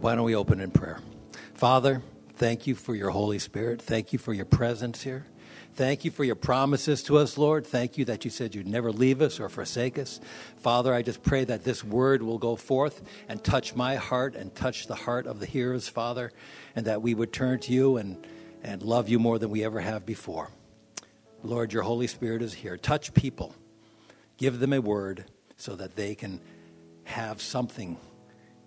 Why 0.00 0.14
don't 0.14 0.24
we 0.24 0.34
open 0.34 0.60
in 0.60 0.70
prayer? 0.70 1.00
Father, 1.54 2.02
thank 2.34 2.66
you 2.66 2.74
for 2.74 2.94
your 2.94 3.08
Holy 3.08 3.38
Spirit. 3.38 3.80
Thank 3.80 4.12
you 4.12 4.18
for 4.18 4.34
your 4.34 4.44
presence 4.44 5.00
here. 5.02 5.24
Thank 5.74 6.04
you 6.04 6.10
for 6.10 6.24
your 6.24 6.34
promises 6.34 7.02
to 7.04 7.16
us, 7.16 7.38
Lord. 7.38 7.66
Thank 7.66 7.96
you 7.96 8.04
that 8.06 8.24
you 8.24 8.30
said 8.30 8.54
you'd 8.54 8.66
never 8.66 8.92
leave 8.92 9.22
us 9.22 9.40
or 9.40 9.48
forsake 9.48 9.98
us. 9.98 10.20
Father, 10.58 10.92
I 10.92 11.02
just 11.02 11.22
pray 11.22 11.44
that 11.44 11.64
this 11.64 11.82
word 11.82 12.22
will 12.22 12.38
go 12.38 12.56
forth 12.56 13.02
and 13.28 13.42
touch 13.42 13.74
my 13.74 13.96
heart 13.96 14.34
and 14.34 14.54
touch 14.54 14.86
the 14.88 14.94
heart 14.94 15.26
of 15.26 15.40
the 15.40 15.46
hearers, 15.46 15.88
Father, 15.88 16.32
and 16.76 16.86
that 16.86 17.02
we 17.02 17.14
would 17.14 17.32
turn 17.32 17.60
to 17.60 17.72
you 17.72 17.96
and, 17.96 18.26
and 18.62 18.82
love 18.82 19.08
you 19.08 19.18
more 19.18 19.38
than 19.38 19.50
we 19.50 19.64
ever 19.64 19.80
have 19.80 20.04
before. 20.04 20.50
Lord, 21.42 21.72
your 21.72 21.82
Holy 21.82 22.06
Spirit 22.06 22.42
is 22.42 22.52
here. 22.52 22.76
Touch 22.76 23.14
people, 23.14 23.54
give 24.36 24.58
them 24.58 24.72
a 24.72 24.80
word 24.80 25.24
so 25.56 25.76
that 25.76 25.96
they 25.96 26.14
can 26.14 26.40
have 27.04 27.40
something 27.40 27.96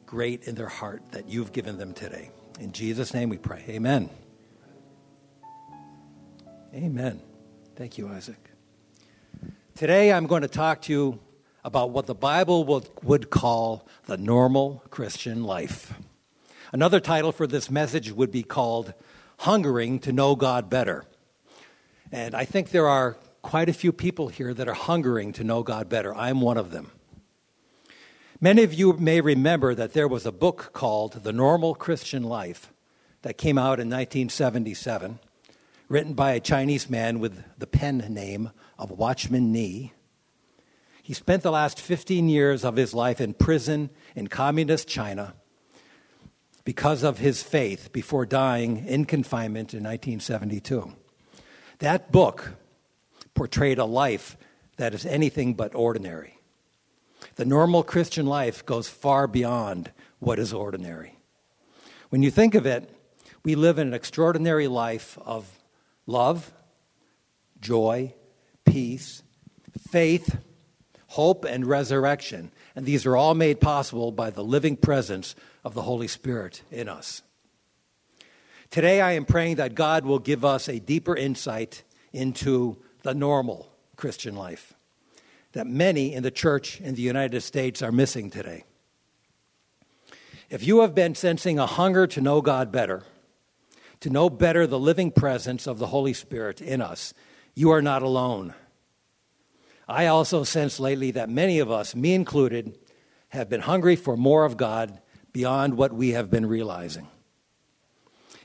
great 0.05 0.43
in 0.43 0.55
their 0.55 0.67
heart 0.67 1.01
that 1.11 1.27
you've 1.27 1.51
given 1.51 1.77
them 1.77 1.93
today. 1.93 2.31
In 2.59 2.71
Jesus' 2.71 3.13
name 3.13 3.29
we 3.29 3.37
pray. 3.37 3.63
Amen. 3.69 4.09
Amen. 6.75 7.21
Thank 7.75 7.99
you, 7.99 8.07
Isaac. 8.07 8.49
Today 9.75 10.11
I'm 10.11 10.25
going 10.25 10.41
to 10.41 10.47
talk 10.47 10.81
to 10.83 10.91
you 10.91 11.19
about 11.63 11.91
what 11.91 12.07
the 12.07 12.15
Bible 12.15 12.63
would, 12.63 12.89
would 13.03 13.29
call 13.29 13.87
the 14.07 14.17
normal 14.17 14.81
Christian 14.89 15.43
life. 15.43 15.93
Another 16.71 16.99
title 16.99 17.31
for 17.31 17.45
this 17.45 17.69
message 17.69 18.11
would 18.11 18.31
be 18.31 18.41
called 18.41 18.95
Hungering 19.41 19.99
to 19.99 20.11
Know 20.11 20.35
God 20.35 20.67
Better. 20.67 21.05
And 22.11 22.33
I 22.33 22.43
think 22.43 22.71
there 22.71 22.87
are 22.87 23.17
quite 23.43 23.69
a 23.69 23.73
few 23.73 23.91
people 23.91 24.29
here 24.29 24.51
that 24.51 24.67
are 24.67 24.73
hungering 24.73 25.31
to 25.33 25.43
know 25.43 25.61
God 25.61 25.89
better. 25.89 26.15
I'm 26.15 26.41
one 26.41 26.57
of 26.57 26.71
them. 26.71 26.89
Many 28.41 28.63
of 28.63 28.73
you 28.73 28.93
may 28.93 29.21
remember 29.21 29.75
that 29.75 29.93
there 29.93 30.07
was 30.07 30.25
a 30.25 30.31
book 30.31 30.71
called 30.73 31.23
The 31.23 31.33
Normal 31.33 31.75
Christian 31.75 32.23
Life 32.23 32.73
that 33.21 33.37
came 33.37 33.59
out 33.59 33.79
in 33.79 33.89
1977, 33.89 35.19
written 35.87 36.13
by 36.13 36.31
a 36.31 36.39
Chinese 36.39 36.89
man 36.89 37.19
with 37.19 37.43
the 37.57 37.67
pen 37.67 37.97
name 38.09 38.51
of 38.77 38.91
Watchman 38.91 39.51
Nee. 39.51 39.93
He 41.01 41.13
spent 41.13 41.43
the 41.43 41.51
last 41.51 41.79
15 41.79 42.29
years 42.29 42.63
of 42.63 42.77
his 42.77 42.93
life 42.93 43.19
in 43.19 43.33
prison 43.33 43.89
in 44.15 44.27
communist 44.27 44.87
China 44.87 45.35
because 46.63 47.03
of 47.03 47.19
his 47.19 47.43
faith 47.43 47.91
before 47.91 48.25
dying 48.25 48.85
in 48.87 49.05
confinement 49.05 49.73
in 49.73 49.83
1972. 49.83 50.93
That 51.79 52.11
book 52.11 52.53
portrayed 53.33 53.79
a 53.79 53.85
life 53.85 54.37
that 54.77 54.93
is 54.93 55.05
anything 55.05 55.53
but 55.53 55.75
ordinary. 55.75 56.37
The 57.35 57.45
normal 57.45 57.83
Christian 57.83 58.25
life 58.25 58.65
goes 58.65 58.87
far 58.87 59.27
beyond 59.27 59.91
what 60.19 60.39
is 60.39 60.53
ordinary. 60.53 61.17
When 62.09 62.23
you 62.23 62.31
think 62.31 62.55
of 62.55 62.65
it, 62.65 62.89
we 63.43 63.55
live 63.55 63.77
in 63.77 63.87
an 63.89 63.93
extraordinary 63.93 64.67
life 64.67 65.17
of 65.25 65.59
love, 66.05 66.53
joy, 67.59 68.13
peace, 68.65 69.23
faith, 69.89 70.37
hope, 71.07 71.45
and 71.45 71.65
resurrection. 71.65 72.51
And 72.75 72.85
these 72.85 73.05
are 73.05 73.15
all 73.15 73.35
made 73.35 73.59
possible 73.59 74.11
by 74.11 74.29
the 74.29 74.43
living 74.43 74.75
presence 74.75 75.35
of 75.63 75.73
the 75.73 75.83
Holy 75.83 76.07
Spirit 76.07 76.61
in 76.71 76.89
us. 76.89 77.21
Today, 78.69 79.01
I 79.01 79.11
am 79.11 79.25
praying 79.25 79.57
that 79.57 79.75
God 79.75 80.05
will 80.05 80.19
give 80.19 80.43
us 80.43 80.67
a 80.67 80.79
deeper 80.79 81.15
insight 81.15 81.83
into 82.11 82.77
the 83.03 83.13
normal 83.13 83.71
Christian 83.95 84.35
life 84.35 84.73
that 85.53 85.67
many 85.67 86.13
in 86.13 86.23
the 86.23 86.31
church 86.31 86.81
in 86.81 86.95
the 86.95 87.01
United 87.01 87.41
States 87.41 87.81
are 87.81 87.91
missing 87.91 88.29
today. 88.29 88.63
If 90.49 90.65
you 90.65 90.81
have 90.81 90.93
been 90.93 91.15
sensing 91.15 91.57
a 91.57 91.65
hunger 91.65 92.05
to 92.07 92.21
know 92.21 92.41
God 92.41 92.71
better, 92.71 93.03
to 94.03 94.09
know 94.09 94.29
better 94.29 94.67
the 94.67 94.77
living 94.77 95.11
presence 95.11 95.65
of 95.65 95.79
the 95.79 95.87
Holy 95.87 96.11
Spirit 96.11 96.59
in 96.59 96.81
us, 96.81 97.13
you 97.55 97.71
are 97.71 97.81
not 97.81 98.03
alone. 98.03 98.53
I 99.87 100.07
also 100.07 100.43
sense 100.43 100.77
lately 100.77 101.11
that 101.11 101.29
many 101.29 101.59
of 101.59 101.71
us, 101.71 101.95
me 101.95 102.13
included, 102.13 102.77
have 103.29 103.47
been 103.47 103.61
hungry 103.61 103.95
for 103.95 104.17
more 104.17 104.43
of 104.43 104.57
God 104.57 104.99
beyond 105.31 105.77
what 105.77 105.93
we 105.93 106.09
have 106.09 106.29
been 106.29 106.45
realizing. 106.45 107.07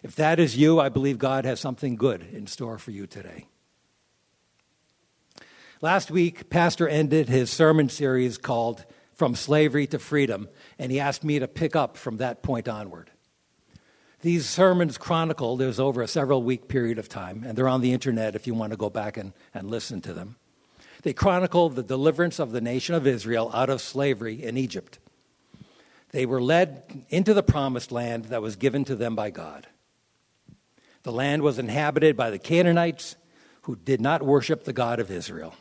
If 0.05 0.15
that 0.15 0.39
is 0.39 0.57
you, 0.57 0.79
I 0.79 0.91
believe 0.91 1.19
God 1.19 1.45
has 1.45 1.59
something 1.59 1.97
good 1.97 2.23
in 2.23 2.47
store 2.47 2.79
for 2.79 2.93
you 2.93 3.09
today. 3.09 3.47
Last 5.81 6.09
week, 6.09 6.51
Pastor 6.51 6.89
ended 6.89 7.29
his 7.29 7.51
sermon 7.51 7.89
series 7.89 8.39
called 8.39 8.85
From 9.13 9.35
Slavery 9.35 9.89
to 9.89 9.99
Freedom, 9.99 10.49
and 10.79 10.93
he 10.93 11.01
asked 11.01 11.25
me 11.25 11.41
to 11.41 11.49
pick 11.49 11.75
up 11.75 11.97
from 11.97 12.19
that 12.19 12.45
point 12.45 12.69
onward. 12.69 13.11
These 14.21 14.49
sermons 14.49 14.99
chronicle, 14.99 15.57
there's 15.57 15.79
over 15.79 16.03
a 16.03 16.09
several 16.09 16.43
week 16.43 16.67
period 16.67 16.99
of 16.99 17.09
time, 17.09 17.45
and 17.47 17.57
they're 17.57 17.69
on 17.69 17.83
the 17.83 17.93
internet 17.93 18.35
if 18.35 18.47
you 18.47 18.55
want 18.55 18.73
to 18.73 18.77
go 18.77 18.91
back 18.91 19.17
and, 19.17 19.33
and 19.55 19.71
listen 19.71 20.01
to 20.03 20.13
them. 20.13 20.37
They 21.03 21.13
chronicle 21.13 21.69
the 21.69 21.85
deliverance 21.85 22.41
of 22.41 22.51
the 22.51 22.61
nation 22.61 22.97
of 22.97 23.07
Israel 23.07 23.51
out 23.55 23.71
of 23.71 23.81
slavery 23.81 24.43
in 24.43 24.57
Egypt. 24.57 24.99
They 26.11 26.27
were 26.27 26.43
led 26.43 27.05
into 27.11 27.33
the 27.33 27.43
promised 27.45 27.93
land 27.93 28.27
that 28.27 28.43
was 28.43 28.57
given 28.57 28.85
to 28.87 28.97
them 28.97 29.15
by 29.15 29.31
God. 29.31 29.69
The 31.05 31.13
land 31.13 31.43
was 31.43 31.59
inhabited 31.59 32.17
by 32.17 32.31
the 32.31 32.39
Canaanites 32.39 33.15
who 33.63 33.77
did 33.77 34.01
not 34.01 34.23
worship 34.23 34.65
the 34.65 34.73
God 34.73 34.99
of 34.99 35.11
Israel. 35.11 35.55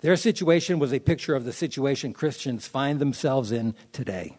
Their 0.00 0.16
situation 0.16 0.78
was 0.78 0.92
a 0.92 1.00
picture 1.00 1.34
of 1.34 1.44
the 1.44 1.52
situation 1.52 2.12
Christians 2.12 2.68
find 2.68 3.00
themselves 3.00 3.50
in 3.50 3.74
today. 3.92 4.36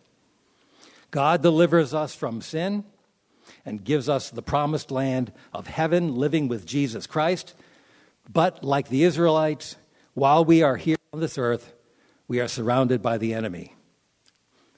God 1.11 1.41
delivers 1.41 1.93
us 1.93 2.15
from 2.15 2.41
sin 2.41 2.85
and 3.67 3.83
gives 3.83 4.07
us 4.07 4.29
the 4.29 4.41
promised 4.41 4.91
land 4.91 5.29
of 5.53 5.67
heaven, 5.67 6.15
living 6.15 6.47
with 6.47 6.65
Jesus 6.65 7.05
Christ. 7.05 7.53
But 8.31 8.63
like 8.63 8.87
the 8.87 9.03
Israelites, 9.03 9.75
while 10.13 10.45
we 10.45 10.63
are 10.63 10.77
here 10.77 10.95
on 11.11 11.19
this 11.19 11.37
earth, 11.37 11.73
we 12.29 12.39
are 12.39 12.47
surrounded 12.47 13.01
by 13.01 13.17
the 13.17 13.33
enemy. 13.33 13.75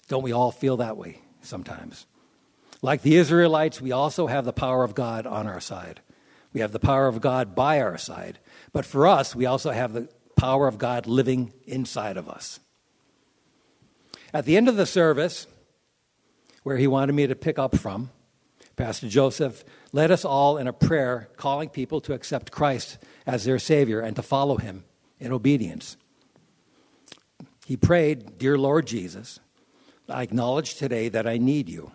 Don't 0.07 0.23
we 0.23 0.31
all 0.31 0.49
feel 0.49 0.77
that 0.77 0.97
way 0.97 1.21
sometimes? 1.41 2.07
Like 2.81 3.03
the 3.03 3.15
Israelites, 3.15 3.79
we 3.79 3.91
also 3.91 4.25
have 4.25 4.43
the 4.43 4.51
power 4.51 4.83
of 4.83 4.95
God 4.95 5.27
on 5.27 5.45
our 5.45 5.59
side. 5.59 6.01
We 6.51 6.61
have 6.61 6.71
the 6.71 6.79
power 6.79 7.05
of 7.05 7.21
God 7.21 7.53
by 7.53 7.81
our 7.81 7.97
side. 7.99 8.39
But 8.73 8.87
for 8.87 9.05
us, 9.05 9.35
we 9.35 9.45
also 9.45 9.69
have 9.69 9.93
the 9.93 10.09
power 10.35 10.67
of 10.67 10.79
God 10.79 11.05
living 11.05 11.53
inside 11.67 12.17
of 12.17 12.27
us. 12.27 12.59
At 14.33 14.45
the 14.45 14.57
end 14.57 14.67
of 14.67 14.77
the 14.77 14.87
service, 14.87 15.45
where 16.63 16.77
he 16.77 16.87
wanted 16.87 17.13
me 17.13 17.27
to 17.27 17.35
pick 17.35 17.59
up 17.59 17.77
from, 17.77 18.09
Pastor 18.79 19.09
Joseph 19.09 19.65
led 19.91 20.09
us 20.09 20.23
all 20.23 20.57
in 20.57 20.65
a 20.65 20.71
prayer 20.71 21.27
calling 21.35 21.67
people 21.67 21.99
to 21.99 22.13
accept 22.13 22.49
Christ 22.49 22.97
as 23.27 23.43
their 23.43 23.59
Savior 23.59 23.99
and 23.99 24.15
to 24.15 24.21
follow 24.21 24.55
him 24.55 24.85
in 25.19 25.33
obedience. 25.33 25.97
He 27.65 27.75
prayed, 27.75 28.37
Dear 28.37 28.57
Lord 28.57 28.87
Jesus, 28.87 29.41
I 30.07 30.23
acknowledge 30.23 30.75
today 30.75 31.09
that 31.09 31.27
I 31.27 31.37
need 31.37 31.67
you. 31.67 31.91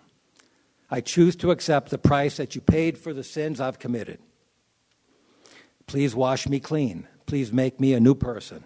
I 0.91 1.01
choose 1.01 1.35
to 1.37 1.53
accept 1.53 1.89
the 1.89 1.97
price 1.97 2.37
that 2.37 2.55
you 2.55 2.61
paid 2.61 2.99
for 2.99 3.15
the 3.15 3.25
sins 3.25 3.63
I've 3.63 3.79
committed. 3.79 4.19
Please 5.87 6.15
wash 6.15 6.47
me 6.47 6.61
clean. 6.61 7.09
Please 7.25 7.51
make 7.51 7.81
me 7.81 7.95
a 7.95 8.01
new 8.01 8.15
person. 8.15 8.63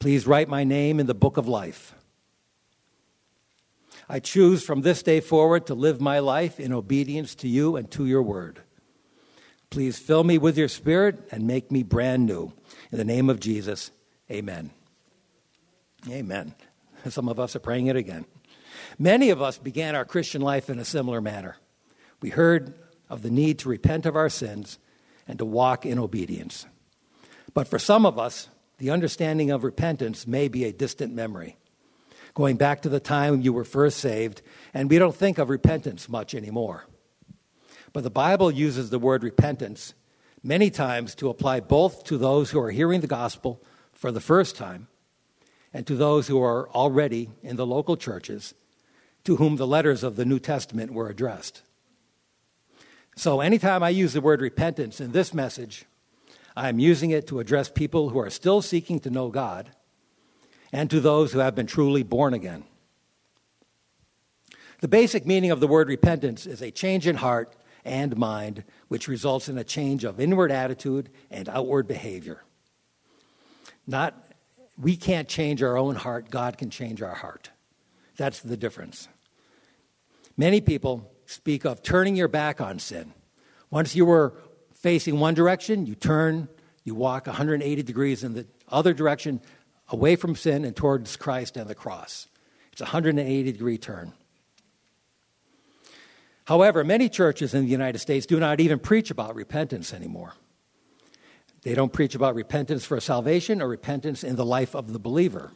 Please 0.00 0.26
write 0.26 0.48
my 0.48 0.64
name 0.64 0.98
in 0.98 1.06
the 1.06 1.14
book 1.14 1.36
of 1.36 1.46
life. 1.46 1.94
I 4.12 4.18
choose 4.20 4.62
from 4.62 4.82
this 4.82 5.02
day 5.02 5.20
forward 5.20 5.68
to 5.68 5.74
live 5.74 5.98
my 5.98 6.18
life 6.18 6.60
in 6.60 6.70
obedience 6.70 7.34
to 7.36 7.48
you 7.48 7.76
and 7.76 7.90
to 7.92 8.04
your 8.04 8.22
word. 8.22 8.60
Please 9.70 9.98
fill 9.98 10.22
me 10.22 10.36
with 10.36 10.58
your 10.58 10.68
spirit 10.68 11.26
and 11.30 11.46
make 11.46 11.72
me 11.72 11.82
brand 11.82 12.26
new. 12.26 12.52
In 12.90 12.98
the 12.98 13.06
name 13.06 13.30
of 13.30 13.40
Jesus, 13.40 13.90
amen. 14.30 14.70
Amen. 16.10 16.54
Some 17.08 17.26
of 17.26 17.40
us 17.40 17.56
are 17.56 17.60
praying 17.60 17.86
it 17.86 17.96
again. 17.96 18.26
Many 18.98 19.30
of 19.30 19.40
us 19.40 19.56
began 19.56 19.94
our 19.94 20.04
Christian 20.04 20.42
life 20.42 20.68
in 20.68 20.78
a 20.78 20.84
similar 20.84 21.22
manner. 21.22 21.56
We 22.20 22.28
heard 22.28 22.74
of 23.08 23.22
the 23.22 23.30
need 23.30 23.60
to 23.60 23.70
repent 23.70 24.04
of 24.04 24.14
our 24.14 24.28
sins 24.28 24.78
and 25.26 25.38
to 25.38 25.46
walk 25.46 25.86
in 25.86 25.98
obedience. 25.98 26.66
But 27.54 27.66
for 27.66 27.78
some 27.78 28.04
of 28.04 28.18
us, 28.18 28.50
the 28.76 28.90
understanding 28.90 29.50
of 29.50 29.64
repentance 29.64 30.26
may 30.26 30.48
be 30.48 30.64
a 30.64 30.72
distant 30.72 31.14
memory, 31.14 31.56
going 32.34 32.56
back 32.56 32.82
to 32.82 32.88
the 32.88 33.00
time 33.00 33.40
you 33.40 33.52
were 33.52 33.64
first 33.64 33.98
saved, 33.98 34.42
and 34.72 34.88
we 34.88 34.98
don't 34.98 35.14
think 35.14 35.38
of 35.38 35.50
repentance 35.50 36.08
much 36.08 36.34
anymore. 36.34 36.86
But 37.92 38.04
the 38.04 38.10
Bible 38.10 38.50
uses 38.50 38.90
the 38.90 38.98
word 38.98 39.22
repentance 39.22 39.94
many 40.42 40.70
times 40.70 41.14
to 41.16 41.28
apply 41.28 41.60
both 41.60 42.04
to 42.04 42.16
those 42.16 42.50
who 42.50 42.60
are 42.60 42.70
hearing 42.70 43.00
the 43.00 43.06
gospel 43.06 43.62
for 43.92 44.10
the 44.10 44.20
first 44.20 44.56
time 44.56 44.88
and 45.72 45.86
to 45.86 45.94
those 45.94 46.28
who 46.28 46.42
are 46.42 46.68
already 46.70 47.30
in 47.42 47.56
the 47.56 47.66
local 47.66 47.96
churches 47.96 48.54
to 49.24 49.36
whom 49.36 49.56
the 49.56 49.66
letters 49.66 50.02
of 50.02 50.16
the 50.16 50.24
New 50.24 50.38
Testament 50.38 50.92
were 50.92 51.08
addressed. 51.08 51.62
So, 53.14 53.40
anytime 53.40 53.82
I 53.82 53.90
use 53.90 54.14
the 54.14 54.20
word 54.20 54.40
repentance 54.40 55.00
in 55.00 55.12
this 55.12 55.34
message, 55.34 55.84
I'm 56.56 56.78
using 56.78 57.10
it 57.10 57.26
to 57.28 57.40
address 57.40 57.68
people 57.68 58.08
who 58.08 58.18
are 58.18 58.30
still 58.30 58.62
seeking 58.62 59.00
to 59.00 59.10
know 59.10 59.28
God 59.28 59.70
and 60.72 60.90
to 60.90 61.00
those 61.00 61.32
who 61.32 61.38
have 61.40 61.54
been 61.54 61.66
truly 61.66 62.02
born 62.02 62.34
again. 62.34 62.64
The 64.80 64.88
basic 64.88 65.26
meaning 65.26 65.50
of 65.50 65.60
the 65.60 65.68
word 65.68 65.88
repentance 65.88 66.46
is 66.46 66.60
a 66.60 66.70
change 66.70 67.06
in 67.06 67.16
heart 67.16 67.54
and 67.84 68.16
mind, 68.16 68.64
which 68.88 69.06
results 69.06 69.48
in 69.48 69.58
a 69.58 69.64
change 69.64 70.04
of 70.04 70.18
inward 70.18 70.50
attitude 70.50 71.10
and 71.30 71.48
outward 71.48 71.86
behavior. 71.86 72.42
Not, 73.86 74.14
we 74.78 74.96
can't 74.96 75.28
change 75.28 75.62
our 75.62 75.76
own 75.76 75.94
heart, 75.94 76.30
God 76.30 76.58
can 76.58 76.70
change 76.70 77.02
our 77.02 77.14
heart. 77.14 77.50
That's 78.16 78.40
the 78.40 78.56
difference. 78.56 79.08
Many 80.36 80.60
people 80.60 81.12
speak 81.26 81.64
of 81.64 81.82
turning 81.82 82.16
your 82.16 82.28
back 82.28 82.60
on 82.60 82.78
sin. 82.78 83.12
Once 83.70 83.94
you 83.94 84.04
were 84.04 84.34
facing 84.72 85.18
one 85.18 85.34
direction, 85.34 85.86
you 85.86 85.94
turn, 85.94 86.48
you 86.84 86.94
walk 86.94 87.26
180 87.26 87.82
degrees 87.82 88.24
in 88.24 88.34
the 88.34 88.46
other 88.68 88.92
direction, 88.92 89.40
away 89.88 90.16
from 90.16 90.34
sin 90.34 90.64
and 90.64 90.74
towards 90.74 91.16
Christ 91.16 91.56
and 91.56 91.68
the 91.68 91.74
cross. 91.74 92.28
It's 92.72 92.80
a 92.80 92.84
180 92.84 93.52
degree 93.52 93.78
turn. 93.78 94.12
However, 96.44 96.82
many 96.82 97.08
churches 97.08 97.54
in 97.54 97.64
the 97.64 97.70
United 97.70 97.98
States 97.98 98.26
do 98.26 98.40
not 98.40 98.60
even 98.60 98.78
preach 98.78 99.10
about 99.10 99.34
repentance 99.34 99.92
anymore. 99.92 100.34
They 101.62 101.74
don't 101.74 101.92
preach 101.92 102.14
about 102.14 102.34
repentance 102.34 102.84
for 102.84 102.98
salvation 103.00 103.62
or 103.62 103.68
repentance 103.68 104.24
in 104.24 104.36
the 104.36 104.44
life 104.44 104.74
of 104.74 104.92
the 104.92 104.98
believer. 104.98 105.52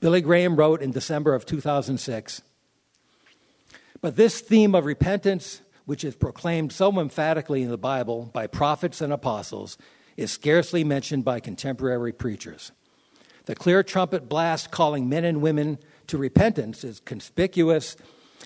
Billy 0.00 0.20
Graham 0.20 0.56
wrote 0.56 0.82
in 0.82 0.90
December 0.90 1.34
of 1.34 1.46
2006 1.46 2.42
But 4.00 4.16
this 4.16 4.40
theme 4.40 4.74
of 4.74 4.84
repentance, 4.84 5.62
which 5.86 6.04
is 6.04 6.14
proclaimed 6.14 6.72
so 6.72 6.98
emphatically 7.00 7.62
in 7.62 7.70
the 7.70 7.78
Bible 7.78 8.30
by 8.32 8.46
prophets 8.46 9.00
and 9.00 9.12
apostles, 9.12 9.78
is 10.16 10.30
scarcely 10.30 10.84
mentioned 10.84 11.24
by 11.24 11.40
contemporary 11.40 12.12
preachers. 12.12 12.72
The 13.46 13.54
clear 13.54 13.82
trumpet 13.82 14.28
blast 14.28 14.70
calling 14.70 15.08
men 15.08 15.24
and 15.24 15.42
women 15.42 15.78
to 16.06 16.18
repentance 16.18 16.84
is 16.84 17.00
conspicuous 17.00 17.96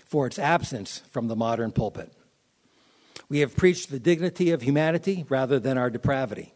for 0.07 0.27
its 0.27 0.39
absence 0.39 1.03
from 1.11 1.29
the 1.29 1.37
modern 1.37 1.71
pulpit. 1.71 2.13
We 3.29 3.41
have 3.41 3.57
preached 3.57 3.91
the 3.91 4.01
dignity 4.01 4.51
of 4.51 4.63
humanity 4.63 5.25
rather 5.29 5.61
than 5.61 5.77
our 5.77 5.91
depravity. 5.91 6.55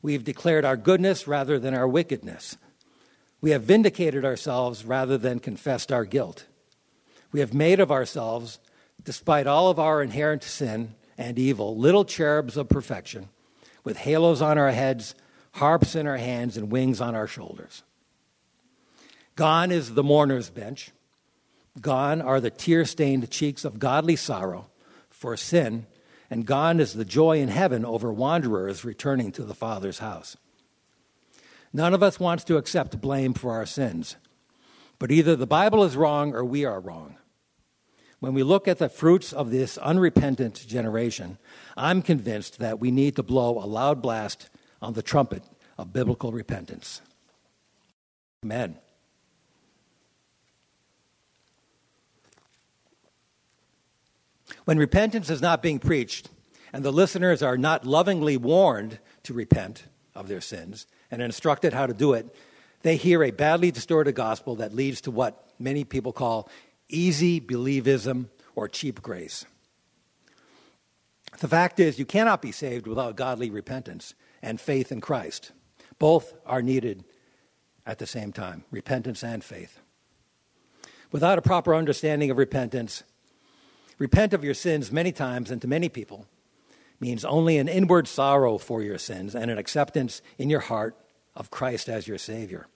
We 0.00 0.14
have 0.14 0.24
declared 0.24 0.64
our 0.64 0.76
goodness 0.76 1.28
rather 1.28 1.58
than 1.58 1.74
our 1.74 1.86
wickedness. 1.86 2.56
We 3.40 3.50
have 3.50 3.62
vindicated 3.62 4.24
ourselves 4.24 4.84
rather 4.84 5.18
than 5.18 5.38
confessed 5.38 5.92
our 5.92 6.04
guilt. 6.04 6.46
We 7.30 7.40
have 7.40 7.52
made 7.52 7.78
of 7.78 7.92
ourselves, 7.92 8.58
despite 9.04 9.46
all 9.46 9.68
of 9.68 9.78
our 9.78 10.02
inherent 10.02 10.42
sin 10.42 10.94
and 11.16 11.38
evil, 11.38 11.76
little 11.76 12.04
cherubs 12.04 12.56
of 12.56 12.68
perfection, 12.68 13.28
with 13.84 13.98
halos 13.98 14.40
on 14.40 14.56
our 14.56 14.70
heads, 14.70 15.14
harps 15.58 15.94
in 15.94 16.06
our 16.06 16.16
hands, 16.16 16.56
and 16.56 16.72
wings 16.72 17.00
on 17.00 17.14
our 17.14 17.26
shoulders. 17.26 17.82
Gone 19.36 19.70
is 19.70 19.94
the 19.94 20.02
mourner's 20.02 20.50
bench. 20.50 20.90
Gone 21.80 22.20
are 22.20 22.40
the 22.40 22.50
tear 22.50 22.84
stained 22.84 23.30
cheeks 23.30 23.64
of 23.64 23.78
godly 23.78 24.16
sorrow 24.16 24.70
for 25.10 25.36
sin, 25.36 25.86
and 26.30 26.46
gone 26.46 26.80
is 26.80 26.94
the 26.94 27.04
joy 27.04 27.40
in 27.40 27.48
heaven 27.48 27.84
over 27.84 28.12
wanderers 28.12 28.84
returning 28.84 29.32
to 29.32 29.44
the 29.44 29.54
Father's 29.54 29.98
house. 29.98 30.36
None 31.72 31.94
of 31.94 32.02
us 32.02 32.18
wants 32.18 32.44
to 32.44 32.56
accept 32.56 33.00
blame 33.00 33.34
for 33.34 33.52
our 33.52 33.66
sins, 33.66 34.16
but 34.98 35.10
either 35.10 35.36
the 35.36 35.46
Bible 35.46 35.84
is 35.84 35.96
wrong 35.96 36.34
or 36.34 36.44
we 36.44 36.64
are 36.64 36.80
wrong. 36.80 37.16
When 38.20 38.34
we 38.34 38.42
look 38.42 38.66
at 38.66 38.78
the 38.78 38.88
fruits 38.88 39.32
of 39.32 39.50
this 39.50 39.78
unrepentant 39.78 40.66
generation, 40.66 41.38
I'm 41.76 42.02
convinced 42.02 42.58
that 42.58 42.80
we 42.80 42.90
need 42.90 43.14
to 43.16 43.22
blow 43.22 43.58
a 43.58 43.66
loud 43.66 44.02
blast 44.02 44.48
on 44.80 44.94
the 44.94 45.02
trumpet 45.02 45.42
of 45.76 45.92
biblical 45.92 46.32
repentance. 46.32 47.00
Amen. 48.44 48.76
When 54.64 54.78
repentance 54.78 55.30
is 55.30 55.40
not 55.40 55.62
being 55.62 55.78
preached 55.78 56.30
and 56.72 56.84
the 56.84 56.92
listeners 56.92 57.42
are 57.42 57.56
not 57.56 57.86
lovingly 57.86 58.36
warned 58.36 58.98
to 59.24 59.32
repent 59.32 59.84
of 60.14 60.28
their 60.28 60.40
sins 60.40 60.86
and 61.10 61.22
instructed 61.22 61.72
how 61.72 61.86
to 61.86 61.94
do 61.94 62.12
it, 62.12 62.34
they 62.82 62.96
hear 62.96 63.22
a 63.22 63.30
badly 63.30 63.70
distorted 63.70 64.12
gospel 64.14 64.56
that 64.56 64.74
leads 64.74 65.00
to 65.02 65.10
what 65.10 65.50
many 65.58 65.84
people 65.84 66.12
call 66.12 66.48
easy 66.88 67.40
believism 67.40 68.28
or 68.54 68.68
cheap 68.68 69.02
grace. 69.02 69.44
The 71.38 71.48
fact 71.48 71.78
is, 71.78 71.98
you 71.98 72.04
cannot 72.04 72.42
be 72.42 72.52
saved 72.52 72.86
without 72.86 73.16
godly 73.16 73.50
repentance 73.50 74.14
and 74.42 74.60
faith 74.60 74.90
in 74.90 75.00
Christ. 75.00 75.52
Both 75.98 76.34
are 76.44 76.62
needed 76.62 77.04
at 77.86 77.98
the 77.98 78.06
same 78.06 78.32
time 78.32 78.64
repentance 78.70 79.22
and 79.22 79.42
faith. 79.42 79.80
Without 81.10 81.38
a 81.38 81.42
proper 81.42 81.74
understanding 81.74 82.30
of 82.30 82.38
repentance, 82.38 83.02
repent 83.98 84.34
of 84.34 84.44
your 84.44 84.54
sins 84.54 84.92
many 84.92 85.12
times 85.12 85.50
and 85.50 85.62
to 85.62 85.68
many 85.68 85.88
people 85.88 86.26
means 87.00 87.24
only 87.24 87.58
an 87.58 87.68
inward 87.68 88.08
sorrow 88.08 88.58
for 88.58 88.82
your 88.82 88.98
sins 88.98 89.34
and 89.34 89.50
an 89.50 89.58
acceptance 89.58 90.20
in 90.36 90.50
your 90.50 90.60
heart 90.60 90.96
of 91.36 91.50
Christ 91.50 91.88
as 91.88 92.08
your 92.08 92.18
Savior. 92.18 92.66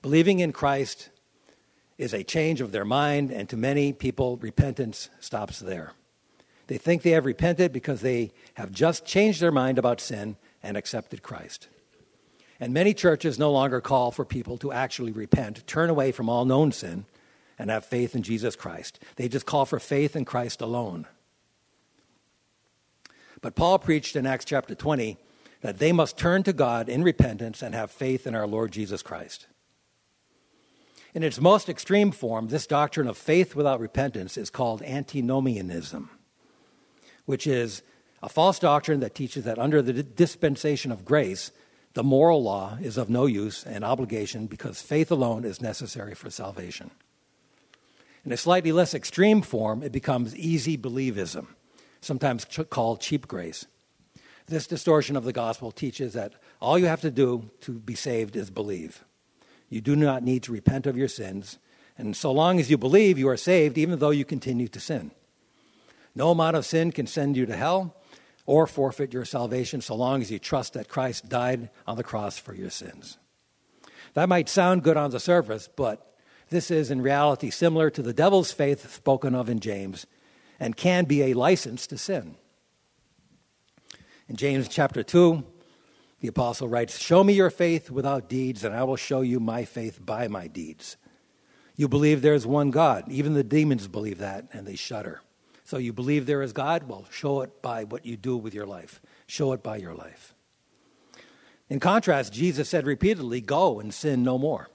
Believing 0.00 0.38
in 0.38 0.52
Christ 0.52 1.10
is 1.98 2.14
a 2.14 2.22
change 2.22 2.60
of 2.60 2.72
their 2.72 2.84
mind, 2.84 3.30
and 3.30 3.48
to 3.48 3.56
many 3.56 3.92
people, 3.92 4.36
repentance 4.36 5.10
stops 5.20 5.58
there. 5.58 5.92
They 6.66 6.78
think 6.78 7.02
they 7.02 7.10
have 7.10 7.26
repented 7.26 7.72
because 7.72 8.00
they 8.00 8.32
have 8.54 8.72
just 8.72 9.04
changed 9.04 9.40
their 9.40 9.52
mind 9.52 9.78
about 9.78 10.00
sin 10.00 10.36
and 10.62 10.76
accepted 10.76 11.22
Christ. 11.22 11.68
And 12.60 12.72
many 12.72 12.94
churches 12.94 13.38
no 13.38 13.50
longer 13.52 13.80
call 13.80 14.10
for 14.10 14.24
people 14.24 14.56
to 14.58 14.72
actually 14.72 15.12
repent, 15.12 15.66
turn 15.66 15.90
away 15.90 16.12
from 16.12 16.28
all 16.28 16.44
known 16.44 16.72
sin, 16.72 17.04
and 17.58 17.70
have 17.70 17.84
faith 17.84 18.14
in 18.14 18.22
Jesus 18.22 18.56
Christ. 18.56 18.98
They 19.16 19.28
just 19.28 19.46
call 19.46 19.64
for 19.66 19.78
faith 19.78 20.16
in 20.16 20.24
Christ 20.24 20.60
alone. 20.60 21.06
But 23.40 23.54
Paul 23.54 23.78
preached 23.78 24.16
in 24.16 24.26
Acts 24.26 24.46
chapter 24.46 24.74
20 24.74 25.18
that 25.60 25.78
they 25.78 25.92
must 25.92 26.16
turn 26.16 26.42
to 26.44 26.52
God 26.52 26.88
in 26.88 27.02
repentance 27.02 27.62
and 27.62 27.74
have 27.74 27.90
faith 27.90 28.26
in 28.26 28.34
our 28.34 28.46
Lord 28.46 28.72
Jesus 28.72 29.02
Christ. 29.02 29.46
In 31.14 31.22
its 31.22 31.40
most 31.40 31.68
extreme 31.68 32.10
form, 32.10 32.48
this 32.48 32.66
doctrine 32.66 33.06
of 33.06 33.16
faith 33.16 33.54
without 33.54 33.80
repentance 33.80 34.36
is 34.36 34.50
called 34.50 34.82
antinomianism, 34.82 36.10
which 37.26 37.46
is 37.46 37.82
a 38.22 38.28
false 38.28 38.58
doctrine 38.58 39.00
that 39.00 39.14
teaches 39.14 39.44
that 39.44 39.58
under 39.58 39.82
the 39.82 40.02
dispensation 40.02 40.90
of 40.90 41.04
grace, 41.04 41.52
the 41.94 42.02
moral 42.02 42.42
law 42.42 42.78
is 42.80 42.96
of 42.96 43.08
no 43.08 43.26
use 43.26 43.64
and 43.64 43.84
obligation 43.84 44.46
because 44.46 44.82
faith 44.82 45.10
alone 45.10 45.44
is 45.44 45.60
necessary 45.60 46.14
for 46.14 46.30
salvation. 46.30 46.90
In 48.24 48.32
a 48.32 48.36
slightly 48.36 48.72
less 48.72 48.94
extreme 48.94 49.42
form, 49.42 49.82
it 49.82 49.92
becomes 49.92 50.34
easy 50.34 50.78
believism, 50.78 51.46
sometimes 52.00 52.44
ch- 52.46 52.68
called 52.70 53.00
cheap 53.00 53.28
grace. 53.28 53.66
This 54.46 54.66
distortion 54.66 55.16
of 55.16 55.24
the 55.24 55.32
gospel 55.32 55.70
teaches 55.70 56.14
that 56.14 56.32
all 56.60 56.78
you 56.78 56.86
have 56.86 57.02
to 57.02 57.10
do 57.10 57.50
to 57.60 57.72
be 57.72 57.94
saved 57.94 58.36
is 58.36 58.50
believe. 58.50 59.04
You 59.68 59.80
do 59.80 59.94
not 59.94 60.22
need 60.22 60.42
to 60.44 60.52
repent 60.52 60.86
of 60.86 60.96
your 60.96 61.08
sins, 61.08 61.58
and 61.96 62.16
so 62.16 62.32
long 62.32 62.58
as 62.58 62.70
you 62.70 62.78
believe, 62.78 63.18
you 63.18 63.28
are 63.28 63.36
saved, 63.36 63.78
even 63.78 63.98
though 63.98 64.10
you 64.10 64.24
continue 64.24 64.68
to 64.68 64.80
sin. 64.80 65.10
No 66.14 66.30
amount 66.30 66.56
of 66.56 66.64
sin 66.64 66.92
can 66.92 67.06
send 67.06 67.36
you 67.36 67.46
to 67.46 67.56
hell 67.56 67.96
or 68.46 68.66
forfeit 68.66 69.12
your 69.12 69.24
salvation 69.24 69.80
so 69.80 69.94
long 69.94 70.20
as 70.20 70.30
you 70.30 70.38
trust 70.38 70.74
that 70.74 70.88
Christ 70.88 71.28
died 71.28 71.70
on 71.86 71.96
the 71.96 72.04
cross 72.04 72.38
for 72.38 72.54
your 72.54 72.70
sins. 72.70 73.18
That 74.14 74.28
might 74.28 74.48
sound 74.48 74.84
good 74.84 74.96
on 74.96 75.10
the 75.10 75.18
surface, 75.20 75.68
but 75.74 76.14
this 76.50 76.70
is, 76.70 76.90
in 76.90 77.02
reality, 77.02 77.50
similar 77.50 77.90
to 77.90 78.02
the 78.02 78.12
devil's 78.12 78.52
faith 78.52 78.92
spoken 78.92 79.34
of 79.34 79.48
in 79.48 79.60
James 79.60 80.06
and 80.60 80.76
can 80.76 81.04
be 81.04 81.22
a 81.22 81.34
license 81.34 81.86
to 81.88 81.98
sin. 81.98 82.36
In 84.28 84.36
James 84.36 84.68
chapter 84.68 85.02
2, 85.02 85.42
the 86.20 86.28
apostle 86.28 86.68
writes, 86.68 86.98
Show 86.98 87.24
me 87.24 87.34
your 87.34 87.50
faith 87.50 87.90
without 87.90 88.28
deeds, 88.28 88.62
and 88.62 88.74
I 88.74 88.84
will 88.84 88.96
show 88.96 89.20
you 89.20 89.40
my 89.40 89.64
faith 89.64 89.98
by 90.04 90.28
my 90.28 90.46
deeds. 90.46 90.96
You 91.76 91.88
believe 91.88 92.22
there 92.22 92.34
is 92.34 92.46
one 92.46 92.70
God. 92.70 93.10
Even 93.10 93.34
the 93.34 93.42
demons 93.42 93.88
believe 93.88 94.18
that, 94.18 94.46
and 94.52 94.66
they 94.66 94.76
shudder. 94.76 95.20
So 95.64 95.78
you 95.78 95.92
believe 95.92 96.26
there 96.26 96.42
is 96.42 96.52
God? 96.52 96.88
Well, 96.88 97.06
show 97.10 97.40
it 97.40 97.62
by 97.62 97.84
what 97.84 98.04
you 98.04 98.16
do 98.16 98.36
with 98.36 98.54
your 98.54 98.66
life. 98.66 99.00
Show 99.26 99.52
it 99.52 99.62
by 99.62 99.78
your 99.78 99.94
life. 99.94 100.34
In 101.70 101.80
contrast, 101.80 102.32
Jesus 102.32 102.68
said 102.68 102.86
repeatedly, 102.86 103.40
Go 103.40 103.80
and 103.80 103.92
sin 103.92 104.22
no 104.22 104.36
more. 104.36 104.68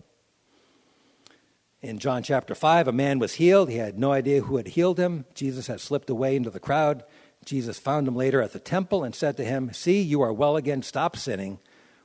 In 1.81 1.99
John 1.99 2.23
chapter 2.23 2.55
5, 2.55 2.87
a 2.87 2.91
man 2.91 3.19
was 3.19 3.35
healed. 3.35 3.69
He 3.69 3.77
had 3.77 3.97
no 3.97 4.11
idea 4.11 4.41
who 4.41 4.57
had 4.57 4.69
healed 4.69 4.99
him. 4.99 5.25
Jesus 5.33 5.67
had 5.67 5.79
slipped 5.79 6.09
away 6.09 6.35
into 6.35 6.49
the 6.49 6.59
crowd. 6.59 7.03
Jesus 7.45 7.79
found 7.79 8.07
him 8.07 8.15
later 8.15 8.41
at 8.41 8.51
the 8.51 8.59
temple 8.59 9.03
and 9.03 9.15
said 9.15 9.37
to 9.37 9.45
him, 9.45 9.71
See, 9.71 10.01
you 10.01 10.21
are 10.21 10.33
well 10.33 10.57
again, 10.57 10.81
stop 10.81 11.15
sinning, 11.15 11.59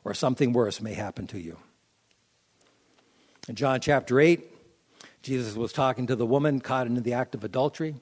or 0.04 0.14
something 0.14 0.52
worse 0.52 0.80
may 0.80 0.94
happen 0.94 1.26
to 1.28 1.40
you. 1.40 1.58
In 3.48 3.56
John 3.56 3.80
chapter 3.80 4.20
8, 4.20 4.44
Jesus 5.22 5.56
was 5.56 5.72
talking 5.72 6.06
to 6.06 6.14
the 6.14 6.26
woman 6.26 6.60
caught 6.60 6.86
in 6.86 7.02
the 7.02 7.14
act 7.14 7.34
of 7.34 7.42
adultery. 7.42 7.96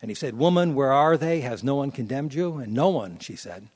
And 0.00 0.10
he 0.10 0.14
said, 0.14 0.38
Woman, 0.38 0.74
where 0.74 0.92
are 0.92 1.16
they? 1.16 1.40
Has 1.40 1.62
no 1.62 1.74
one 1.76 1.90
condemned 1.90 2.34
you? 2.34 2.56
And 2.56 2.72
no 2.72 2.88
one, 2.88 3.18
she 3.18 3.36
said. 3.36 3.68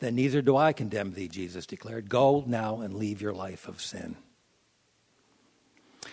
Then 0.00 0.16
neither 0.16 0.42
do 0.42 0.56
I 0.56 0.72
condemn 0.72 1.12
thee, 1.12 1.28
Jesus 1.28 1.64
declared. 1.64 2.08
Go 2.08 2.44
now 2.46 2.80
and 2.80 2.94
leave 2.94 3.22
your 3.22 3.32
life 3.32 3.68
of 3.68 3.80
sin. 3.80 4.16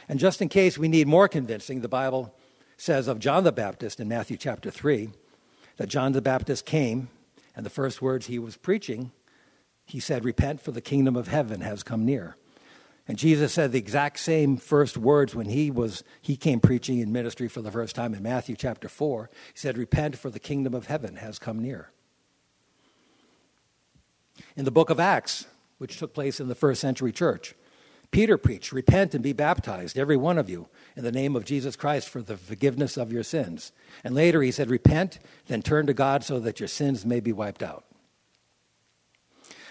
And 0.07 0.19
just 0.19 0.41
in 0.41 0.49
case 0.49 0.77
we 0.77 0.87
need 0.87 1.07
more 1.07 1.27
convincing, 1.27 1.81
the 1.81 1.87
Bible 1.87 2.33
says 2.77 3.07
of 3.07 3.19
John 3.19 3.43
the 3.43 3.51
Baptist 3.51 3.99
in 3.99 4.07
Matthew 4.07 4.37
chapter 4.37 4.71
3 4.71 5.09
that 5.77 5.89
John 5.89 6.11
the 6.11 6.21
Baptist 6.21 6.65
came, 6.65 7.09
and 7.55 7.65
the 7.65 7.69
first 7.69 8.01
words 8.01 8.27
he 8.27 8.37
was 8.37 8.57
preaching, 8.57 9.11
he 9.85 9.99
said, 9.99 10.23
Repent, 10.23 10.61
for 10.61 10.71
the 10.71 10.81
kingdom 10.81 11.15
of 11.15 11.27
heaven 11.27 11.61
has 11.61 11.83
come 11.83 12.05
near. 12.05 12.35
And 13.09 13.17
Jesus 13.17 13.51
said 13.51 13.71
the 13.71 13.79
exact 13.79 14.19
same 14.19 14.55
first 14.55 14.95
words 14.95 15.33
when 15.33 15.47
he 15.47 15.71
was 15.71 16.03
he 16.21 16.37
came 16.37 16.59
preaching 16.59 16.99
in 16.99 17.11
ministry 17.11 17.47
for 17.47 17.63
the 17.63 17.71
first 17.71 17.95
time 17.95 18.13
in 18.13 18.21
Matthew 18.21 18.55
chapter 18.55 18.87
4. 18.87 19.31
He 19.51 19.59
said, 19.59 19.79
"Repent 19.79 20.15
for 20.15 20.29
the 20.29 20.39
kingdom 20.39 20.75
of 20.75 20.85
heaven 20.85 21.15
has 21.15 21.39
come 21.39 21.57
near." 21.57 21.89
In 24.55 24.63
the 24.63 24.69
book 24.69 24.91
of 24.91 24.99
Acts, 24.99 25.47
which 25.79 25.97
took 25.97 26.13
place 26.13 26.39
in 26.39 26.49
the 26.49 26.55
first 26.55 26.81
century 26.81 27.11
church, 27.11 27.55
Peter 28.11 28.37
preached, 28.37 28.71
Repent 28.71 29.15
and 29.15 29.23
be 29.23 29.33
baptized, 29.33 29.97
every 29.97 30.17
one 30.17 30.37
of 30.37 30.47
you, 30.47 30.67
in 30.95 31.03
the 31.03 31.11
name 31.11 31.35
of 31.35 31.45
Jesus 31.45 31.75
Christ 31.75 32.09
for 32.09 32.21
the 32.21 32.37
forgiveness 32.37 32.95
of 32.95 33.11
your 33.11 33.23
sins. 33.23 33.71
And 34.03 34.13
later 34.13 34.43
he 34.43 34.51
said, 34.51 34.69
Repent, 34.69 35.17
then 35.47 35.63
turn 35.63 35.87
to 35.87 35.95
God 35.95 36.23
so 36.23 36.39
that 36.39 36.59
your 36.59 36.69
sins 36.69 37.07
may 37.07 37.19
be 37.19 37.33
wiped 37.33 37.63
out. 37.63 37.85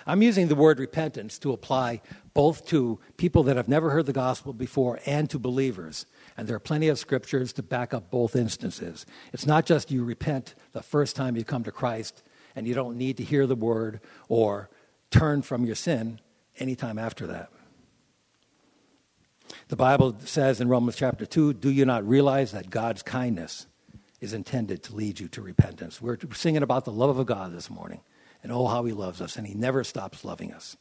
I'm 0.08 0.22
using 0.22 0.48
the 0.48 0.54
word 0.54 0.78
repentance 0.78 1.38
to 1.40 1.52
apply 1.52 2.00
both 2.32 2.66
to 2.68 2.98
people 3.18 3.42
that 3.42 3.58
have 3.58 3.68
never 3.68 3.90
heard 3.90 4.06
the 4.06 4.14
gospel 4.14 4.54
before 4.54 5.00
and 5.04 5.28
to 5.28 5.38
believers. 5.38 6.06
And 6.34 6.48
there 6.48 6.56
are 6.56 6.60
plenty 6.60 6.88
of 6.88 6.98
scriptures 6.98 7.52
to 7.52 7.62
back 7.62 7.92
up 7.92 8.10
both 8.10 8.34
instances. 8.34 9.04
It's 9.34 9.46
not 9.46 9.66
just 9.66 9.90
you 9.90 10.02
repent 10.02 10.54
the 10.72 10.82
first 10.82 11.14
time 11.14 11.36
you 11.36 11.44
come 11.44 11.62
to 11.64 11.70
Christ 11.70 12.22
and 12.56 12.66
you 12.66 12.72
don't 12.72 12.96
need 12.96 13.18
to 13.18 13.22
hear 13.22 13.46
the 13.46 13.54
word 13.54 14.00
or 14.30 14.70
turn 15.10 15.42
from 15.42 15.66
your 15.66 15.74
sin 15.74 16.20
anytime 16.58 16.98
after 16.98 17.26
that. 17.26 17.50
The 19.68 19.76
Bible 19.76 20.16
says 20.24 20.58
in 20.58 20.68
Romans 20.68 20.96
chapter 20.96 21.26
2 21.26 21.52
Do 21.52 21.70
you 21.70 21.84
not 21.84 22.08
realize 22.08 22.52
that 22.52 22.70
God's 22.70 23.02
kindness 23.02 23.66
is 24.22 24.32
intended 24.32 24.82
to 24.84 24.94
lead 24.94 25.20
you 25.20 25.28
to 25.28 25.42
repentance? 25.42 26.00
We're 26.00 26.16
singing 26.32 26.62
about 26.62 26.86
the 26.86 26.92
love 26.92 27.18
of 27.18 27.26
God 27.26 27.52
this 27.52 27.68
morning 27.68 28.00
and 28.42 28.52
oh, 28.52 28.66
how 28.66 28.84
he 28.84 28.92
loves 28.92 29.20
us, 29.20 29.36
and 29.36 29.46
he 29.46 29.54
never 29.54 29.84
stops 29.84 30.24
loving 30.24 30.52
us. 30.52 30.76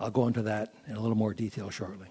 I'll 0.00 0.10
go 0.10 0.26
into 0.26 0.42
that 0.42 0.74
in 0.86 0.96
a 0.96 1.00
little 1.00 1.16
more 1.16 1.34
detail 1.34 1.70
shortly. 1.70 2.08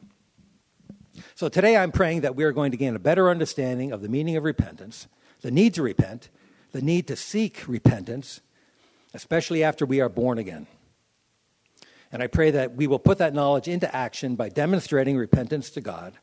So 1.36 1.50
today 1.50 1.77
I'm 1.77 1.91
praying 1.91 2.21
that 2.21 2.36
we 2.36 2.43
are 2.43 2.51
going 2.51 2.71
to 2.71 2.77
gain 2.77 2.95
a 2.95 3.00
better 3.00 3.29
understanding 3.29 3.91
of 3.91 4.01
the 4.01 4.09
meaning 4.09 4.36
of 4.36 4.43
repentance, 4.43 5.07
the 5.41 5.51
need 5.51 5.74
to 5.75 5.81
repent, 5.81 6.29
the 6.71 6.81
need 6.81 7.07
to 7.07 7.15
seek 7.15 7.67
repentance, 7.67 8.41
especially 9.13 9.63
after 9.63 9.86
we 9.86 10.01
are 10.01 10.09
born 10.09 10.38
again. 10.38 10.67
And 12.12 12.21
I 12.21 12.27
pray 12.27 12.51
that 12.51 12.75
we 12.75 12.88
will 12.88 13.00
put 13.00 13.17
that 13.17 13.33
knowledge 13.33 13.67
into 13.67 13.93
action 13.93 14.36
by 14.36 14.50
demonstrating 14.50 15.17
repentance 15.17 15.69
to 15.71 15.81
God, 15.81 16.13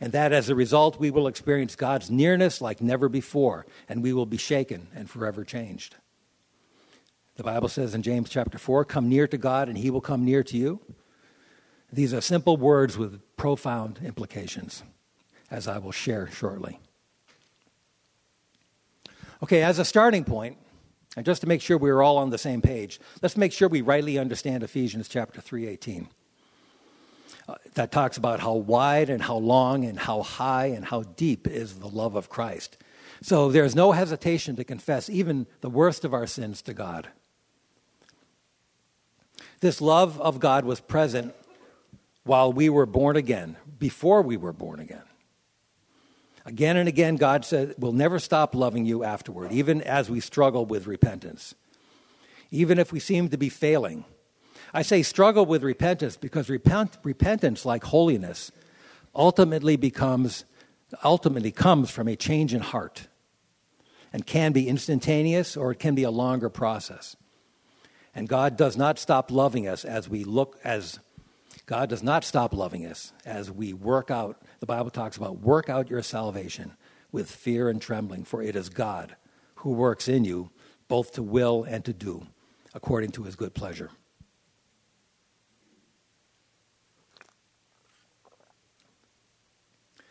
and 0.00 0.12
that 0.12 0.32
as 0.32 0.48
a 0.48 0.54
result 0.54 1.00
we 1.00 1.10
will 1.10 1.26
experience 1.26 1.76
God's 1.76 2.10
nearness 2.10 2.60
like 2.60 2.80
never 2.80 3.08
before, 3.08 3.66
and 3.88 4.02
we 4.02 4.12
will 4.12 4.26
be 4.26 4.36
shaken 4.36 4.88
and 4.94 5.08
forever 5.08 5.44
changed. 5.44 5.96
The 7.40 7.44
Bible 7.44 7.70
says 7.70 7.94
in 7.94 8.02
James 8.02 8.28
chapter 8.28 8.58
4 8.58 8.84
come 8.84 9.08
near 9.08 9.26
to 9.26 9.38
God 9.38 9.70
and 9.70 9.78
he 9.78 9.88
will 9.88 10.02
come 10.02 10.26
near 10.26 10.42
to 10.42 10.58
you. 10.58 10.78
These 11.90 12.12
are 12.12 12.20
simple 12.20 12.58
words 12.58 12.98
with 12.98 13.18
profound 13.38 13.98
implications, 14.04 14.82
as 15.50 15.66
I 15.66 15.78
will 15.78 15.90
share 15.90 16.26
shortly. 16.30 16.78
Okay, 19.42 19.62
as 19.62 19.78
a 19.78 19.86
starting 19.86 20.22
point, 20.22 20.58
and 21.16 21.24
just 21.24 21.40
to 21.40 21.48
make 21.48 21.62
sure 21.62 21.78
we're 21.78 22.02
all 22.02 22.18
on 22.18 22.28
the 22.28 22.36
same 22.36 22.60
page, 22.60 23.00
let's 23.22 23.38
make 23.38 23.52
sure 23.52 23.70
we 23.70 23.80
rightly 23.80 24.18
understand 24.18 24.62
Ephesians 24.62 25.08
chapter 25.08 25.40
3:18. 25.40 26.08
Uh, 27.48 27.54
that 27.72 27.90
talks 27.90 28.18
about 28.18 28.40
how 28.40 28.52
wide 28.52 29.08
and 29.08 29.22
how 29.22 29.36
long 29.36 29.86
and 29.86 30.00
how 30.00 30.20
high 30.20 30.66
and 30.66 30.84
how 30.84 31.04
deep 31.04 31.48
is 31.48 31.78
the 31.78 31.88
love 31.88 32.16
of 32.16 32.28
Christ. 32.28 32.76
So 33.22 33.50
there's 33.50 33.74
no 33.74 33.92
hesitation 33.92 34.56
to 34.56 34.62
confess 34.64 35.08
even 35.08 35.46
the 35.62 35.70
worst 35.70 36.04
of 36.04 36.12
our 36.12 36.26
sins 36.26 36.60
to 36.60 36.74
God. 36.74 37.08
This 39.60 39.80
love 39.80 40.20
of 40.20 40.40
God 40.40 40.64
was 40.64 40.80
present 40.80 41.34
while 42.24 42.52
we 42.52 42.68
were 42.68 42.86
born 42.86 43.16
again, 43.16 43.56
before 43.78 44.22
we 44.22 44.36
were 44.36 44.52
born 44.52 44.80
again. 44.80 45.02
Again 46.46 46.76
and 46.76 46.88
again, 46.88 47.16
God 47.16 47.44
said, 47.44 47.74
We'll 47.78 47.92
never 47.92 48.18
stop 48.18 48.54
loving 48.54 48.86
you 48.86 49.04
afterward, 49.04 49.52
even 49.52 49.82
as 49.82 50.08
we 50.10 50.20
struggle 50.20 50.64
with 50.64 50.86
repentance, 50.86 51.54
even 52.50 52.78
if 52.78 52.92
we 52.92 53.00
seem 53.00 53.28
to 53.28 53.36
be 53.36 53.48
failing. 53.50 54.04
I 54.72 54.82
say 54.82 55.02
struggle 55.02 55.44
with 55.44 55.62
repentance 55.62 56.16
because 56.16 56.48
repent, 56.48 56.96
repentance, 57.02 57.66
like 57.66 57.84
holiness, 57.84 58.50
ultimately 59.14 59.76
becomes 59.76 60.44
ultimately 61.04 61.52
comes 61.52 61.90
from 61.90 62.08
a 62.08 62.16
change 62.16 62.52
in 62.52 62.60
heart 62.60 63.06
and 64.12 64.26
can 64.26 64.52
be 64.52 64.68
instantaneous 64.68 65.56
or 65.56 65.70
it 65.70 65.78
can 65.78 65.94
be 65.94 66.02
a 66.02 66.10
longer 66.10 66.48
process. 66.48 67.16
And 68.14 68.28
God 68.28 68.56
does 68.56 68.76
not 68.76 68.98
stop 68.98 69.30
loving 69.30 69.68
us 69.68 69.84
as 69.84 70.08
we 70.08 70.24
look 70.24 70.58
as 70.64 70.98
God 71.66 71.88
does 71.88 72.02
not 72.02 72.24
stop 72.24 72.52
loving 72.52 72.84
us 72.84 73.12
as 73.24 73.50
we 73.50 73.72
work 73.72 74.10
out. 74.10 74.42
The 74.58 74.66
Bible 74.66 74.90
talks 74.90 75.16
about 75.16 75.38
work 75.38 75.68
out 75.68 75.88
your 75.88 76.02
salvation 76.02 76.72
with 77.12 77.30
fear 77.30 77.68
and 77.68 77.80
trembling, 77.80 78.24
for 78.24 78.42
it 78.42 78.56
is 78.56 78.68
God 78.68 79.14
who 79.56 79.70
works 79.70 80.08
in 80.08 80.24
you 80.24 80.50
both 80.88 81.12
to 81.12 81.22
will 81.22 81.62
and 81.62 81.84
to 81.84 81.92
do 81.92 82.26
according 82.74 83.12
to 83.12 83.22
his 83.22 83.36
good 83.36 83.54
pleasure. 83.54 83.90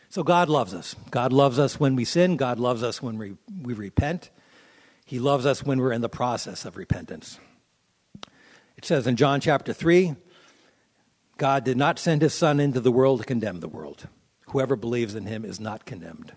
So 0.08 0.24
God 0.24 0.48
loves 0.48 0.74
us. 0.74 0.96
God 1.10 1.32
loves 1.32 1.58
us 1.58 1.78
when 1.78 1.94
we 1.94 2.04
sin. 2.04 2.36
God 2.36 2.58
loves 2.58 2.82
us 2.82 3.00
when 3.00 3.16
we, 3.16 3.36
we 3.62 3.74
repent. 3.74 4.30
He 5.04 5.18
loves 5.18 5.46
us 5.46 5.62
when 5.62 5.78
we're 5.78 5.92
in 5.92 6.00
the 6.00 6.08
process 6.08 6.64
of 6.64 6.76
repentance. 6.76 7.38
It 8.80 8.86
says 8.86 9.06
in 9.06 9.16
John 9.16 9.42
chapter 9.42 9.74
3 9.74 10.14
God 11.36 11.64
did 11.64 11.76
not 11.76 11.98
send 11.98 12.22
his 12.22 12.32
Son 12.32 12.58
into 12.58 12.80
the 12.80 12.90
world 12.90 13.20
to 13.20 13.26
condemn 13.26 13.60
the 13.60 13.68
world. 13.68 14.08
Whoever 14.52 14.74
believes 14.74 15.14
in 15.14 15.26
him 15.26 15.44
is 15.44 15.60
not 15.60 15.84
condemned. 15.84 16.32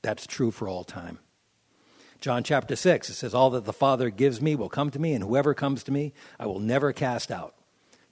That's 0.00 0.26
true 0.26 0.50
for 0.50 0.66
all 0.66 0.82
time. 0.82 1.18
John 2.22 2.42
chapter 2.42 2.74
6, 2.74 3.10
it 3.10 3.12
says, 3.12 3.34
All 3.34 3.50
that 3.50 3.66
the 3.66 3.74
Father 3.74 4.08
gives 4.08 4.40
me 4.40 4.56
will 4.56 4.70
come 4.70 4.90
to 4.92 4.98
me, 4.98 5.12
and 5.12 5.22
whoever 5.22 5.52
comes 5.52 5.82
to 5.82 5.92
me, 5.92 6.14
I 6.38 6.46
will 6.46 6.58
never 6.58 6.94
cast 6.94 7.30
out. 7.30 7.54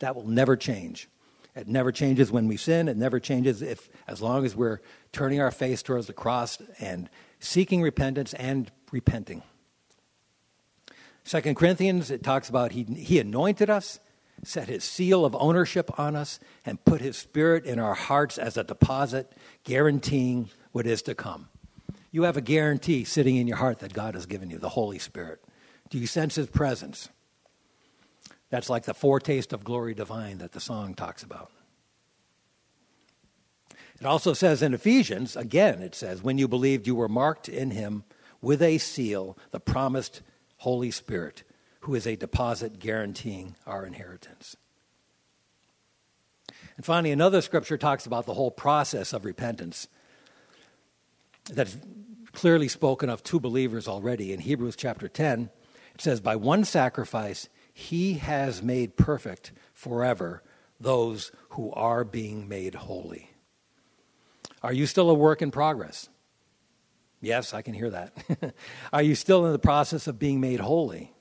That 0.01 0.15
will 0.15 0.29
never 0.29 0.55
change. 0.55 1.09
It 1.55 1.67
never 1.67 1.93
changes 1.93 2.31
when 2.31 2.49
we 2.49 2.59
sin. 2.59 2.89
It 2.89 2.99
never 2.99 3.19
changes 3.19 3.63
if, 3.63 3.89
as 4.07 4.21
long 4.21 4.45
as 4.45 4.55
we're 4.55 4.83
turning 5.13 5.41
our 5.41 5.51
face 5.51 5.83
towards 5.83 6.09
the 6.09 6.13
cross 6.13 6.59
and 6.79 7.09
seeking 7.41 7.81
repentance 7.81 8.35
and 8.35 8.71
repenting. 8.93 9.43
Second 11.26 11.56
Corinthians, 11.56 12.12
it 12.12 12.23
talks 12.23 12.49
about 12.49 12.71
he, 12.71 12.85
he 12.85 13.18
anointed 13.18 13.68
us, 13.68 13.99
set 14.45 14.68
his 14.68 14.85
seal 14.85 15.25
of 15.25 15.35
ownership 15.35 15.99
on 15.99 16.14
us, 16.14 16.38
and 16.64 16.85
put 16.85 17.00
his 17.00 17.16
spirit 17.16 17.64
in 17.64 17.80
our 17.80 17.95
hearts 17.95 18.38
as 18.38 18.56
a 18.56 18.62
deposit, 18.62 19.33
guaranteeing 19.64 20.50
what 20.71 20.87
is 20.87 21.02
to 21.02 21.16
come. 21.16 21.49
You 22.12 22.23
have 22.23 22.37
a 22.37 22.40
guarantee 22.40 23.02
sitting 23.02 23.35
in 23.35 23.49
your 23.49 23.56
heart 23.56 23.80
that 23.80 23.92
God 23.92 24.14
has 24.14 24.26
given 24.26 24.50
you, 24.50 24.59
the 24.59 24.68
Holy 24.68 25.00
Spirit. 25.00 25.42
Do 25.90 25.99
you 25.99 26.06
sense 26.06 26.37
his 26.37 26.47
presence? 26.47 27.09
That's 28.49 28.71
like 28.71 28.85
the 28.85 28.95
foretaste 28.95 29.52
of 29.52 29.64
glory 29.64 29.95
divine 29.95 30.38
that 30.38 30.52
the 30.52 30.61
song 30.61 30.95
talks 30.95 31.25
about. 31.25 31.50
It 34.00 34.06
also 34.06 34.33
says 34.33 34.62
in 34.62 34.75
Ephesians, 34.75 35.35
again, 35.35 35.83
it 35.83 35.97
says, 35.97 36.23
when 36.23 36.38
you 36.38 36.47
believed, 36.47 36.87
you 36.87 36.95
were 36.95 37.09
marked 37.09 37.49
in 37.49 37.73
him 37.73 38.04
with 38.40 38.62
a 38.62 38.78
seal, 38.78 39.37
the 39.50 39.59
promised 39.59 40.23
Holy 40.59 40.91
Spirit, 40.91 41.43
who 41.81 41.95
is 41.95 42.07
a 42.07 42.17
deposit 42.17 42.79
guaranteeing 42.79 43.57
our 43.67 43.87
inheritance. 43.87 44.57
And 46.77 46.85
finally, 46.85 47.13
another 47.13 47.41
scripture 47.41 47.79
talks 47.79 48.07
about 48.07 48.27
the 48.27 48.35
whole 48.35 48.51
process 48.51 49.13
of 49.13 49.25
repentance 49.25 49.89
that's 51.51 51.77
clearly 52.33 52.69
spoken 52.69 53.09
of 53.09 53.23
to 53.25 53.41
believers 53.41 53.89
already. 53.89 54.33
In 54.33 54.41
Hebrews 54.41 54.77
chapter 54.77 55.09
10, 55.09 55.51
it 55.95 56.01
says, 56.01 56.21
By 56.21 56.37
one 56.37 56.65
sacrifice, 56.65 57.49
he 57.73 58.15
has 58.15 58.63
made 58.63 58.97
perfect 58.97 59.53
forever 59.73 60.43
those 60.79 61.33
who 61.51 61.73
are 61.73 62.05
being 62.05 62.49
made 62.49 62.75
holy. 62.75 63.31
Are 64.63 64.73
you 64.73 64.87
still 64.87 65.11
a 65.11 65.15
work 65.15 65.41
in 65.41 65.51
progress? 65.51 66.09
Yes, 67.26 67.52
I 67.52 67.61
can 67.61 67.75
hear 67.75 67.90
that. 67.90 68.54
Are 68.92 69.02
you 69.02 69.16
still 69.16 69.47
in 69.47 69.52
the 69.52 69.59
process 69.59 70.06
of 70.06 70.16
being 70.16 70.40
made 70.40 70.61
holy? 70.61 71.12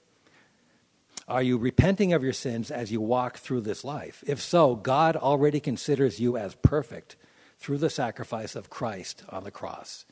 Are 1.27 1.41
you 1.41 1.57
repenting 1.57 2.13
of 2.13 2.23
your 2.23 2.31
sins 2.31 2.69
as 2.69 2.91
you 2.91 3.01
walk 3.01 3.37
through 3.37 3.61
this 3.61 3.83
life? 3.83 4.23
If 4.27 4.39
so, 4.39 4.75
God 4.75 5.15
already 5.15 5.59
considers 5.59 6.19
you 6.19 6.37
as 6.37 6.53
perfect 6.53 7.15
through 7.57 7.79
the 7.79 7.89
sacrifice 7.89 8.55
of 8.55 8.69
Christ 8.69 9.23
on 9.29 9.43
the 9.43 9.49
cross. 9.49 10.05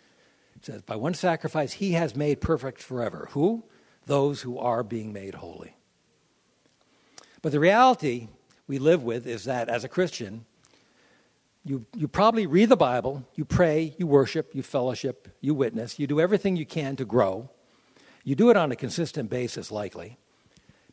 It 0.56 0.66
says, 0.66 0.82
By 0.82 0.96
one 0.96 1.14
sacrifice, 1.14 1.74
he 1.74 1.92
has 1.92 2.16
made 2.16 2.42
perfect 2.42 2.82
forever. 2.82 3.28
Who? 3.34 3.64
Those 4.08 4.42
who 4.42 4.58
are 4.58 4.82
being 4.82 5.14
made 5.14 5.36
holy. 5.36 5.76
But 7.44 7.52
the 7.52 7.60
reality 7.60 8.30
we 8.66 8.80
live 8.80 9.04
with 9.04 9.28
is 9.28 9.44
that 9.44 9.70
as 9.70 9.84
a 9.84 9.90
Christian, 9.90 10.46
you, 11.66 11.86
you 11.96 12.08
probably 12.08 12.46
read 12.46 12.70
the 12.70 12.76
Bible, 12.76 13.26
you 13.36 13.46
pray, 13.46 13.96
you 13.98 14.06
worship, 14.06 14.54
you 14.54 14.62
fellowship, 14.62 15.30
you 15.40 15.54
witness, 15.54 15.98
you 15.98 16.08
do 16.08 16.20
everything 16.20 16.56
you 16.56 16.66
can 16.66 16.96
to 16.98 17.06
grow. 17.06 17.50
You 18.26 18.36
do 18.36 18.50
it 18.50 18.58
on 18.58 18.72
a 18.72 18.76
consistent 18.76 19.30
basis, 19.30 19.72
likely, 19.72 20.18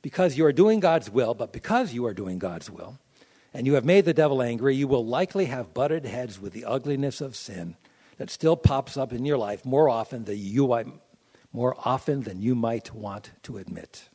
because 0.02 0.36
you 0.36 0.44
are 0.46 0.52
doing 0.52 0.80
God's 0.80 1.10
will, 1.10 1.34
but 1.34 1.52
because 1.52 1.92
you 1.92 2.06
are 2.06 2.14
doing 2.14 2.38
God's 2.38 2.70
will, 2.70 2.98
and 3.52 3.66
you 3.66 3.74
have 3.74 3.84
made 3.84 4.04
the 4.04 4.14
devil 4.14 4.42
angry, 4.42 4.76
you 4.76 4.86
will 4.86 5.04
likely 5.04 5.46
have 5.46 5.74
butted 5.74 6.04
heads 6.04 6.40
with 6.40 6.52
the 6.52 6.64
ugliness 6.64 7.20
of 7.20 7.34
sin 7.34 7.76
that 8.18 8.30
still 8.30 8.56
pops 8.56 8.96
up 8.96 9.12
in 9.12 9.24
your 9.24 9.38
life 9.38 9.64
more 9.64 9.88
often 9.88 10.24
than 10.24 10.38
you, 10.38 10.94
more 11.52 11.74
often 11.84 12.22
than 12.22 12.40
you 12.40 12.54
might 12.54 12.94
want 12.94 13.30
to 13.42 13.58
admit. 13.58 14.08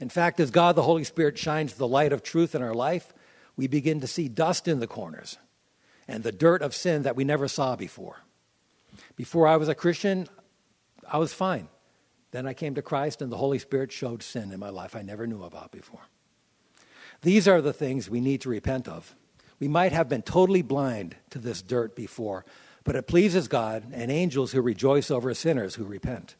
In 0.00 0.08
fact, 0.08 0.40
as 0.40 0.50
God 0.50 0.76
the 0.76 0.82
Holy 0.82 1.04
Spirit 1.04 1.38
shines 1.38 1.74
the 1.74 1.88
light 1.88 2.12
of 2.12 2.22
truth 2.22 2.54
in 2.54 2.62
our 2.62 2.74
life, 2.74 3.14
we 3.60 3.66
begin 3.66 4.00
to 4.00 4.06
see 4.06 4.26
dust 4.26 4.66
in 4.66 4.80
the 4.80 4.86
corners 4.86 5.36
and 6.08 6.22
the 6.22 6.32
dirt 6.32 6.62
of 6.62 6.74
sin 6.74 7.02
that 7.02 7.14
we 7.14 7.24
never 7.24 7.46
saw 7.46 7.76
before. 7.76 8.16
Before 9.16 9.46
I 9.46 9.58
was 9.58 9.68
a 9.68 9.74
Christian, 9.74 10.28
I 11.06 11.18
was 11.18 11.34
fine. 11.34 11.68
Then 12.30 12.46
I 12.46 12.54
came 12.54 12.74
to 12.76 12.80
Christ, 12.80 13.20
and 13.20 13.30
the 13.30 13.36
Holy 13.36 13.58
Spirit 13.58 13.92
showed 13.92 14.22
sin 14.22 14.50
in 14.50 14.58
my 14.58 14.70
life 14.70 14.96
I 14.96 15.02
never 15.02 15.26
knew 15.26 15.42
about 15.42 15.72
before. 15.72 16.00
These 17.20 17.46
are 17.46 17.60
the 17.60 17.74
things 17.74 18.08
we 18.08 18.22
need 18.22 18.40
to 18.40 18.48
repent 18.48 18.88
of. 18.88 19.14
We 19.58 19.68
might 19.68 19.92
have 19.92 20.08
been 20.08 20.22
totally 20.22 20.62
blind 20.62 21.16
to 21.28 21.38
this 21.38 21.60
dirt 21.60 21.94
before, 21.94 22.46
but 22.82 22.96
it 22.96 23.06
pleases 23.06 23.46
God 23.46 23.84
and 23.92 24.10
angels 24.10 24.52
who 24.52 24.62
rejoice 24.62 25.10
over 25.10 25.34
sinners 25.34 25.74
who 25.74 25.84
repent. 25.84 26.34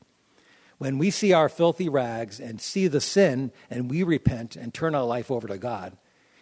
When 0.78 0.96
we 0.96 1.10
see 1.10 1.34
our 1.34 1.50
filthy 1.50 1.90
rags 1.90 2.40
and 2.40 2.62
see 2.62 2.88
the 2.88 2.98
sin 2.98 3.52
and 3.68 3.90
we 3.90 4.04
repent 4.04 4.56
and 4.56 4.72
turn 4.72 4.94
our 4.94 5.04
life 5.04 5.30
over 5.30 5.46
to 5.48 5.58
God, 5.58 5.98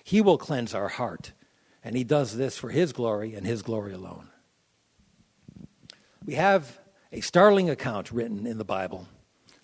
He 0.08 0.22
will 0.22 0.38
cleanse 0.38 0.74
our 0.74 0.88
heart. 0.88 1.32
And 1.84 1.94
He 1.94 2.02
does 2.02 2.34
this 2.34 2.56
for 2.56 2.70
His 2.70 2.94
glory 2.94 3.34
and 3.34 3.46
His 3.46 3.60
glory 3.60 3.92
alone. 3.92 4.30
We 6.24 6.32
have 6.36 6.78
a 7.12 7.20
startling 7.20 7.68
account 7.68 8.10
written 8.10 8.46
in 8.46 8.56
the 8.56 8.64
Bible 8.64 9.06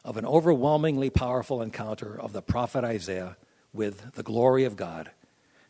of 0.05 0.19
an 0.19 0.27
overwhelmingly 0.27 1.09
powerful 1.09 1.63
encounter 1.63 2.21
of 2.21 2.35
the 2.35 2.43
prophet 2.43 2.85
Isaiah 2.85 3.39
with 3.73 4.13
the 4.17 4.23
glory 4.23 4.65
of 4.65 4.77
God 4.77 5.13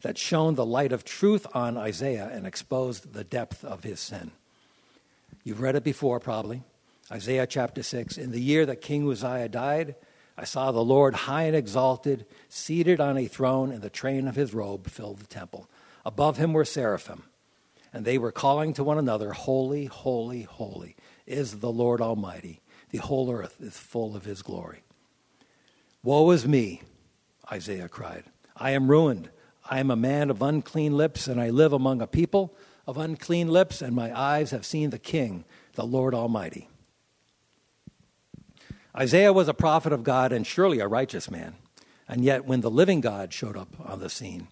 that 0.02 0.18
shone 0.18 0.56
the 0.56 0.66
light 0.66 0.90
of 0.90 1.04
truth 1.04 1.46
on 1.54 1.76
Isaiah 1.76 2.28
and 2.32 2.44
exposed 2.44 3.12
the 3.12 3.22
depth 3.22 3.64
of 3.64 3.84
his 3.84 4.00
sin. 4.00 4.32
You've 5.44 5.60
read 5.60 5.76
it 5.76 5.84
before, 5.84 6.18
probably. 6.18 6.64
Isaiah 7.12 7.46
chapter 7.46 7.84
6 7.84 8.18
In 8.18 8.32
the 8.32 8.40
year 8.40 8.66
that 8.66 8.80
King 8.80 9.08
Uzziah 9.08 9.48
died, 9.48 9.94
I 10.36 10.44
saw 10.44 10.72
the 10.72 10.84
Lord 10.84 11.14
high 11.14 11.44
and 11.44 11.56
exalted, 11.56 12.26
seated 12.48 13.00
on 13.00 13.16
a 13.16 13.26
throne, 13.26 13.70
and 13.70 13.82
the 13.82 13.90
train 13.90 14.26
of 14.26 14.34
his 14.34 14.52
robe 14.52 14.88
filled 14.88 15.18
the 15.20 15.26
temple. 15.26 15.68
Above 16.04 16.36
him 16.36 16.52
were 16.52 16.64
seraphim, 16.64 17.24
and 17.92 18.04
they 18.04 18.18
were 18.18 18.32
calling 18.32 18.72
to 18.74 18.84
one 18.84 18.98
another, 18.98 19.32
Holy, 19.32 19.86
holy, 19.86 20.42
holy 20.42 20.96
is 21.26 21.60
the 21.60 21.70
Lord 21.70 22.00
Almighty. 22.00 22.60
The 22.90 22.98
whole 22.98 23.30
earth 23.30 23.60
is 23.60 23.78
full 23.78 24.16
of 24.16 24.24
his 24.24 24.42
glory. 24.42 24.82
Woe 26.02 26.30
is 26.32 26.46
me, 26.46 26.82
Isaiah 27.50 27.88
cried. 27.88 28.24
I 28.56 28.72
am 28.72 28.90
ruined. 28.90 29.30
I 29.68 29.80
am 29.80 29.90
a 29.90 29.96
man 29.96 30.30
of 30.30 30.42
unclean 30.42 30.96
lips, 30.96 31.26
and 31.26 31.40
I 31.40 31.50
live 31.50 31.72
among 31.72 32.02
a 32.02 32.06
people 32.06 32.54
of 32.86 32.98
unclean 32.98 33.48
lips, 33.48 33.80
and 33.80 33.96
my 33.96 34.16
eyes 34.16 34.50
have 34.50 34.66
seen 34.66 34.90
the 34.90 34.98
King, 34.98 35.44
the 35.74 35.86
Lord 35.86 36.14
Almighty. 36.14 36.68
Isaiah 38.96 39.32
was 39.32 39.48
a 39.48 39.54
prophet 39.54 39.92
of 39.92 40.04
God 40.04 40.32
and 40.32 40.46
surely 40.46 40.78
a 40.78 40.86
righteous 40.86 41.30
man. 41.30 41.56
And 42.08 42.24
yet, 42.24 42.44
when 42.44 42.60
the 42.60 42.70
living 42.70 43.00
God 43.00 43.32
showed 43.32 43.56
up 43.56 43.68
on 43.84 43.98
the 43.98 44.10
scene, 44.10 44.48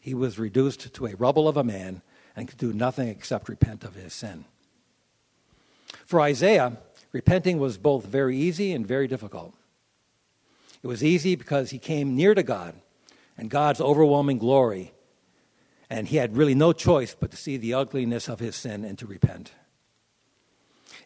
he 0.00 0.12
was 0.12 0.38
reduced 0.38 0.92
to 0.92 1.06
a 1.06 1.14
rubble 1.16 1.48
of 1.48 1.56
a 1.56 1.64
man 1.64 2.02
and 2.34 2.48
could 2.48 2.58
do 2.58 2.72
nothing 2.72 3.08
except 3.08 3.48
repent 3.48 3.84
of 3.84 3.94
his 3.94 4.12
sin. 4.12 4.44
For 6.04 6.20
Isaiah, 6.20 6.78
repenting 7.12 7.58
was 7.58 7.78
both 7.78 8.04
very 8.04 8.36
easy 8.36 8.72
and 8.72 8.86
very 8.86 9.08
difficult. 9.08 9.54
It 10.82 10.86
was 10.86 11.02
easy 11.02 11.34
because 11.34 11.70
he 11.70 11.78
came 11.78 12.14
near 12.14 12.34
to 12.34 12.42
God 12.42 12.74
and 13.38 13.50
God's 13.50 13.80
overwhelming 13.80 14.38
glory, 14.38 14.92
and 15.88 16.08
he 16.08 16.16
had 16.16 16.36
really 16.36 16.54
no 16.54 16.72
choice 16.72 17.16
but 17.18 17.30
to 17.30 17.36
see 17.36 17.56
the 17.56 17.74
ugliness 17.74 18.28
of 18.28 18.40
his 18.40 18.56
sin 18.56 18.84
and 18.84 18.98
to 18.98 19.06
repent. 19.06 19.52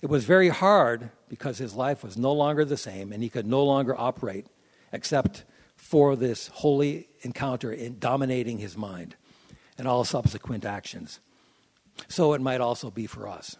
It 0.02 0.08
was 0.08 0.24
very 0.24 0.48
hard 0.48 1.10
because 1.28 1.58
his 1.58 1.74
life 1.74 2.02
was 2.02 2.16
no 2.16 2.32
longer 2.32 2.64
the 2.64 2.76
same 2.76 3.12
and 3.12 3.22
he 3.22 3.28
could 3.28 3.46
no 3.46 3.62
longer 3.64 3.94
operate 3.98 4.46
except 4.92 5.44
for 5.76 6.16
this 6.16 6.48
holy 6.48 7.08
encounter 7.22 7.72
in 7.72 7.98
dominating 7.98 8.58
his 8.58 8.76
mind 8.76 9.16
and 9.76 9.86
all 9.86 10.04
subsequent 10.04 10.64
actions. 10.64 11.20
So 12.08 12.32
it 12.32 12.40
might 12.40 12.60
also 12.60 12.90
be 12.90 13.06
for 13.06 13.28
us. 13.28 13.56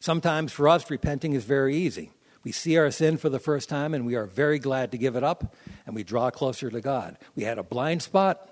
Sometimes 0.00 0.52
for 0.52 0.68
us, 0.68 0.90
repenting 0.90 1.34
is 1.34 1.44
very 1.44 1.76
easy. 1.76 2.10
We 2.42 2.52
see 2.52 2.76
our 2.76 2.90
sin 2.90 3.16
for 3.16 3.30
the 3.30 3.38
first 3.38 3.68
time 3.68 3.94
and 3.94 4.06
we 4.06 4.14
are 4.16 4.26
very 4.26 4.58
glad 4.58 4.92
to 4.92 4.98
give 4.98 5.16
it 5.16 5.24
up 5.24 5.54
and 5.86 5.94
we 5.94 6.04
draw 6.04 6.30
closer 6.30 6.70
to 6.70 6.80
God. 6.80 7.18
We 7.34 7.44
had 7.44 7.58
a 7.58 7.62
blind 7.62 8.02
spot 8.02 8.50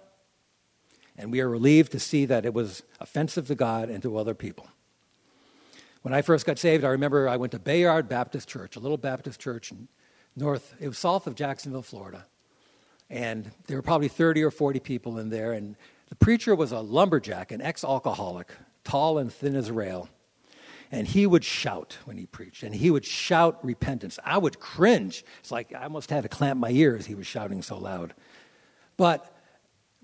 and 1.16 1.30
we 1.30 1.40
are 1.40 1.48
relieved 1.48 1.92
to 1.92 2.00
see 2.00 2.24
that 2.26 2.44
it 2.46 2.54
was 2.54 2.82
offensive 3.00 3.46
to 3.48 3.54
God 3.54 3.88
and 3.90 4.02
to 4.02 4.16
other 4.16 4.34
people. 4.34 4.68
When 6.02 6.12
I 6.12 6.22
first 6.22 6.46
got 6.46 6.58
saved, 6.58 6.84
I 6.84 6.88
remember 6.88 7.28
I 7.28 7.36
went 7.36 7.52
to 7.52 7.58
Bayard 7.58 8.08
Baptist 8.08 8.48
Church, 8.48 8.76
a 8.76 8.80
little 8.80 8.96
Baptist 8.96 9.40
church 9.40 9.72
north, 10.36 10.74
it 10.80 10.88
was 10.88 10.98
south 10.98 11.26
of 11.26 11.34
Jacksonville, 11.34 11.82
Florida. 11.82 12.26
And 13.08 13.50
there 13.66 13.76
were 13.76 13.82
probably 13.82 14.08
30 14.08 14.42
or 14.42 14.50
40 14.50 14.80
people 14.80 15.18
in 15.18 15.30
there. 15.30 15.52
And 15.52 15.76
the 16.08 16.16
preacher 16.16 16.54
was 16.54 16.72
a 16.72 16.80
lumberjack, 16.80 17.52
an 17.52 17.60
ex 17.60 17.84
alcoholic, 17.84 18.50
tall 18.84 19.18
and 19.18 19.32
thin 19.32 19.54
as 19.54 19.68
a 19.68 19.72
rail. 19.72 20.08
And 20.90 21.06
he 21.06 21.26
would 21.26 21.44
shout 21.44 21.98
when 22.04 22.18
he 22.18 22.26
preached, 22.26 22.62
and 22.62 22.74
he 22.74 22.90
would 22.90 23.06
shout 23.06 23.58
repentance. 23.64 24.18
I 24.24 24.36
would 24.36 24.60
cringe. 24.60 25.24
It's 25.40 25.50
like 25.50 25.74
I 25.74 25.84
almost 25.84 26.10
had 26.10 26.22
to 26.24 26.28
clamp 26.28 26.60
my 26.60 26.70
ears, 26.70 27.06
he 27.06 27.14
was 27.14 27.26
shouting 27.26 27.62
so 27.62 27.78
loud. 27.78 28.12
But 28.98 29.34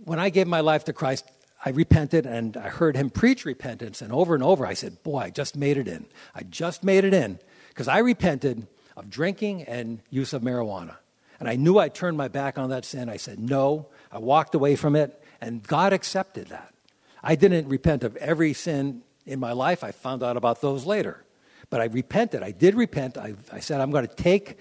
when 0.02 0.18
I 0.18 0.30
gave 0.30 0.46
my 0.46 0.61
life 0.61 0.84
to 0.84 0.94
Christ, 0.94 1.30
I 1.64 1.70
repented 1.70 2.24
and 2.26 2.56
I 2.56 2.68
heard 2.68 2.96
him 2.96 3.10
preach 3.10 3.44
repentance. 3.44 4.00
And 4.00 4.12
over 4.12 4.34
and 4.34 4.42
over, 4.42 4.66
I 4.66 4.74
said, 4.74 5.02
Boy, 5.02 5.18
I 5.18 5.30
just 5.30 5.56
made 5.56 5.76
it 5.76 5.88
in. 5.88 6.06
I 6.34 6.42
just 6.42 6.84
made 6.84 7.04
it 7.04 7.14
in. 7.14 7.38
Because 7.68 7.88
I 7.88 7.98
repented 7.98 8.66
of 8.96 9.10
drinking 9.10 9.62
and 9.62 10.00
use 10.10 10.32
of 10.32 10.42
marijuana. 10.42 10.96
And 11.40 11.48
I 11.48 11.56
knew 11.56 11.78
I 11.78 11.88
turned 11.88 12.16
my 12.16 12.28
back 12.28 12.58
on 12.58 12.70
that 12.70 12.84
sin. 12.84 13.08
I 13.08 13.16
said, 13.16 13.38
No. 13.38 13.88
I 14.10 14.18
walked 14.18 14.54
away 14.54 14.76
from 14.76 14.96
it. 14.96 15.22
And 15.40 15.62
God 15.62 15.92
accepted 15.92 16.48
that. 16.48 16.74
I 17.22 17.34
didn't 17.34 17.68
repent 17.68 18.04
of 18.04 18.16
every 18.16 18.52
sin 18.52 19.02
in 19.26 19.38
my 19.38 19.52
life. 19.52 19.84
I 19.84 19.92
found 19.92 20.22
out 20.22 20.36
about 20.36 20.60
those 20.60 20.86
later. 20.86 21.24
But 21.70 21.80
I 21.80 21.84
repented. 21.84 22.42
I 22.42 22.52
did 22.52 22.74
repent. 22.74 23.18
I, 23.18 23.34
I 23.52 23.60
said, 23.60 23.80
I'm 23.80 23.90
going 23.90 24.06
to 24.06 24.14
take, 24.14 24.58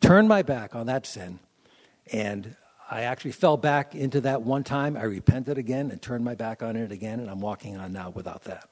turn 0.00 0.26
my 0.26 0.42
back 0.42 0.74
on 0.74 0.86
that 0.86 1.06
sin. 1.06 1.38
And 2.12 2.56
I 2.90 3.02
actually 3.02 3.32
fell 3.32 3.56
back 3.56 3.94
into 3.94 4.20
that 4.22 4.42
one 4.42 4.64
time. 4.64 4.96
I 4.96 5.04
repented 5.04 5.58
again 5.58 5.90
and 5.90 6.00
turned 6.00 6.24
my 6.24 6.34
back 6.34 6.62
on 6.62 6.76
it 6.76 6.92
again, 6.92 7.20
and 7.20 7.30
I'm 7.30 7.40
walking 7.40 7.76
on 7.76 7.92
now 7.92 8.10
without 8.10 8.44
that. 8.44 8.68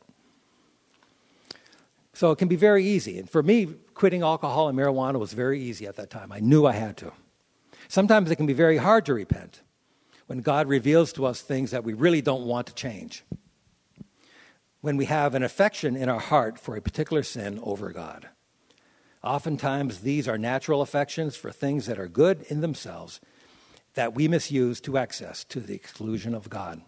So 2.13 2.31
it 2.31 2.37
can 2.37 2.49
be 2.49 2.57
very 2.57 2.85
easy. 2.85 3.19
And 3.19 3.31
for 3.31 3.43
me, 3.43 3.67
quitting 3.95 4.23
alcohol 4.23 4.69
and 4.69 4.79
marijuana 4.79 5.19
was 5.19 5.33
very 5.33 5.61
easy 5.61 5.87
at 5.87 5.97
that 5.97 6.11
time. 6.11 6.33
I 6.33 6.41
knew 6.41 6.67
I 6.67 6.73
had 6.73 6.97
to. 6.99 7.13
Sometimes 7.89 8.31
it 8.31 8.37
can 8.37 8.47
be 8.47 8.53
very 8.53 8.77
hard 8.77 9.07
to 9.07 9.15
repent 9.15 9.63
when 10.27 10.43
God 10.43 10.69
reveals 10.69 11.13
to 11.15 11.25
us 11.27 11.41
things 11.41 11.71
that 11.71 11.83
we 11.83 11.93
really 11.93 12.21
don't 12.21 12.45
want 12.45 12.67
to 12.67 12.75
change. 12.75 13.25
When 14.81 14.97
we 14.97 15.07
have 15.07 15.35
an 15.35 15.43
affection 15.43 15.97
in 15.97 16.09
our 16.09 16.21
heart 16.21 16.59
for 16.59 16.77
a 16.77 16.83
particular 16.83 17.23
sin 17.23 17.59
over 17.63 17.91
God. 17.91 18.29
Oftentimes, 19.25 20.01
these 20.01 20.29
are 20.29 20.39
natural 20.39 20.83
affections 20.83 21.37
for 21.37 21.51
things 21.51 21.87
that 21.87 21.99
are 21.99 22.09
good 22.09 22.43
in 22.49 22.61
themselves 22.61 23.21
that 23.95 24.15
we 24.15 24.29
misuse 24.29 24.81
to 24.83 24.99
excess 24.99 25.45
to 25.45 25.61
the 25.61 25.75
exclusion 25.75 26.35
of 26.35 26.49
God. 26.49 26.83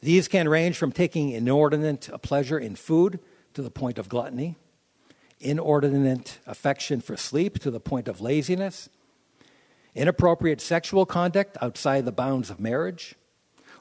These 0.00 0.28
can 0.28 0.48
range 0.48 0.76
from 0.76 0.92
taking 0.92 1.30
inordinate 1.30 2.08
pleasure 2.22 2.58
in 2.58 2.76
food 2.76 3.20
to 3.54 3.62
the 3.62 3.70
point 3.70 3.98
of 3.98 4.08
gluttony, 4.08 4.56
inordinate 5.40 6.38
affection 6.46 7.00
for 7.00 7.16
sleep 7.16 7.58
to 7.60 7.70
the 7.70 7.80
point 7.80 8.08
of 8.08 8.20
laziness, 8.20 8.88
inappropriate 9.94 10.60
sexual 10.60 11.04
conduct 11.04 11.56
outside 11.60 12.04
the 12.04 12.12
bounds 12.12 12.50
of 12.50 12.60
marriage, 12.60 13.14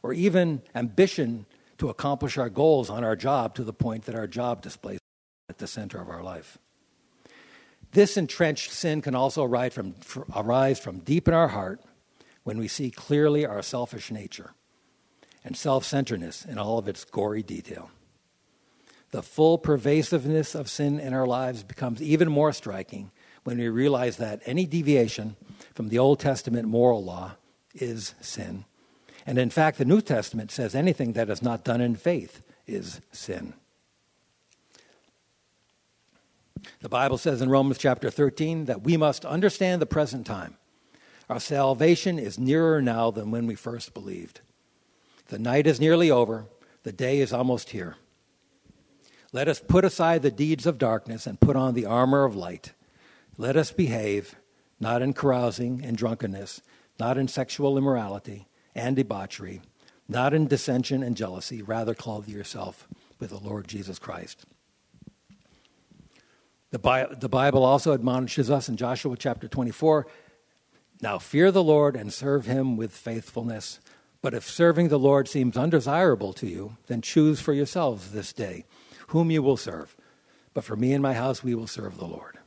or 0.02 0.14
even 0.14 0.62
ambition 0.76 1.46
to 1.78 1.90
accomplish 1.90 2.38
our 2.38 2.50
goals 2.50 2.90
on 2.90 3.04
our 3.04 3.16
job 3.16 3.56
to 3.56 3.64
the 3.64 3.74
point 3.74 4.06
that 4.06 4.16
our 4.16 4.28
job 4.28 4.62
displays 4.62 5.00
at 5.50 5.58
the 5.58 5.68
center 5.68 6.02
of 6.02 6.10
our 6.10 6.24
life. 6.24 6.58
This 7.92 8.18
entrenched 8.18 8.72
sin 8.72 9.02
can 9.02 9.16
also 9.16 9.44
arise 9.44 9.74
from, 9.74 9.96
arise 10.36 10.80
from 10.80 11.00
deep 11.00 11.28
in 11.28 11.34
our 11.34 11.48
heart 11.50 11.82
when 12.44 12.58
we 12.58 12.68
see 12.68 12.92
clearly 12.92 13.46
our 13.46 13.62
selfish 13.62 14.12
nature 14.12 14.54
and 15.44 15.58
self 15.58 15.86
centeredness 15.86 16.46
in 16.46 16.58
all 16.58 16.78
of 16.78 16.88
its 16.88 17.04
gory 17.06 17.44
detail. 17.44 17.90
The 19.12 19.24
full 19.24 19.58
pervasiveness 19.58 20.54
of 20.54 20.70
sin 20.70 21.00
in 21.00 21.14
our 21.14 21.26
lives 21.26 21.64
becomes 21.64 22.02
even 22.02 22.32
more 22.32 22.54
striking 22.54 23.12
when 23.44 23.58
we 23.58 23.68
realize 23.68 24.18
that 24.18 24.42
any 24.46 24.68
deviation 24.68 25.36
from 25.74 25.90
the 25.90 25.98
Old 25.98 26.20
Testament 26.20 26.68
moral 26.68 27.04
law 27.04 27.32
is 27.74 28.14
sin. 28.22 28.66
And 29.26 29.38
in 29.38 29.50
fact, 29.50 29.80
the 29.80 29.86
New 29.86 30.02
Testament 30.02 30.52
says 30.52 30.76
anything 30.76 31.14
that 31.14 31.30
is 31.30 31.42
not 31.42 31.64
done 31.64 31.82
in 31.82 31.96
faith 31.96 32.44
is 32.68 33.02
sin. 33.12 33.54
The 36.82 36.90
Bible 36.90 37.18
says 37.18 37.42
in 37.42 37.50
Romans 37.50 37.78
chapter 37.78 38.10
13 38.10 38.66
that 38.66 38.82
we 38.84 38.98
must 38.98 39.26
understand 39.26 39.82
the 39.82 39.86
present 39.86 40.26
time. 40.26 40.58
Our 41.30 41.40
salvation 41.40 42.18
is 42.18 42.40
nearer 42.40 42.82
now 42.82 43.12
than 43.12 43.32
when 43.32 43.46
we 43.46 43.56
first 43.56 43.94
believed. 43.94 44.42
The 45.28 45.40
night 45.40 45.68
is 45.68 45.80
nearly 45.80 46.10
over, 46.10 46.46
the 46.84 46.92
day 46.92 47.20
is 47.20 47.32
almost 47.32 47.70
here. 47.70 47.98
Let 49.32 49.48
us 49.48 49.60
put 49.60 49.86
aside 49.86 50.24
the 50.24 50.32
deeds 50.32 50.66
of 50.66 50.80
darkness 50.80 51.28
and 51.28 51.40
put 51.40 51.56
on 51.56 51.76
the 51.76 51.86
armor 51.86 52.26
of 52.26 52.36
light. 52.36 52.74
Let 53.38 53.56
us 53.56 53.72
behave, 53.72 54.36
not 54.80 55.04
in 55.04 55.14
carousing 55.14 55.84
and 55.86 55.96
drunkenness, 55.96 56.62
not 57.00 57.18
in 57.18 57.28
sexual 57.28 57.78
immorality 57.78 58.48
and 58.74 58.96
debauchery, 58.96 59.62
not 60.08 60.34
in 60.34 60.48
dissension 60.48 61.04
and 61.04 61.16
jealousy. 61.16 61.62
Rather, 61.62 61.94
clothe 61.94 62.28
yourself 62.28 62.88
with 63.20 63.30
the 63.30 63.38
Lord 63.38 63.68
Jesus 63.68 64.00
Christ. 64.00 64.46
The, 66.72 66.80
Bi- 66.80 67.08
the 67.14 67.30
Bible 67.30 67.64
also 67.64 67.94
admonishes 67.94 68.52
us 68.52 68.70
in 68.70 68.78
Joshua 68.78 69.16
chapter 69.18 69.48
24 69.48 70.06
now 71.02 71.18
fear 71.18 71.52
the 71.52 71.64
Lord 71.64 71.96
and 71.96 72.12
serve 72.12 72.46
him 72.46 72.76
with 72.76 72.92
faithfulness. 72.92 73.80
But 74.22 74.34
if 74.34 74.50
serving 74.50 74.90
the 74.90 75.00
Lord 75.00 75.30
seems 75.30 75.56
undesirable 75.56 76.34
to 76.34 76.48
you, 76.48 76.78
then 76.88 77.02
choose 77.02 77.40
for 77.40 77.54
yourselves 77.54 78.12
this 78.12 78.34
day 78.34 78.66
whom 79.08 79.32
you 79.32 79.42
will 79.42 79.58
serve. 79.58 79.96
But 80.54 80.66
for 80.66 80.76
me 80.76 80.94
and 80.94 81.02
my 81.02 81.14
house, 81.14 81.42
we 81.42 81.56
will 81.56 81.68
serve 81.68 81.98
the 81.98 82.06
Lord. 82.06 82.38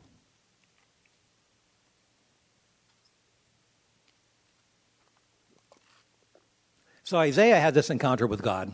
So 7.05 7.19
Isaiah 7.19 7.59
had 7.59 7.75
this 7.75 7.91
encounter 7.91 8.27
with 8.27 8.43
God 8.43 8.73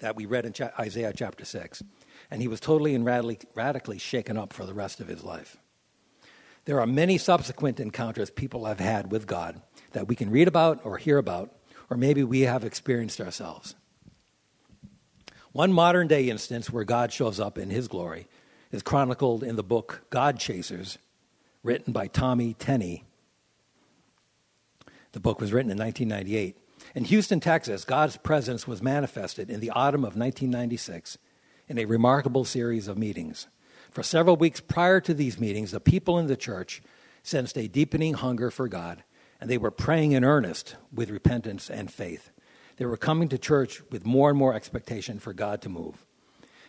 that 0.00 0.16
we 0.16 0.26
read 0.26 0.44
in 0.44 0.54
Isaiah 0.78 1.12
chapter 1.14 1.44
6, 1.44 1.82
and 2.30 2.42
he 2.42 2.48
was 2.48 2.60
totally 2.60 2.94
and 2.94 3.04
radically, 3.04 3.98
shaken 3.98 4.36
up 4.36 4.52
for 4.52 4.66
the 4.66 4.74
rest 4.74 5.00
of 5.00 5.08
his 5.08 5.24
life. 5.24 5.56
There 6.64 6.80
are 6.80 6.86
many 6.86 7.16
subsequent 7.16 7.80
encounters 7.80 8.30
people 8.30 8.66
have 8.66 8.80
had 8.80 9.10
with 9.10 9.26
God 9.26 9.62
that 9.92 10.06
we 10.06 10.14
can 10.14 10.30
read 10.30 10.48
about 10.48 10.84
or 10.84 10.98
hear 10.98 11.16
about, 11.16 11.50
or 11.88 11.96
maybe 11.96 12.22
we 12.22 12.42
have 12.42 12.64
experienced 12.64 13.20
ourselves. 13.20 13.74
One 15.52 15.72
modern 15.72 16.08
day 16.08 16.28
instance 16.28 16.70
where 16.70 16.84
God 16.84 17.10
shows 17.10 17.40
up 17.40 17.56
in 17.56 17.70
his 17.70 17.88
glory 17.88 18.28
is 18.70 18.82
chronicled 18.82 19.42
in 19.42 19.56
the 19.56 19.62
book 19.62 20.02
God 20.10 20.38
Chasers, 20.38 20.98
written 21.62 21.92
by 21.92 22.06
Tommy 22.06 22.52
Tenney. 22.52 23.04
The 25.12 25.20
book 25.20 25.40
was 25.40 25.52
written 25.52 25.70
in 25.70 25.78
1998. 25.78 26.56
In 26.94 27.04
Houston, 27.04 27.40
Texas, 27.40 27.84
God's 27.84 28.18
presence 28.18 28.68
was 28.68 28.82
manifested 28.82 29.48
in 29.48 29.60
the 29.60 29.70
autumn 29.70 30.02
of 30.02 30.16
1996 30.16 31.16
in 31.68 31.78
a 31.78 31.84
remarkable 31.84 32.44
series 32.44 32.88
of 32.88 32.98
meetings. 32.98 33.46
For 33.90 34.02
several 34.02 34.36
weeks 34.36 34.60
prior 34.60 35.00
to 35.00 35.14
these 35.14 35.38
meetings, 35.38 35.70
the 35.70 35.80
people 35.80 36.18
in 36.18 36.26
the 36.26 36.36
church 36.36 36.82
sensed 37.22 37.58
a 37.58 37.68
deepening 37.68 38.14
hunger 38.14 38.50
for 38.50 38.68
God, 38.68 39.02
and 39.40 39.50
they 39.50 39.58
were 39.58 39.70
praying 39.70 40.12
in 40.12 40.24
earnest 40.24 40.76
with 40.92 41.10
repentance 41.10 41.70
and 41.70 41.92
faith. 41.92 42.30
They 42.76 42.86
were 42.86 42.96
coming 42.96 43.28
to 43.28 43.38
church 43.38 43.82
with 43.90 44.06
more 44.06 44.30
and 44.30 44.38
more 44.38 44.54
expectation 44.54 45.18
for 45.18 45.32
God 45.32 45.60
to 45.62 45.68
move. 45.68 46.04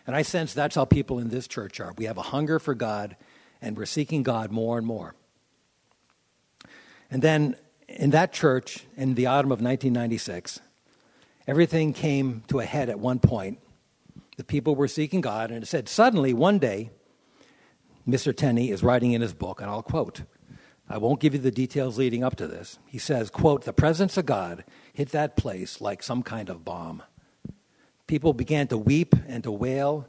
And 0.06 0.16
I 0.16 0.22
sense 0.22 0.52
that's 0.52 0.74
how 0.74 0.84
people 0.84 1.18
in 1.18 1.28
this 1.28 1.46
church 1.46 1.78
are. 1.80 1.94
We 1.96 2.06
have 2.06 2.18
a 2.18 2.22
hunger 2.22 2.58
for 2.58 2.74
God, 2.74 3.16
and 3.62 3.76
we're 3.76 3.86
seeking 3.86 4.22
God 4.22 4.50
more 4.50 4.76
and 4.76 4.86
more. 4.86 5.14
And 7.10 7.22
then 7.22 7.56
in 7.88 8.10
that 8.10 8.32
church, 8.32 8.84
in 8.96 9.14
the 9.14 9.26
autumn 9.26 9.52
of 9.52 9.60
1996, 9.60 10.60
everything 11.46 11.92
came 11.92 12.42
to 12.48 12.60
a 12.60 12.64
head 12.64 12.88
at 12.88 12.98
one 12.98 13.18
point. 13.18 13.58
The 14.40 14.44
people 14.44 14.74
were 14.74 14.88
seeking 14.88 15.20
God, 15.20 15.50
and 15.50 15.62
it 15.62 15.66
said, 15.66 15.86
suddenly, 15.86 16.32
one 16.32 16.58
day, 16.58 16.88
Mr. 18.08 18.34
Tenney 18.34 18.70
is 18.70 18.82
writing 18.82 19.12
in 19.12 19.20
his 19.20 19.34
book, 19.34 19.60
and 19.60 19.68
I'll 19.68 19.82
quote, 19.82 20.22
I 20.88 20.96
won't 20.96 21.20
give 21.20 21.34
you 21.34 21.40
the 21.40 21.50
details 21.50 21.98
leading 21.98 22.24
up 22.24 22.36
to 22.36 22.46
this. 22.46 22.78
He 22.86 22.96
says, 22.96 23.28
quote, 23.28 23.66
the 23.66 23.74
presence 23.74 24.16
of 24.16 24.24
God 24.24 24.64
hit 24.94 25.10
that 25.10 25.36
place 25.36 25.82
like 25.82 26.02
some 26.02 26.22
kind 26.22 26.48
of 26.48 26.64
bomb. 26.64 27.02
People 28.06 28.32
began 28.32 28.66
to 28.68 28.78
weep 28.78 29.14
and 29.28 29.44
to 29.44 29.52
wail. 29.52 30.08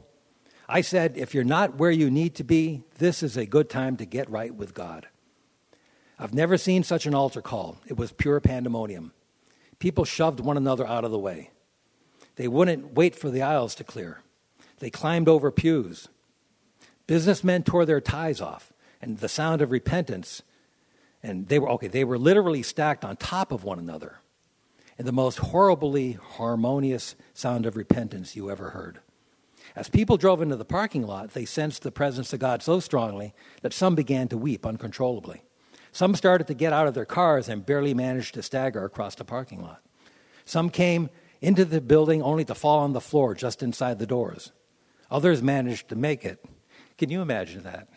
I 0.66 0.80
said, 0.80 1.18
if 1.18 1.34
you're 1.34 1.44
not 1.44 1.76
where 1.76 1.90
you 1.90 2.10
need 2.10 2.34
to 2.36 2.42
be, 2.42 2.84
this 2.96 3.22
is 3.22 3.36
a 3.36 3.44
good 3.44 3.68
time 3.68 3.98
to 3.98 4.06
get 4.06 4.30
right 4.30 4.54
with 4.54 4.72
God. 4.72 5.08
I've 6.18 6.32
never 6.32 6.56
seen 6.56 6.84
such 6.84 7.04
an 7.04 7.14
altar 7.14 7.42
call. 7.42 7.76
It 7.86 7.98
was 7.98 8.12
pure 8.12 8.40
pandemonium. 8.40 9.12
People 9.78 10.06
shoved 10.06 10.40
one 10.40 10.56
another 10.56 10.86
out 10.86 11.04
of 11.04 11.10
the 11.10 11.18
way. 11.18 11.50
They 12.36 12.48
wouldn't 12.48 12.94
wait 12.94 13.14
for 13.14 13.30
the 13.30 13.42
aisles 13.42 13.74
to 13.74 13.84
clear. 13.84 14.21
They 14.82 14.90
climbed 14.90 15.28
over 15.28 15.52
pews. 15.52 16.08
Businessmen 17.06 17.62
tore 17.62 17.86
their 17.86 18.00
ties 18.00 18.40
off, 18.40 18.72
and 19.00 19.16
the 19.16 19.28
sound 19.28 19.62
of 19.62 19.70
repentance, 19.70 20.42
and 21.22 21.46
they 21.46 21.60
were 21.60 21.70
okay, 21.70 21.86
they 21.86 22.02
were 22.02 22.18
literally 22.18 22.64
stacked 22.64 23.04
on 23.04 23.16
top 23.16 23.52
of 23.52 23.62
one 23.62 23.78
another 23.78 24.18
in 24.98 25.06
the 25.06 25.12
most 25.12 25.38
horribly 25.38 26.14
harmonious 26.14 27.14
sound 27.32 27.64
of 27.64 27.76
repentance 27.76 28.34
you 28.34 28.50
ever 28.50 28.70
heard. 28.70 28.98
As 29.76 29.88
people 29.88 30.16
drove 30.16 30.42
into 30.42 30.56
the 30.56 30.64
parking 30.64 31.06
lot, 31.06 31.30
they 31.30 31.44
sensed 31.44 31.84
the 31.84 31.92
presence 31.92 32.32
of 32.32 32.40
God 32.40 32.60
so 32.60 32.80
strongly 32.80 33.34
that 33.60 33.72
some 33.72 33.94
began 33.94 34.26
to 34.30 34.36
weep 34.36 34.66
uncontrollably. 34.66 35.44
Some 35.92 36.16
started 36.16 36.48
to 36.48 36.54
get 36.54 36.72
out 36.72 36.88
of 36.88 36.94
their 36.94 37.04
cars 37.04 37.48
and 37.48 37.64
barely 37.64 37.94
managed 37.94 38.34
to 38.34 38.42
stagger 38.42 38.84
across 38.84 39.14
the 39.14 39.24
parking 39.24 39.62
lot. 39.62 39.80
Some 40.44 40.70
came 40.70 41.08
into 41.40 41.64
the 41.64 41.80
building 41.80 42.20
only 42.20 42.44
to 42.46 42.54
fall 42.56 42.80
on 42.80 42.94
the 42.94 43.00
floor 43.00 43.36
just 43.36 43.62
inside 43.62 44.00
the 44.00 44.06
doors. 44.06 44.50
Others 45.12 45.42
managed 45.42 45.90
to 45.90 45.94
make 45.94 46.24
it. 46.24 46.42
Can 46.96 47.10
you 47.10 47.20
imagine 47.20 47.62
that? 47.64 47.88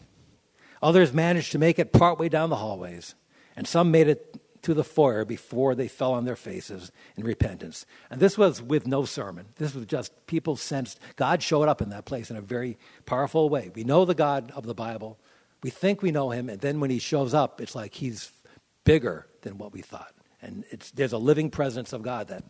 Others 0.84 1.13
managed 1.13 1.54
to 1.54 1.58
make 1.58 1.80
it 1.80 1.93
partway 1.93 2.28
down 2.30 2.49
the 2.49 2.58
hallways, 2.58 3.15
and 3.56 3.65
some 3.65 3.89
made 3.89 4.10
it 4.10 4.38
to 4.63 4.73
the 4.73 4.84
foyer 4.84 5.23
before 5.23 5.75
they 5.75 5.88
fell 5.88 6.12
on 6.12 6.25
their 6.25 6.36
faces 6.36 6.91
in 7.15 7.23
repentance. 7.23 7.86
And 8.10 8.19
this 8.19 8.38
was 8.38 8.62
with 8.62 8.86
no 8.86 9.06
sermon. 9.06 9.45
This 9.56 9.73
was 9.73 9.86
just 9.86 10.12
people 10.28 10.56
sensed 10.58 10.99
God 11.15 11.41
showed 11.41 11.69
up 11.69 11.82
in 11.82 11.89
that 11.89 12.06
place 12.06 12.30
in 12.30 12.36
a 12.36 12.41
very 12.41 12.78
powerful 13.06 13.47
way. 13.47 13.71
We 13.73 13.84
know 13.84 14.04
the 14.04 14.15
God 14.15 14.51
of 14.54 14.65
the 14.65 14.73
Bible, 14.73 15.17
we 15.63 15.69
think 15.69 16.01
we 16.01 16.12
know 16.12 16.32
him, 16.32 16.49
and 16.49 16.60
then 16.60 16.80
when 16.80 16.89
he 16.89 16.99
shows 16.99 17.34
up, 17.34 17.62
it's 17.62 17.75
like 17.75 17.93
he's 17.93 18.32
bigger 18.84 19.25
than 19.41 19.58
what 19.58 19.71
we 19.71 19.82
thought. 19.82 20.13
And 20.41 20.65
there's 20.93 21.13
a 21.13 21.17
living 21.17 21.49
presence 21.49 21.93
of 21.93 22.01
God 22.01 22.28
that, 22.28 22.43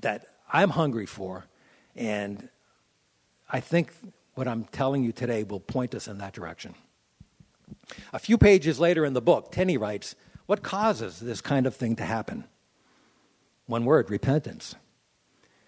that 0.00 0.26
I'm 0.52 0.70
hungry 0.70 1.06
for. 1.06 1.46
And 1.94 2.48
I 3.50 3.60
think 3.60 3.92
what 4.34 4.46
I'm 4.46 4.64
telling 4.64 5.02
you 5.02 5.12
today 5.12 5.42
will 5.42 5.60
point 5.60 5.94
us 5.94 6.06
in 6.06 6.18
that 6.18 6.32
direction. 6.32 6.74
A 8.12 8.18
few 8.18 8.38
pages 8.38 8.78
later 8.78 9.04
in 9.04 9.12
the 9.12 9.20
book, 9.20 9.50
Tenney 9.50 9.76
writes, 9.76 10.14
What 10.46 10.62
causes 10.62 11.18
this 11.18 11.40
kind 11.40 11.66
of 11.66 11.74
thing 11.74 11.96
to 11.96 12.04
happen? 12.04 12.44
One 13.66 13.84
word 13.84 14.10
repentance. 14.10 14.74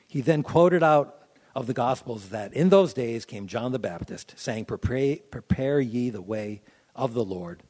He 0.07 0.21
then 0.21 0.42
quoted 0.42 0.83
out 0.83 1.29
of 1.55 1.66
the 1.66 1.75
Gospels 1.75 2.31
that 2.31 2.53
in 2.55 2.68
those 2.68 2.95
days 2.95 3.25
came 3.25 3.47
John 3.47 3.73
the 3.73 3.79
Baptist, 3.79 4.35
saying, 4.37 4.66
Prepare, 4.66 5.16
prepare 5.31 5.81
ye 5.81 6.11
the 6.11 6.23
way 6.23 6.62
of 6.95 7.14
the 7.14 7.25
Lord. 7.25 7.62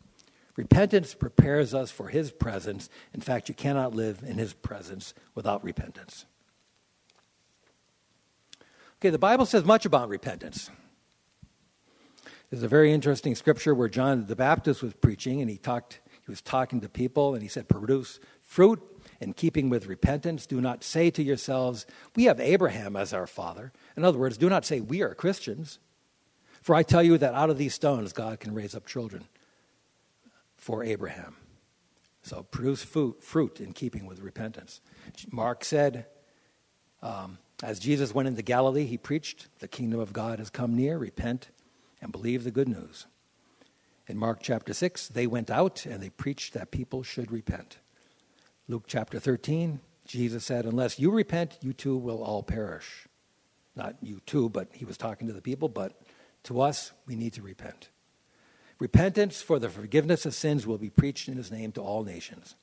Repentance 0.56 1.14
prepares 1.14 1.72
us 1.72 1.90
for 1.90 2.08
his 2.08 2.30
presence. 2.30 2.90
In 3.14 3.20
fact, 3.20 3.48
you 3.48 3.54
cannot 3.54 3.94
live 3.94 4.22
in 4.22 4.36
his 4.36 4.52
presence 4.52 5.14
without 5.34 5.64
repentance. 5.64 6.26
Okay, 9.02 9.10
the 9.10 9.18
Bible 9.18 9.46
says 9.46 9.64
much 9.64 9.84
about 9.84 10.08
repentance. 10.08 10.70
There's 12.48 12.62
a 12.62 12.68
very 12.68 12.92
interesting 12.92 13.34
scripture 13.34 13.74
where 13.74 13.88
John 13.88 14.26
the 14.26 14.36
Baptist 14.36 14.80
was 14.80 14.94
preaching 14.94 15.40
and 15.40 15.50
he 15.50 15.56
talked 15.56 15.98
he 16.24 16.30
was 16.30 16.40
talking 16.40 16.80
to 16.82 16.88
people 16.88 17.34
and 17.34 17.42
he 17.42 17.48
said 17.48 17.68
produce 17.68 18.20
fruit 18.42 18.80
in 19.20 19.32
keeping 19.32 19.68
with 19.68 19.88
repentance. 19.88 20.46
Do 20.46 20.60
not 20.60 20.84
say 20.84 21.10
to 21.10 21.20
yourselves, 21.20 21.84
we 22.14 22.26
have 22.26 22.38
Abraham 22.38 22.94
as 22.94 23.12
our 23.12 23.26
father. 23.26 23.72
In 23.96 24.04
other 24.04 24.20
words, 24.20 24.38
do 24.38 24.48
not 24.48 24.64
say 24.64 24.78
we 24.78 25.02
are 25.02 25.16
Christians. 25.16 25.80
For 26.60 26.76
I 26.76 26.84
tell 26.84 27.02
you 27.02 27.18
that 27.18 27.34
out 27.34 27.50
of 27.50 27.58
these 27.58 27.74
stones, 27.74 28.12
God 28.12 28.38
can 28.38 28.54
raise 28.54 28.72
up 28.72 28.86
children 28.86 29.24
for 30.56 30.84
Abraham. 30.84 31.34
So 32.22 32.44
produce 32.44 32.84
fruit, 32.84 33.20
fruit 33.20 33.60
in 33.60 33.72
keeping 33.72 34.06
with 34.06 34.20
repentance. 34.20 34.80
Mark 35.32 35.64
said, 35.64 36.06
um, 37.02 37.38
As 37.62 37.78
Jesus 37.78 38.12
went 38.12 38.26
into 38.26 38.42
Galilee, 38.42 38.86
he 38.86 38.98
preached, 38.98 39.46
The 39.60 39.68
kingdom 39.68 40.00
of 40.00 40.12
God 40.12 40.40
has 40.40 40.50
come 40.50 40.74
near, 40.76 40.98
repent 40.98 41.48
and 42.00 42.10
believe 42.10 42.42
the 42.42 42.50
good 42.50 42.68
news. 42.68 43.06
In 44.08 44.18
Mark 44.18 44.40
chapter 44.42 44.74
6, 44.74 45.08
they 45.08 45.28
went 45.28 45.48
out 45.48 45.86
and 45.86 46.02
they 46.02 46.10
preached 46.10 46.54
that 46.54 46.72
people 46.72 47.04
should 47.04 47.30
repent. 47.30 47.78
Luke 48.66 48.84
chapter 48.88 49.20
13, 49.20 49.78
Jesus 50.04 50.44
said, 50.44 50.64
Unless 50.64 50.98
you 50.98 51.12
repent, 51.12 51.58
you 51.62 51.72
too 51.72 51.96
will 51.96 52.24
all 52.24 52.42
perish. 52.42 53.06
Not 53.76 53.94
you 54.02 54.20
too, 54.26 54.48
but 54.48 54.68
he 54.72 54.84
was 54.84 54.96
talking 54.96 55.28
to 55.28 55.32
the 55.32 55.40
people, 55.40 55.68
but 55.68 56.00
to 56.44 56.60
us, 56.60 56.90
we 57.06 57.14
need 57.14 57.32
to 57.34 57.42
repent. 57.42 57.90
Repentance 58.80 59.40
for 59.40 59.60
the 59.60 59.68
forgiveness 59.68 60.26
of 60.26 60.34
sins 60.34 60.66
will 60.66 60.78
be 60.78 60.90
preached 60.90 61.28
in 61.28 61.36
his 61.36 61.52
name 61.52 61.70
to 61.72 61.80
all 61.80 62.02
nations. 62.02 62.56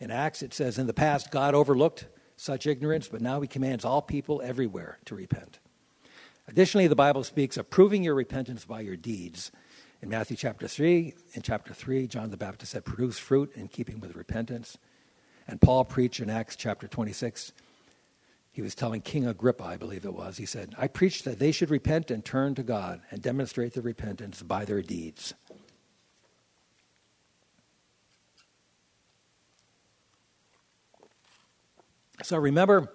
In 0.00 0.10
Acts, 0.10 0.42
it 0.42 0.54
says, 0.54 0.78
In 0.78 0.86
the 0.86 0.94
past, 0.94 1.30
God 1.30 1.54
overlooked 1.54 2.06
such 2.42 2.66
ignorance, 2.66 3.08
but 3.08 3.20
now 3.20 3.40
he 3.40 3.46
commands 3.46 3.84
all 3.84 4.02
people 4.02 4.42
everywhere 4.44 4.98
to 5.04 5.14
repent. 5.14 5.60
Additionally, 6.48 6.88
the 6.88 6.96
Bible 6.96 7.22
speaks 7.22 7.56
of 7.56 7.70
proving 7.70 8.02
your 8.02 8.16
repentance 8.16 8.64
by 8.64 8.80
your 8.80 8.96
deeds. 8.96 9.52
In 10.02 10.08
Matthew 10.08 10.36
chapter 10.36 10.66
3, 10.66 11.14
in 11.34 11.42
chapter 11.42 11.72
3, 11.72 12.08
John 12.08 12.30
the 12.30 12.36
Baptist 12.36 12.72
said, 12.72 12.84
Produce 12.84 13.18
fruit 13.18 13.52
in 13.54 13.68
keeping 13.68 14.00
with 14.00 14.16
repentance. 14.16 14.76
And 15.46 15.60
Paul 15.60 15.84
preached 15.84 16.18
in 16.18 16.28
Acts 16.28 16.56
chapter 16.56 16.88
26. 16.88 17.52
He 18.50 18.60
was 18.60 18.74
telling 18.74 19.02
King 19.02 19.26
Agrippa, 19.26 19.64
I 19.64 19.76
believe 19.76 20.04
it 20.04 20.12
was, 20.12 20.36
he 20.36 20.44
said, 20.44 20.74
I 20.76 20.88
preached 20.88 21.24
that 21.24 21.38
they 21.38 21.52
should 21.52 21.70
repent 21.70 22.10
and 22.10 22.24
turn 22.24 22.56
to 22.56 22.64
God 22.64 23.00
and 23.12 23.22
demonstrate 23.22 23.74
their 23.74 23.84
repentance 23.84 24.42
by 24.42 24.64
their 24.64 24.82
deeds. 24.82 25.32
So 32.22 32.38
remember 32.38 32.92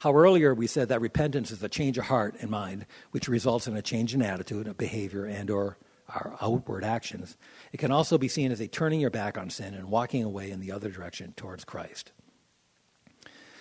how 0.00 0.14
earlier 0.14 0.54
we 0.54 0.66
said 0.66 0.88
that 0.88 1.00
repentance 1.00 1.50
is 1.50 1.62
a 1.62 1.68
change 1.68 1.98
of 1.98 2.06
heart 2.06 2.36
and 2.40 2.50
mind, 2.50 2.86
which 3.10 3.28
results 3.28 3.66
in 3.66 3.76
a 3.76 3.82
change 3.82 4.14
in 4.14 4.22
attitude, 4.22 4.76
behavior, 4.76 5.24
and 5.24 5.50
or 5.50 5.78
our 6.08 6.36
outward 6.40 6.84
actions. 6.84 7.36
It 7.72 7.78
can 7.78 7.92
also 7.92 8.16
be 8.16 8.28
seen 8.28 8.50
as 8.50 8.60
a 8.60 8.68
turning 8.68 9.00
your 9.00 9.10
back 9.10 9.36
on 9.36 9.50
sin 9.50 9.74
and 9.74 9.90
walking 9.90 10.24
away 10.24 10.50
in 10.50 10.60
the 10.60 10.72
other 10.72 10.90
direction 10.90 11.34
towards 11.36 11.64
Christ. 11.64 12.12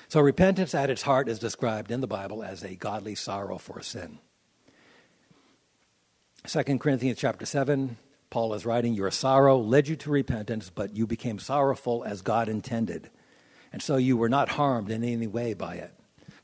So 0.07 0.21
repentance 0.21 0.73
at 0.73 0.89
its 0.89 1.01
heart 1.01 1.27
is 1.27 1.39
described 1.39 1.91
in 1.91 1.99
the 1.99 2.07
Bible 2.07 2.43
as 2.43 2.63
a 2.63 2.75
godly 2.75 3.15
sorrow 3.15 3.57
for 3.57 3.81
sin. 3.81 4.19
2 6.45 6.63
Corinthians 6.77 7.17
chapter 7.17 7.45
7, 7.45 7.97
Paul 8.29 8.53
is 8.53 8.65
writing, 8.65 8.93
Your 8.93 9.11
sorrow 9.11 9.57
led 9.57 9.89
you 9.89 9.97
to 9.97 10.09
repentance, 10.09 10.69
but 10.69 10.95
you 10.95 11.05
became 11.05 11.39
sorrowful 11.39 12.05
as 12.05 12.21
God 12.21 12.47
intended 12.47 13.09
and 13.71 13.81
so 13.81 13.97
you 13.97 14.17
were 14.17 14.29
not 14.29 14.49
harmed 14.49 14.89
in 14.89 15.03
any 15.03 15.27
way 15.27 15.53
by 15.53 15.75
it. 15.75 15.93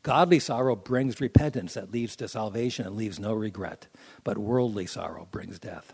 Godly 0.03 0.39
sorrow 0.39 0.75
brings 0.75 1.21
repentance 1.21 1.75
that 1.75 1.91
leads 1.91 2.15
to 2.17 2.27
salvation 2.27 2.85
and 2.85 2.95
leaves 2.95 3.19
no 3.19 3.33
regret, 3.33 3.87
but 4.23 4.37
worldly 4.37 4.85
sorrow 4.85 5.27
brings 5.31 5.59
death. 5.59 5.93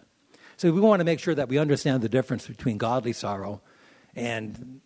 So 0.57 0.71
we 0.71 0.81
want 0.81 0.99
to 0.99 1.05
make 1.05 1.19
sure 1.19 1.35
that 1.35 1.47
we 1.47 1.57
understand 1.57 2.01
the 2.01 2.09
difference 2.09 2.47
between 2.47 2.77
godly 2.77 3.13
sorrow 3.13 3.61
and 4.15 4.81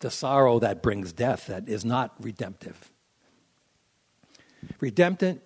the 0.00 0.10
sorrow 0.10 0.58
that 0.60 0.82
brings 0.82 1.12
death, 1.12 1.46
that 1.46 1.68
is 1.68 1.84
not 1.84 2.14
redemptive. 2.20 2.90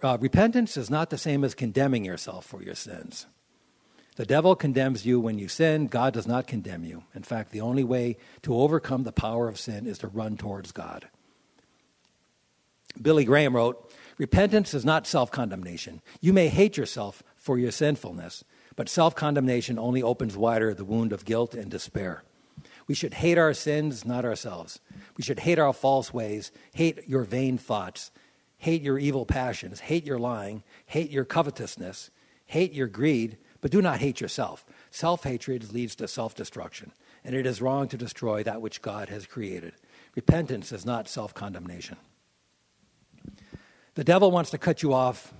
Uh, 0.02 0.18
repentance 0.20 0.76
is 0.76 0.88
not 0.88 1.10
the 1.10 1.18
same 1.18 1.44
as 1.44 1.54
condemning 1.54 2.04
yourself 2.04 2.46
for 2.46 2.62
your 2.62 2.74
sins. 2.74 3.26
The 4.16 4.26
devil 4.26 4.54
condemns 4.54 5.06
you 5.06 5.18
when 5.18 5.38
you 5.38 5.48
sin. 5.48 5.86
God 5.86 6.12
does 6.12 6.26
not 6.26 6.46
condemn 6.46 6.84
you. 6.84 7.04
In 7.14 7.22
fact, 7.22 7.50
the 7.50 7.62
only 7.62 7.84
way 7.84 8.18
to 8.42 8.54
overcome 8.54 9.04
the 9.04 9.12
power 9.12 9.48
of 9.48 9.58
sin 9.58 9.86
is 9.86 9.98
to 9.98 10.08
run 10.08 10.36
towards 10.36 10.72
God. 10.72 11.08
Billy 13.00 13.24
Graham 13.24 13.56
wrote 13.56 13.90
Repentance 14.18 14.74
is 14.74 14.84
not 14.84 15.06
self 15.06 15.30
condemnation. 15.30 16.02
You 16.20 16.32
may 16.32 16.48
hate 16.48 16.76
yourself 16.76 17.22
for 17.36 17.58
your 17.58 17.70
sinfulness, 17.70 18.44
but 18.76 18.88
self 18.88 19.14
condemnation 19.14 19.78
only 19.78 20.02
opens 20.02 20.36
wider 20.36 20.74
the 20.74 20.84
wound 20.84 21.12
of 21.12 21.24
guilt 21.24 21.54
and 21.54 21.70
despair. 21.70 22.22
We 22.86 22.94
should 22.94 23.14
hate 23.14 23.38
our 23.38 23.54
sins, 23.54 24.04
not 24.04 24.24
ourselves. 24.26 24.80
We 25.16 25.24
should 25.24 25.40
hate 25.40 25.58
our 25.58 25.72
false 25.72 26.12
ways, 26.12 26.52
hate 26.74 27.08
your 27.08 27.24
vain 27.24 27.56
thoughts, 27.56 28.10
hate 28.58 28.82
your 28.82 28.98
evil 28.98 29.24
passions, 29.24 29.80
hate 29.80 30.04
your 30.04 30.18
lying, 30.18 30.62
hate 30.84 31.10
your 31.10 31.24
covetousness, 31.24 32.10
hate 32.44 32.72
your 32.72 32.88
greed, 32.88 33.38
but 33.62 33.70
do 33.70 33.80
not 33.80 34.00
hate 34.00 34.20
yourself. 34.20 34.66
Self 34.90 35.22
hatred 35.22 35.72
leads 35.72 35.94
to 35.94 36.08
self 36.08 36.34
destruction, 36.34 36.92
and 37.24 37.34
it 37.34 37.46
is 37.46 37.62
wrong 37.62 37.88
to 37.88 37.96
destroy 37.96 38.42
that 38.42 38.60
which 38.60 38.82
God 38.82 39.08
has 39.08 39.24
created. 39.24 39.72
Repentance 40.14 40.72
is 40.72 40.84
not 40.84 41.08
self 41.08 41.32
condemnation. 41.32 41.96
The 43.94 44.04
devil 44.04 44.30
wants 44.30 44.50
to 44.50 44.58
cut 44.58 44.82
you 44.82 44.92
off 44.92 45.32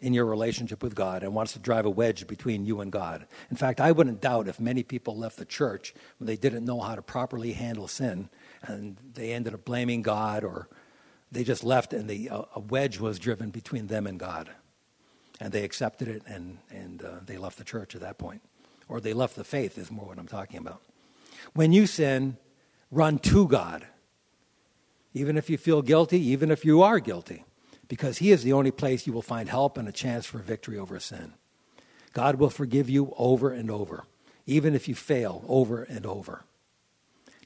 in 0.00 0.12
your 0.12 0.26
relationship 0.26 0.82
with 0.82 0.94
God 0.94 1.22
and 1.22 1.32
wants 1.34 1.52
to 1.54 1.60
drive 1.60 1.86
a 1.86 1.90
wedge 1.90 2.26
between 2.26 2.66
you 2.66 2.80
and 2.80 2.90
God. 2.90 3.26
In 3.50 3.56
fact, 3.56 3.80
I 3.80 3.92
wouldn't 3.92 4.20
doubt 4.20 4.48
if 4.48 4.58
many 4.58 4.82
people 4.82 5.16
left 5.16 5.36
the 5.36 5.44
church 5.44 5.94
when 6.18 6.26
they 6.26 6.36
didn't 6.36 6.64
know 6.64 6.80
how 6.80 6.96
to 6.96 7.02
properly 7.02 7.52
handle 7.52 7.86
sin 7.86 8.28
and 8.64 8.96
they 9.14 9.32
ended 9.32 9.54
up 9.54 9.64
blaming 9.64 10.02
God 10.02 10.42
or 10.42 10.68
they 11.30 11.44
just 11.44 11.62
left 11.62 11.92
and 11.92 12.10
the, 12.10 12.28
a 12.32 12.58
wedge 12.58 12.98
was 12.98 13.20
driven 13.20 13.50
between 13.50 13.86
them 13.86 14.08
and 14.08 14.18
God 14.18 14.50
and 15.42 15.50
they 15.52 15.64
accepted 15.64 16.06
it 16.06 16.22
and, 16.24 16.58
and 16.70 17.02
uh, 17.02 17.14
they 17.26 17.36
left 17.36 17.58
the 17.58 17.64
church 17.64 17.96
at 17.96 18.00
that 18.00 18.16
point. 18.16 18.42
Or 18.88 19.00
they 19.00 19.12
left 19.12 19.34
the 19.34 19.42
faith, 19.42 19.76
is 19.76 19.90
more 19.90 20.06
what 20.06 20.18
I'm 20.18 20.28
talking 20.28 20.58
about. 20.58 20.80
When 21.52 21.72
you 21.72 21.86
sin, 21.86 22.36
run 22.92 23.18
to 23.20 23.48
God. 23.48 23.84
Even 25.14 25.36
if 25.36 25.50
you 25.50 25.58
feel 25.58 25.82
guilty, 25.82 26.20
even 26.28 26.52
if 26.52 26.64
you 26.64 26.82
are 26.82 27.00
guilty, 27.00 27.44
because 27.88 28.18
He 28.18 28.30
is 28.30 28.44
the 28.44 28.52
only 28.52 28.70
place 28.70 29.04
you 29.04 29.12
will 29.12 29.20
find 29.20 29.48
help 29.48 29.76
and 29.76 29.88
a 29.88 29.92
chance 29.92 30.26
for 30.26 30.38
victory 30.38 30.78
over 30.78 31.00
sin. 31.00 31.32
God 32.12 32.36
will 32.36 32.48
forgive 32.48 32.88
you 32.88 33.12
over 33.18 33.50
and 33.50 33.68
over, 33.68 34.04
even 34.46 34.76
if 34.76 34.86
you 34.86 34.94
fail 34.94 35.44
over 35.48 35.82
and 35.82 36.06
over. 36.06 36.44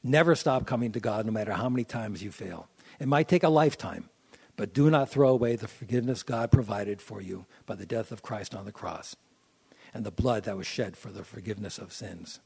Never 0.03 0.35
stop 0.35 0.67
coming 0.67 0.93
to 0.93 1.01
God 1.01 1.25
no 1.25 1.33
matter 1.33 1.53
how 1.53 1.71
many 1.71 1.85
times 1.85 2.23
you 2.23 2.31
fail. 2.31 2.69
It 3.01 3.09
might 3.09 3.27
take 3.27 3.43
a 3.43 3.49
lifetime, 3.49 4.11
but 4.57 4.75
do 4.75 4.91
not 4.91 5.11
throw 5.11 5.29
away 5.29 5.57
the 5.57 5.69
forgiveness 5.69 6.23
God 6.23 6.51
provided 6.51 7.01
for 7.01 7.21
you 7.21 7.47
by 7.67 7.75
the 7.75 7.87
death 7.87 8.11
of 8.11 8.23
Christ 8.23 8.55
on 8.55 8.65
the 8.65 8.73
cross 8.73 9.17
and 9.93 10.05
the 10.05 10.11
blood 10.11 10.45
that 10.45 10.57
was 10.57 10.67
shed 10.67 10.97
for 10.97 11.11
the 11.11 11.25
forgiveness 11.25 11.79
of 11.79 11.93
sins. 11.93 12.41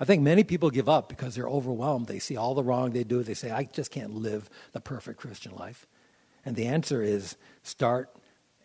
I 0.00 0.04
think 0.04 0.22
many 0.22 0.42
people 0.42 0.70
give 0.70 0.88
up 0.88 1.08
because 1.08 1.34
they're 1.34 1.48
overwhelmed. 1.48 2.06
They 2.06 2.18
see 2.18 2.36
all 2.36 2.54
the 2.54 2.64
wrong 2.64 2.90
they 2.90 3.04
do. 3.04 3.22
They 3.22 3.34
say, 3.34 3.50
I 3.50 3.64
just 3.64 3.90
can't 3.90 4.14
live 4.14 4.50
the 4.72 4.80
perfect 4.80 5.20
Christian 5.20 5.54
life. 5.54 5.86
And 6.44 6.56
the 6.56 6.66
answer 6.66 7.02
is 7.02 7.36
start 7.62 8.10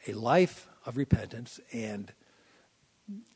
a 0.07 0.13
life 0.13 0.67
of 0.85 0.97
repentance 0.97 1.59
and 1.71 2.11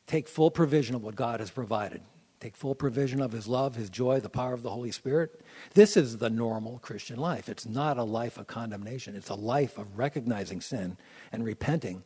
take 0.06 0.28
full 0.28 0.50
provision 0.50 0.96
of 0.96 1.02
what 1.02 1.14
God 1.14 1.40
has 1.40 1.50
provided 1.50 2.02
take 2.44 2.56
full 2.56 2.74
provision 2.74 3.22
of 3.22 3.32
his 3.32 3.48
love, 3.48 3.74
his 3.74 3.88
joy, 3.88 4.20
the 4.20 4.28
power 4.28 4.52
of 4.52 4.62
the 4.62 4.68
Holy 4.68 4.90
Spirit. 4.90 5.40
This 5.72 5.96
is 5.96 6.18
the 6.18 6.28
normal 6.28 6.78
Christian 6.80 7.16
life. 7.18 7.48
It's 7.48 7.64
not 7.64 7.96
a 7.96 8.02
life 8.02 8.36
of 8.36 8.46
condemnation, 8.46 9.16
it's 9.16 9.30
a 9.30 9.34
life 9.34 9.78
of 9.78 9.98
recognizing 9.98 10.60
sin 10.60 10.98
and 11.32 11.42
repenting. 11.42 12.04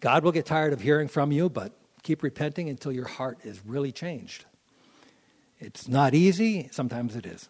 God 0.00 0.22
will 0.22 0.32
get 0.32 0.44
tired 0.44 0.74
of 0.74 0.82
hearing 0.82 1.08
from 1.08 1.32
you, 1.32 1.48
but 1.48 1.72
keep 2.02 2.22
repenting 2.22 2.68
until 2.68 2.92
your 2.92 3.06
heart 3.06 3.38
is 3.42 3.64
really 3.64 3.90
changed. 3.90 4.44
It's 5.58 5.88
not 5.88 6.14
easy, 6.14 6.68
sometimes 6.70 7.16
it 7.16 7.24
is. 7.24 7.48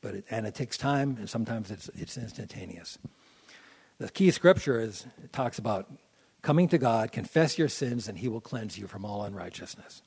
But 0.00 0.14
it, 0.14 0.24
and 0.30 0.46
it 0.46 0.54
takes 0.54 0.78
time, 0.78 1.16
and 1.18 1.28
sometimes 1.28 1.70
it's, 1.70 1.90
it's 1.90 2.16
instantaneous. 2.16 2.96
The 3.98 4.08
key 4.08 4.30
scripture 4.30 4.80
is 4.80 5.06
it 5.22 5.34
talks 5.34 5.58
about 5.58 5.86
coming 6.40 6.68
to 6.68 6.78
God, 6.78 7.12
confess 7.12 7.58
your 7.58 7.68
sins, 7.68 8.08
and 8.08 8.16
he 8.16 8.26
will 8.26 8.40
cleanse 8.40 8.78
you 8.78 8.86
from 8.86 9.04
all 9.04 9.22
unrighteousness. 9.22 10.00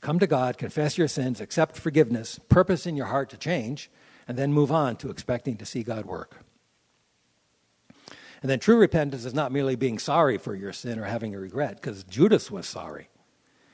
Come 0.00 0.18
to 0.18 0.26
God, 0.26 0.56
confess 0.56 0.96
your 0.96 1.08
sins, 1.08 1.40
accept 1.40 1.76
forgiveness, 1.76 2.38
purpose 2.48 2.86
in 2.86 2.96
your 2.96 3.06
heart 3.06 3.30
to 3.30 3.36
change, 3.36 3.90
and 4.26 4.38
then 4.38 4.52
move 4.52 4.72
on 4.72 4.96
to 4.96 5.10
expecting 5.10 5.56
to 5.56 5.66
see 5.66 5.82
God 5.82 6.06
work. 6.06 6.44
And 8.42 8.50
then 8.50 8.58
true 8.58 8.78
repentance 8.78 9.26
is 9.26 9.34
not 9.34 9.52
merely 9.52 9.76
being 9.76 9.98
sorry 9.98 10.38
for 10.38 10.54
your 10.54 10.72
sin 10.72 10.98
or 10.98 11.04
having 11.04 11.34
a 11.34 11.38
regret, 11.38 11.74
because 11.76 12.04
Judas 12.04 12.50
was 12.50 12.66
sorry. 12.66 13.08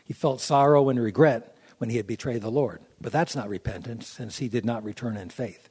He 0.04 0.12
felt 0.12 0.40
sorrow 0.40 0.88
and 0.88 1.00
regret 1.00 1.56
when 1.78 1.90
he 1.90 1.96
had 1.96 2.06
betrayed 2.06 2.42
the 2.42 2.50
Lord. 2.50 2.80
But 3.00 3.12
that's 3.12 3.36
not 3.36 3.48
repentance, 3.48 4.08
since 4.08 4.38
he 4.38 4.48
did 4.48 4.64
not 4.64 4.82
return 4.82 5.16
in 5.16 5.30
faith. 5.30 5.68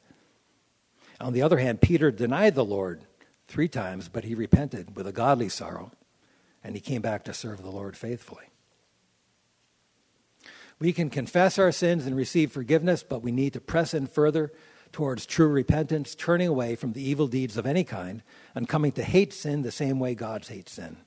On 1.20 1.34
the 1.34 1.42
other 1.42 1.58
hand, 1.58 1.82
Peter 1.82 2.12
denied 2.12 2.56
the 2.56 2.64
Lord 2.66 3.02
three 3.48 3.68
times, 3.68 4.08
but 4.08 4.24
he 4.24 4.36
repented 4.36 4.96
with 4.96 5.08
a 5.08 5.12
godly 5.12 5.50
sorrow, 5.50 5.92
and 6.64 6.76
he 6.76 6.82
came 6.82 7.02
back 7.02 7.24
to 7.26 7.34
serve 7.34 7.62
the 7.62 7.72
Lord 7.72 7.98
faithfully. 7.98 8.46
We 10.80 10.92
can 10.94 11.10
confess 11.10 11.58
our 11.58 11.72
sins 11.72 12.06
and 12.06 12.16
receive 12.16 12.52
forgiveness, 12.52 13.04
but 13.04 13.22
we 13.22 13.32
need 13.32 13.54
to 13.54 13.62
press 13.62 13.94
in 13.94 14.08
further 14.08 14.52
towards 14.92 15.26
true 15.26 15.48
repentance, 15.48 16.16
turning 16.16 16.48
away 16.48 16.76
from 16.76 16.94
the 16.94 17.02
evil 17.02 17.28
deeds 17.28 17.58
of 17.58 17.66
any 17.66 17.84
kind, 17.84 18.24
and 18.54 18.68
coming 18.68 18.92
to 18.94 19.04
hate 19.04 19.34
sin 19.34 19.62
the 19.62 19.72
same 19.72 20.00
way 20.00 20.16
God 20.16 20.46
hates 20.46 20.74
sin. 20.74 20.98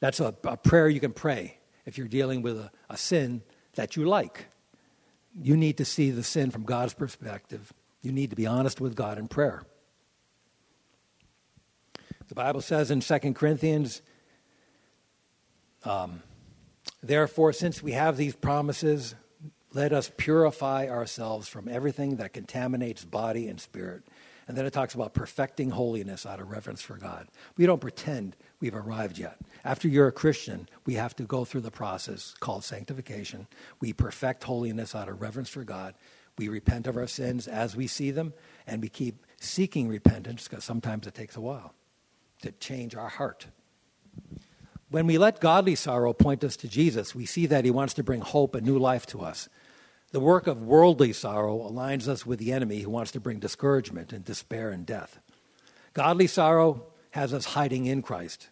That's 0.00 0.20
a, 0.20 0.34
a 0.44 0.56
prayer 0.56 0.88
you 0.88 1.00
can 1.00 1.12
pray 1.12 1.58
if 1.84 1.96
you're 1.96 2.08
dealing 2.08 2.42
with 2.42 2.58
a, 2.58 2.70
a 2.90 2.96
sin 2.96 3.42
that 3.74 3.96
you 3.96 4.04
like. 4.06 4.46
You 5.40 5.56
need 5.56 5.78
to 5.78 5.84
see 5.84 6.10
the 6.10 6.22
sin 6.22 6.50
from 6.50 6.64
God's 6.64 6.94
perspective. 6.94 7.72
You 8.02 8.12
need 8.12 8.30
to 8.30 8.36
be 8.36 8.46
honest 8.46 8.80
with 8.80 8.94
God 8.94 9.18
in 9.18 9.28
prayer. 9.28 9.64
The 12.28 12.34
Bible 12.34 12.60
says 12.60 12.90
in 12.90 13.00
2 13.00 13.18
Corinthians, 13.34 14.02
um, 15.84 16.22
therefore, 17.02 17.52
since 17.52 17.82
we 17.82 17.92
have 17.92 18.16
these 18.16 18.34
promises, 18.34 19.14
let 19.72 19.92
us 19.92 20.10
purify 20.16 20.88
ourselves 20.88 21.48
from 21.48 21.68
everything 21.68 22.16
that 22.16 22.32
contaminates 22.32 23.04
body 23.04 23.48
and 23.48 23.60
spirit. 23.60 24.04
And 24.48 24.56
then 24.56 24.64
it 24.64 24.72
talks 24.72 24.94
about 24.94 25.12
perfecting 25.12 25.70
holiness 25.70 26.24
out 26.24 26.40
of 26.40 26.50
reverence 26.50 26.80
for 26.80 26.96
God. 26.96 27.26
We 27.56 27.66
don't 27.66 27.80
pretend 27.80 28.36
we've 28.60 28.76
arrived 28.76 29.18
yet. 29.18 29.38
After 29.64 29.88
you're 29.88 30.06
a 30.06 30.12
Christian, 30.12 30.68
we 30.84 30.94
have 30.94 31.16
to 31.16 31.24
go 31.24 31.44
through 31.44 31.62
the 31.62 31.70
process 31.72 32.34
called 32.38 32.62
sanctification. 32.62 33.48
We 33.80 33.92
perfect 33.92 34.44
holiness 34.44 34.94
out 34.94 35.08
of 35.08 35.20
reverence 35.20 35.48
for 35.48 35.64
God. 35.64 35.94
We 36.38 36.48
repent 36.48 36.86
of 36.86 36.96
our 36.96 37.08
sins 37.08 37.48
as 37.48 37.74
we 37.74 37.86
see 37.86 38.12
them, 38.12 38.34
and 38.66 38.80
we 38.80 38.88
keep 38.88 39.26
seeking 39.40 39.88
repentance 39.88 40.46
because 40.46 40.64
sometimes 40.64 41.06
it 41.06 41.14
takes 41.14 41.36
a 41.36 41.40
while 41.40 41.74
to 42.42 42.52
change 42.52 42.94
our 42.94 43.08
heart. 43.08 43.46
When 44.90 45.06
we 45.06 45.18
let 45.18 45.40
godly 45.40 45.74
sorrow 45.74 46.12
point 46.12 46.44
us 46.44 46.56
to 46.58 46.68
Jesus, 46.68 47.14
we 47.14 47.26
see 47.26 47.46
that 47.46 47.64
he 47.64 47.70
wants 47.70 47.94
to 47.94 48.04
bring 48.04 48.20
hope 48.20 48.54
and 48.54 48.64
new 48.64 48.78
life 48.78 49.06
to 49.06 49.20
us. 49.20 49.48
The 50.12 50.20
work 50.20 50.46
of 50.46 50.62
worldly 50.62 51.12
sorrow 51.12 51.58
aligns 51.58 52.06
us 52.06 52.24
with 52.24 52.38
the 52.38 52.52
enemy 52.52 52.80
who 52.80 52.90
wants 52.90 53.10
to 53.12 53.20
bring 53.20 53.40
discouragement 53.40 54.12
and 54.12 54.24
despair 54.24 54.70
and 54.70 54.86
death. 54.86 55.18
Godly 55.92 56.28
sorrow 56.28 56.86
has 57.10 57.34
us 57.34 57.46
hiding 57.46 57.86
in 57.86 58.02
Christ, 58.02 58.48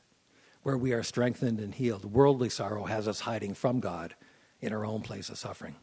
where 0.63 0.77
we 0.77 0.93
are 0.93 1.03
strengthened 1.03 1.61
and 1.61 1.75
healed. 1.75 2.05
Worldly 2.05 2.49
sorrow 2.49 2.85
has 2.85 3.07
us 3.07 3.21
hiding 3.21 3.55
from 3.55 3.81
God 3.81 4.15
in 4.61 4.73
our 4.73 4.85
own 4.85 5.03
place 5.03 5.29
of 5.29 5.39
suffering. 5.39 5.77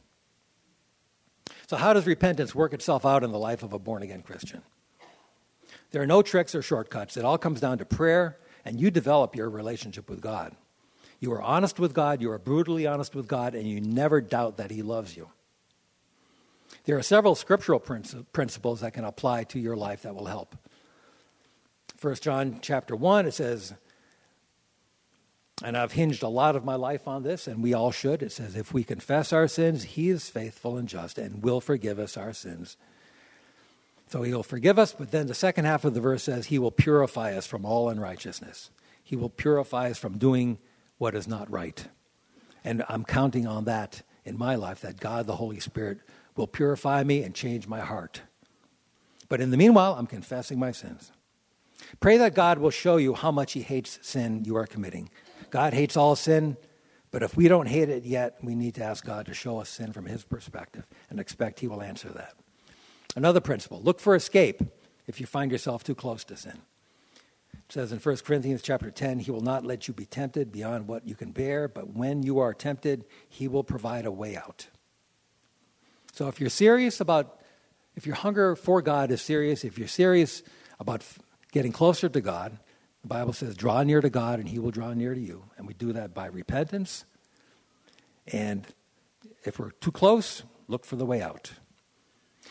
So, 1.68 1.78
how 1.78 1.94
does 1.94 2.06
repentance 2.06 2.54
work 2.54 2.74
itself 2.74 3.06
out 3.06 3.24
in 3.24 3.32
the 3.32 3.40
life 3.40 3.64
of 3.64 3.72
a 3.72 3.80
born 3.80 4.04
again 4.04 4.24
Christian? 4.24 4.62
There 5.92 6.02
are 6.02 6.08
no 6.08 6.22
tricks 6.22 6.56
or 6.56 6.62
shortcuts. 6.62 7.16
It 7.16 7.26
all 7.26 7.38
comes 7.38 7.62
down 7.62 7.78
to 7.78 7.86
prayer, 7.86 8.38
and 8.66 8.80
you 8.80 8.92
develop 8.92 9.36
your 9.36 9.50
relationship 9.50 10.10
with 10.10 10.22
God. 10.22 10.56
You 11.20 11.34
are 11.34 11.42
honest 11.42 11.80
with 11.80 11.94
God, 11.94 12.22
you 12.22 12.32
are 12.32 12.40
brutally 12.40 12.88
honest 12.88 13.16
with 13.16 13.28
God, 13.28 13.54
and 13.54 13.68
you 13.68 13.80
never 13.80 14.22
doubt 14.22 14.58
that 14.58 14.72
He 14.72 14.82
loves 14.82 15.16
you. 15.16 15.30
There 16.86 16.98
are 16.98 17.04
several 17.04 17.36
scriptural 17.36 17.80
principles 17.80 18.82
that 18.82 18.94
can 18.94 19.06
apply 19.06 19.44
to 19.46 19.60
your 19.60 19.76
life 19.76 20.02
that 20.02 20.16
will 20.16 20.26
help. 20.26 20.56
First 21.98 22.24
John 22.24 22.58
chapter 22.62 22.96
1, 22.96 23.28
it 23.28 23.34
says, 23.34 23.76
and 25.64 25.78
I've 25.78 25.92
hinged 25.92 26.24
a 26.24 26.28
lot 26.28 26.56
of 26.56 26.66
my 26.66 26.74
life 26.74 27.08
on 27.08 27.22
this, 27.22 27.46
and 27.46 27.62
we 27.62 27.76
all 27.76 27.92
should. 27.92 28.24
It 28.24 28.32
says, 28.32 28.56
if 28.56 28.74
we 28.74 28.84
confess 28.84 29.32
our 29.32 29.48
sins, 29.48 29.84
he 29.84 30.10
is 30.10 30.28
faithful 30.28 30.76
and 30.76 30.90
just 30.90 31.20
and 31.20 31.44
will 31.44 31.62
forgive 31.62 32.00
us 32.00 32.18
our 32.18 32.34
sins. 32.34 32.78
So 34.12 34.24
he 34.24 34.34
will 34.34 34.44
forgive 34.44 34.78
us, 34.78 34.92
but 34.92 35.12
then 35.12 35.28
the 35.28 35.34
second 35.34 35.64
half 35.64 35.86
of 35.86 35.94
the 35.94 36.02
verse 36.02 36.24
says, 36.24 36.48
he 36.48 36.60
will 36.60 36.70
purify 36.70 37.34
us 37.34 37.48
from 37.48 37.64
all 37.64 37.88
unrighteousness. 37.88 38.70
He 39.02 39.16
will 39.16 39.30
purify 39.30 39.90
us 39.90 39.98
from 39.98 40.18
doing 40.18 40.58
what 40.98 41.16
is 41.16 41.30
not 41.30 41.50
right. 41.50 41.88
And 42.66 42.84
I'm 42.90 43.06
counting 43.06 43.48
on 43.48 43.64
that 43.66 44.02
in 44.26 44.38
my 44.38 44.56
life, 44.56 44.82
that 44.82 45.00
God, 45.00 45.28
the 45.28 45.38
Holy 45.38 45.62
Spirit, 45.62 46.00
will 46.36 46.46
purify 46.46 47.04
me 47.04 47.24
and 47.24 47.34
change 47.34 47.70
my 47.70 47.80
heart. 47.80 48.22
But 49.30 49.40
in 49.40 49.50
the 49.50 49.56
meanwhile, 49.56 49.96
I'm 49.98 50.08
confessing 50.08 50.60
my 50.60 50.74
sins. 50.74 51.14
Pray 52.02 52.18
that 52.18 52.36
God 52.36 52.60
will 52.60 52.70
show 52.70 52.98
you 52.98 53.14
how 53.14 53.32
much 53.32 53.54
He 53.54 53.62
hates 53.62 53.98
sin 54.02 54.44
you 54.44 54.58
are 54.58 54.68
committing. 54.68 55.10
God 55.52 55.74
hates 55.74 55.96
all 55.96 56.18
sin, 56.18 56.58
but 57.12 57.24
if 57.24 57.38
we 57.38 57.48
don't 57.48 57.68
hate 57.68 57.88
it 57.88 58.04
yet, 58.04 58.40
we 58.44 58.56
need 58.56 58.76
to 58.76 58.84
ask 58.84 59.06
God 59.06 59.26
to 59.28 59.34
show 59.34 59.60
us 59.60 59.70
sin 59.70 59.94
from 59.94 60.06
His 60.06 60.26
perspective 60.26 60.86
and 61.10 61.18
expect 61.18 61.62
He 61.62 61.68
will 61.70 61.82
answer 61.82 62.10
that. 62.10 62.34
Another 63.16 63.42
principle 63.42 63.82
look 63.82 64.00
for 64.00 64.16
escape 64.16 64.62
if 65.08 65.20
you 65.20 65.26
find 65.26 65.52
yourself 65.52 65.84
too 65.84 65.96
close 65.96 66.24
to 66.26 66.38
sin. 66.38 66.60
It 67.54 67.74
says 67.74 67.92
in 67.92 68.00
1 68.00 68.18
Corinthians 68.18 68.62
chapter 68.62 68.92
10, 68.92 69.20
He 69.20 69.32
will 69.32 69.42
not 69.42 69.66
let 69.66 69.88
you 69.88 69.94
be 69.94 70.06
tempted 70.06 70.52
beyond 70.52 70.88
what 70.88 71.08
you 71.08 71.16
can 71.16 71.32
bear, 71.32 71.68
but 71.68 71.94
when 71.94 72.24
you 72.24 72.40
are 72.40 72.54
tempted, 72.54 73.06
He 73.30 73.48
will 73.48 73.64
provide 73.64 74.06
a 74.06 74.12
way 74.12 74.36
out. 74.36 74.68
So 76.14 76.28
if 76.28 76.40
you're 76.40 76.50
serious 76.50 77.00
about, 77.00 77.40
if 77.96 78.06
your 78.06 78.16
hunger 78.16 78.56
for 78.56 78.82
God 78.82 79.12
is 79.12 79.22
serious, 79.22 79.64
if 79.64 79.78
you're 79.78 79.88
serious 79.88 80.44
about 80.80 81.04
getting 81.52 81.72
closer 81.72 82.10
to 82.10 82.22
God, 82.22 82.58
the 83.02 83.08
Bible 83.08 83.34
says, 83.34 83.56
draw 83.56 83.84
near 83.84 84.02
to 84.02 84.10
God 84.10 84.40
and 84.40 84.48
he 84.48 84.60
will 84.60 84.72
draw 84.72 84.94
near 84.94 85.14
to 85.14 85.20
you. 85.20 85.46
And 85.58 85.68
we 85.68 85.74
do 85.74 85.94
that 85.94 86.14
by 86.14 86.28
repentance. 86.28 87.06
And 88.28 88.68
if 89.44 89.58
we're 89.58 89.72
too 89.72 89.92
close, 89.92 90.44
look 90.68 90.86
for 90.86 90.98
the 90.98 91.06
way 91.06 91.22
out. 91.22 91.54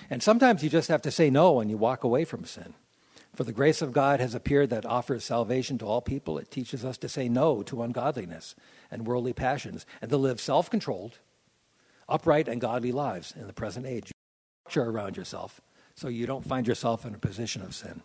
And 0.08 0.22
sometimes 0.22 0.62
you 0.62 0.70
just 0.70 0.88
have 0.88 1.02
to 1.02 1.10
say 1.10 1.30
no 1.30 1.60
and 1.60 1.70
you 1.70 1.76
walk 1.76 2.04
away 2.04 2.24
from 2.24 2.44
sin. 2.44 2.74
For 3.34 3.44
the 3.44 3.52
grace 3.52 3.80
of 3.80 3.92
God 3.92 4.20
has 4.20 4.34
appeared 4.34 4.70
that 4.70 4.84
offers 4.84 5.24
salvation 5.24 5.78
to 5.78 5.86
all 5.86 6.00
people. 6.00 6.38
It 6.38 6.50
teaches 6.50 6.84
us 6.84 6.98
to 6.98 7.08
say 7.08 7.28
no 7.28 7.62
to 7.62 7.82
ungodliness 7.82 8.54
and 8.90 9.06
worldly 9.06 9.32
passions 9.32 9.86
and 10.02 10.10
to 10.10 10.16
live 10.16 10.40
self 10.40 10.68
controlled 10.70 11.18
upright 12.08 12.48
and 12.48 12.60
godly 12.60 12.92
lives 12.92 13.32
in 13.38 13.46
the 13.46 13.52
present 13.52 13.86
age. 13.86 14.12
Structure 14.66 14.90
around 14.90 15.16
yourself 15.16 15.60
so 15.94 16.08
you 16.08 16.26
don't 16.26 16.44
find 16.44 16.66
yourself 16.66 17.04
in 17.06 17.14
a 17.14 17.18
position 17.18 17.62
of 17.62 17.74
sin. 17.74 18.02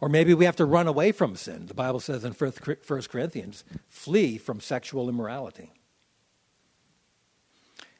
Or 0.00 0.08
maybe 0.08 0.34
we 0.34 0.46
have 0.46 0.56
to 0.56 0.64
run 0.64 0.88
away 0.88 1.12
from 1.12 1.36
sin. 1.36 1.66
The 1.66 1.74
Bible 1.74 2.00
says 2.00 2.24
in 2.24 2.32
1 2.32 2.52
Corinthians, 3.08 3.64
flee 3.88 4.36
from 4.36 4.60
sexual 4.60 5.08
immorality. 5.08 5.70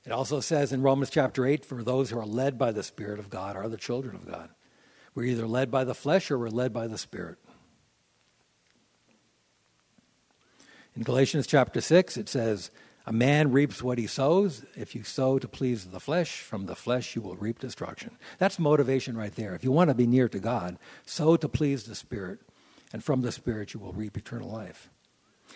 It 0.05 0.13
also 0.13 0.41
says 0.41 0.73
in 0.73 0.83
Romans 0.83 1.11
chapter 1.11 1.47
8, 1.47 1.65
for 1.65 1.83
those 1.83 2.11
who 2.11 2.19
are 2.19 2.27
led 2.27 2.59
by 2.59 2.73
the 2.73 2.83
Spirit 2.83 3.19
of 3.19 3.31
God 3.31 3.57
are 3.57 3.69
the 3.69 3.77
children 3.77 4.17
of 4.17 4.27
God. 4.27 4.51
We're 5.15 5.25
either 5.25 5.47
led 5.47 5.71
by 5.71 5.85
the 5.85 5.95
flesh 5.95 6.31
or 6.31 6.39
we're 6.39 6.49
led 6.49 6.73
by 6.73 6.89
the 6.89 6.99
Spirit. 6.99 7.39
In 10.97 11.03
Galatians 11.05 11.47
chapter 11.47 11.81
6, 11.81 12.17
it 12.17 12.29
says, 12.29 12.71
a 13.07 13.13
man 13.13 13.51
reaps 13.51 13.83
what 13.83 13.99
he 13.99 14.07
sows. 14.07 14.65
If 14.77 14.95
you 14.95 15.03
sow 15.03 15.39
to 15.39 15.49
please 15.49 15.87
the 15.87 16.01
flesh, 16.01 16.41
from 16.41 16.67
the 16.67 16.77
flesh 16.77 17.17
you 17.17 17.23
will 17.23 17.35
reap 17.35 17.59
destruction. 17.59 18.17
That's 18.39 18.59
motivation 18.59 19.17
right 19.17 19.35
there. 19.35 19.55
If 19.55 19.65
you 19.65 19.73
want 19.73 19.91
to 19.91 19.95
be 19.95 20.07
near 20.07 20.29
to 20.29 20.39
God, 20.39 20.79
sow 21.05 21.37
to 21.37 21.49
please 21.49 21.85
the 21.85 21.95
Spirit, 21.95 22.41
and 22.93 23.03
from 23.03 23.23
the 23.23 23.33
Spirit 23.33 23.75
you 23.75 23.81
will 23.81 23.93
reap 23.93 24.17
eternal 24.17 24.49
life. 24.49 24.89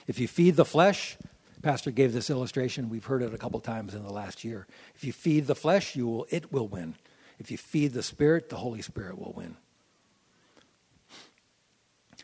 If 0.09 0.19
you 0.19 0.27
feed 0.27 0.57
the 0.57 0.65
flesh, 0.65 1.17
Pastor 1.63 1.91
gave 1.91 2.13
this 2.13 2.31
illustration. 2.31 2.89
We've 2.89 3.05
heard 3.05 3.23
it 3.23 3.35
a 3.35 3.39
couple 3.39 3.61
times 3.61 3.95
in 3.95 4.03
the 4.03 4.13
last 4.13 4.45
year. 4.45 4.67
If 4.95 5.05
you 5.05 5.13
feed 5.13 5.47
the 5.47 5.55
flesh, 5.55 5.97
you 5.97 6.07
will, 6.07 6.27
it 6.31 6.53
will 6.53 6.69
win. 6.69 6.95
If 7.39 7.51
you 7.51 7.59
feed 7.59 7.93
the 7.93 8.03
Spirit, 8.03 8.49
the 8.49 8.57
Holy 8.57 8.83
Spirit 8.83 9.19
will 9.19 9.33
win. 9.33 9.57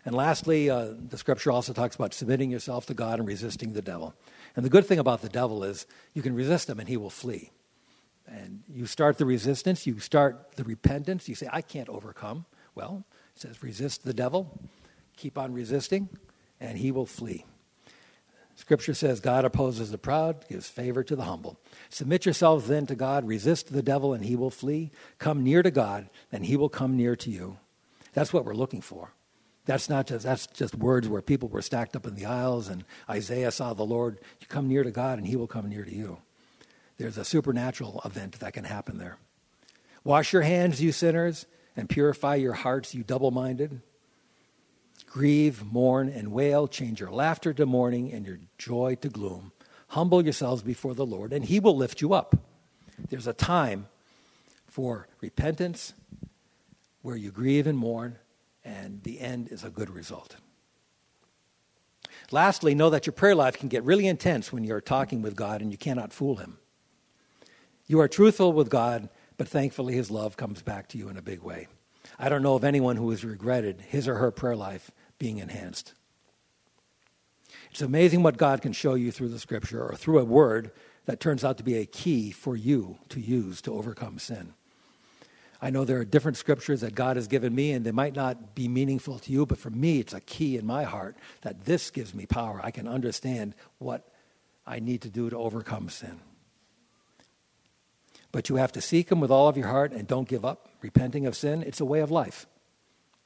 And 0.05 0.15
lastly, 0.15 0.69
uh, 0.69 0.95
the 1.09 1.17
scripture 1.17 1.53
also 1.53 1.73
talks 1.73 1.95
about 1.95 2.13
submitting 2.13 2.51
yourself 2.51 2.87
to 2.87 2.95
God 2.95 3.19
and 3.19 3.29
resisting 3.29 3.73
the 3.73 3.83
devil. 3.83 4.15
And 4.57 4.65
the 4.65 4.71
good 4.71 4.87
thing 4.87 4.99
about 4.99 5.23
the 5.23 5.29
devil 5.29 5.63
is 5.63 5.87
you 6.13 6.23
can 6.23 6.35
resist 6.35 6.69
him 6.69 6.81
and 6.81 6.89
he 6.89 6.97
will 6.97 7.11
flee. 7.11 7.53
And 8.27 8.63
you 8.69 8.87
start 8.87 9.19
the 9.19 9.27
resistance, 9.27 9.87
you 9.87 9.99
start 9.99 10.53
the 10.57 10.65
repentance, 10.65 11.29
you 11.29 11.35
say, 11.35 11.49
I 11.53 11.61
can't 11.61 11.89
overcome. 11.89 12.47
Well, 12.75 13.05
it 13.35 13.41
says, 13.41 13.63
resist 13.63 14.05
the 14.05 14.15
devil, 14.15 14.61
keep 15.17 15.37
on 15.39 15.53
resisting, 15.53 16.09
and 16.61 16.79
he 16.79 16.91
will 16.91 17.07
flee. 17.07 17.45
Scripture 18.63 18.95
says, 18.95 19.19
God 19.19 19.45
opposes 19.45 19.91
the 19.91 19.99
proud, 19.99 20.47
gives 20.49 20.69
favor 20.69 21.03
to 21.03 21.17
the 21.17 21.25
humble. 21.25 21.59
Submit 21.91 22.27
yourselves 22.27 22.69
then 22.69 22.87
to 22.87 22.95
God, 22.95 23.27
resist 23.27 23.73
the 23.73 23.83
devil, 23.83 24.15
and 24.15 24.25
he 24.25 24.37
will 24.37 24.53
flee. 24.53 24.93
Come 25.19 25.43
near 25.43 25.65
to 25.65 25.73
God, 25.73 26.09
and 26.31 26.47
he 26.47 26.57
will 26.57 26.69
come 26.69 26.97
near 26.97 27.17
to 27.17 27.29
you. 27.29 27.59
That's 28.13 28.33
what 28.33 28.45
we're 28.45 28.55
looking 28.55 28.81
for. 28.81 29.11
That's 29.65 29.89
not 29.89 30.07
just 30.07 30.25
that's 30.25 30.47
just 30.47 30.77
words 30.77 31.09
where 31.09 31.21
people 31.21 31.49
were 31.49 31.61
stacked 31.61 31.97
up 31.97 32.07
in 32.07 32.15
the 32.15 32.27
aisles 32.27 32.69
and 32.69 32.85
Isaiah 33.11 33.51
saw 33.51 33.75
the 33.75 33.83
Lord. 33.83 34.21
You 34.41 34.47
come 34.47 34.69
near 34.69 34.85
to 34.85 34.93
God 34.93 35.19
and 35.19 35.27
he 35.27 35.35
will 35.35 35.49
come 35.49 35.69
near 35.69 35.85
to 35.85 35.93
you. 35.93 36.19
There's 36.99 37.19
a 37.19 37.25
supernatural 37.25 38.01
event 38.05 38.39
that 38.39 38.53
can 38.53 38.63
happen 38.63 38.99
there. 38.99 39.19
Wash 40.05 40.33
your 40.33 40.43
hands, 40.43 40.81
you 40.81 40.93
sinners, 40.93 41.47
and 41.77 41.89
purify 41.89 42.37
your 42.37 42.53
hearts, 42.53 42.95
you 42.95 43.03
double 43.03 43.33
minded. 43.33 43.83
Grieve, 45.13 45.63
mourn, 45.71 46.09
and 46.09 46.33
wail. 46.33 46.67
Change 46.67 46.99
your 46.99 47.11
laughter 47.11 47.53
to 47.53 47.67
mourning 47.67 48.11
and 48.11 48.27
your 48.27 48.39
joy 48.57 48.95
to 49.03 49.11
gloom. 49.11 49.53
Humble 49.89 50.25
yourselves 50.25 50.63
before 50.63 50.95
the 50.95 51.05
Lord, 51.05 51.35
and 51.35 51.45
he 51.45 51.61
will 51.61 51.77
lift 51.77 52.01
you 52.01 52.15
up. 52.15 52.35
There's 53.11 53.27
a 53.27 53.35
time 53.35 53.89
for 54.67 55.09
repentance 55.21 55.93
where 57.03 57.15
you 57.15 57.31
grieve 57.31 57.67
and 57.67 57.77
mourn, 57.77 58.17
and 58.65 59.03
the 59.03 59.21
end 59.21 59.53
is 59.53 59.65
a 59.65 59.69
good 59.69 59.91
result. 59.91 60.37
Lastly, 62.31 62.75
know 62.75 62.89
that 62.89 63.05
your 63.05 63.13
prayer 63.13 63.35
life 63.35 63.59
can 63.59 63.69
get 63.69 63.85
really 63.85 64.07
intense 64.07 64.51
when 64.51 64.65
you're 64.65 64.81
talking 64.81 65.21
with 65.21 65.37
God 65.37 65.61
and 65.61 65.71
you 65.71 65.77
cannot 65.77 66.15
fool 66.15 66.37
Him. 66.37 66.57
You 67.87 68.01
are 68.01 68.09
truthful 68.09 68.55
with 68.55 68.71
God, 68.71 69.11
but 69.37 69.47
thankfully 69.47 69.93
His 69.93 70.11
love 70.11 70.39
comes 70.39 70.63
back 70.63 70.89
to 70.89 70.97
you 70.97 71.11
in 71.11 71.19
a 71.19 71.23
big 71.23 71.43
way. 71.43 71.69
I 72.19 72.29
don't 72.29 72.43
know 72.43 72.55
of 72.55 72.65
anyone 72.65 72.97
who 72.97 73.11
has 73.11 73.25
regretted 73.25 73.81
his 73.81 74.09
or 74.09 74.17
her 74.17 74.31
prayer 74.31 74.57
life 74.57 74.91
being 75.23 75.39
enhanced. 75.39 75.93
It's 77.71 77.81
amazing 77.81 78.25
what 78.25 78.37
God 78.37 78.61
can 78.61 78.73
show 78.73 78.95
you 78.95 79.13
through 79.13 79.29
the 79.29 79.39
scripture 79.39 79.81
or 79.81 79.95
through 79.95 80.19
a 80.19 80.25
word 80.25 80.73
that 81.05 81.21
turns 81.21 81.45
out 81.45 81.59
to 81.59 81.63
be 81.63 81.77
a 81.77 81.87
key 81.87 82.33
for 82.33 82.57
you 82.57 82.99
to 83.11 83.21
use 83.21 83.63
to 83.63 83.73
overcome 83.73 84.19
sin. 84.19 84.53
I 85.61 85.71
know 85.71 85.85
there 85.85 85.99
are 85.99 86.05
different 86.05 86.39
scriptures 86.39 86.81
that 86.81 86.97
God 86.97 87.15
has 87.15 87.29
given 87.29 87.55
me, 87.55 87.71
and 87.71 87.87
they 87.87 87.93
might 87.93 88.17
not 88.17 88.57
be 88.57 88.67
meaningful 88.67 89.21
to 89.21 89.31
you, 89.31 89.47
but 89.47 89.59
for 89.59 89.71
me, 89.71 90.01
it's 90.01 90.13
a 90.13 90.21
key 90.21 90.57
in 90.57 90.67
my 90.67 90.83
heart 90.83 91.17
that 91.43 91.67
this 91.67 91.93
gives 91.93 92.17
me 92.17 92.27
power. 92.27 92.61
I 92.61 92.73
can 92.73 92.89
understand 92.89 93.55
what 93.79 94.13
I 94.67 94.81
need 94.81 95.03
to 95.03 95.09
do 95.09 95.31
to 95.31 95.37
overcome 95.37 95.89
sin. 95.89 96.19
But 98.33 98.49
you 98.49 98.57
have 98.57 98.73
to 98.73 98.81
seek 98.81 99.13
Him 99.13 99.21
with 99.21 99.31
all 99.31 99.47
of 99.47 99.57
your 99.57 99.69
heart 99.69 99.93
and 99.93 100.09
don't 100.09 100.27
give 100.27 100.45
up. 100.45 100.69
Repenting 100.81 101.27
of 101.27 101.37
sin, 101.37 101.63
it's 101.63 101.81
a 101.81 101.85
way 101.85 102.01
of 102.01 102.11
life. 102.11 102.49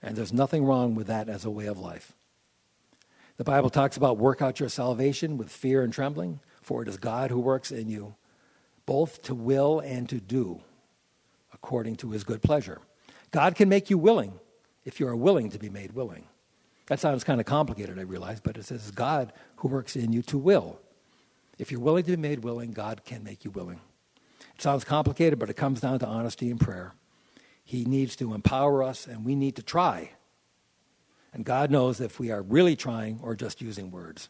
And 0.07 0.15
there's 0.15 0.33
nothing 0.33 0.65
wrong 0.65 0.95
with 0.95 1.09
that 1.09 1.29
as 1.29 1.45
a 1.45 1.51
way 1.51 1.67
of 1.67 1.81
life. 1.81 2.13
The 3.39 3.45
Bible 3.45 3.71
talks 3.71 3.97
about 3.97 4.19
work 4.19 4.41
out 4.41 4.61
your 4.61 4.69
salvation 4.69 5.37
with 5.37 5.51
fear 5.51 5.83
and 5.83 5.93
trembling, 5.93 6.39
for 6.63 6.81
it 6.81 6.89
is 6.89 6.97
God 6.97 7.33
who 7.33 7.41
works 7.41 7.73
in 7.73 7.89
you, 7.89 8.15
both 8.87 9.21
to 9.23 9.35
will 9.35 9.81
and 9.81 10.09
to 10.09 10.21
do 10.21 10.61
according 11.53 11.97
to 11.97 12.13
his 12.13 12.23
good 12.23 12.41
pleasure. 12.41 12.81
God 13.33 13.57
can 13.57 13.69
make 13.69 13.91
you 13.91 13.99
willing 13.99 14.39
if 14.85 15.01
you 15.01 15.09
are 15.09 15.17
willing 15.17 15.51
to 15.51 15.59
be 15.59 15.69
made 15.69 15.93
willing. 15.93 16.27
That 16.87 17.01
sounds 17.01 17.25
kind 17.25 17.41
of 17.41 17.47
complicated, 17.47 17.99
I 17.99 18.03
realize, 18.03 18.39
but 18.39 18.57
it 18.57 18.65
says 18.65 18.93
God 18.93 19.33
who 19.57 19.69
works 19.69 19.97
in 19.97 20.13
you 20.13 20.23
to 20.23 20.39
will. 20.39 20.79
If 21.59 21.73
you're 21.73 21.81
willing 21.81 22.05
to 22.05 22.13
be 22.13 22.17
made 22.17 22.45
willing, 22.45 22.71
God 22.71 23.05
can 23.05 23.25
make 23.25 23.45
you 23.45 23.51
willing. 23.51 23.81
It 24.55 24.63
sounds 24.63 24.85
complicated, 24.85 25.41
but 25.41 25.51
it 25.51 25.55
comes 25.55 25.81
down 25.81 25.99
to 25.99 26.07
honesty 26.07 26.49
and 26.49 26.61
prayer. 26.61 26.95
He 27.67 27.85
needs 27.85 28.15
to 28.17 28.33
empower 28.33 28.85
us, 28.85 29.09
and 29.09 29.25
we 29.25 29.35
need 29.35 29.57
to 29.57 29.63
try. 29.63 30.13
And 31.33 31.45
God 31.45 31.69
knows 31.69 32.01
if 32.01 32.21
we 32.21 32.31
are 32.31 32.41
really 32.41 32.77
trying 32.77 33.19
or 33.25 33.35
just 33.35 33.61
using 33.61 33.91
words. 33.91 34.29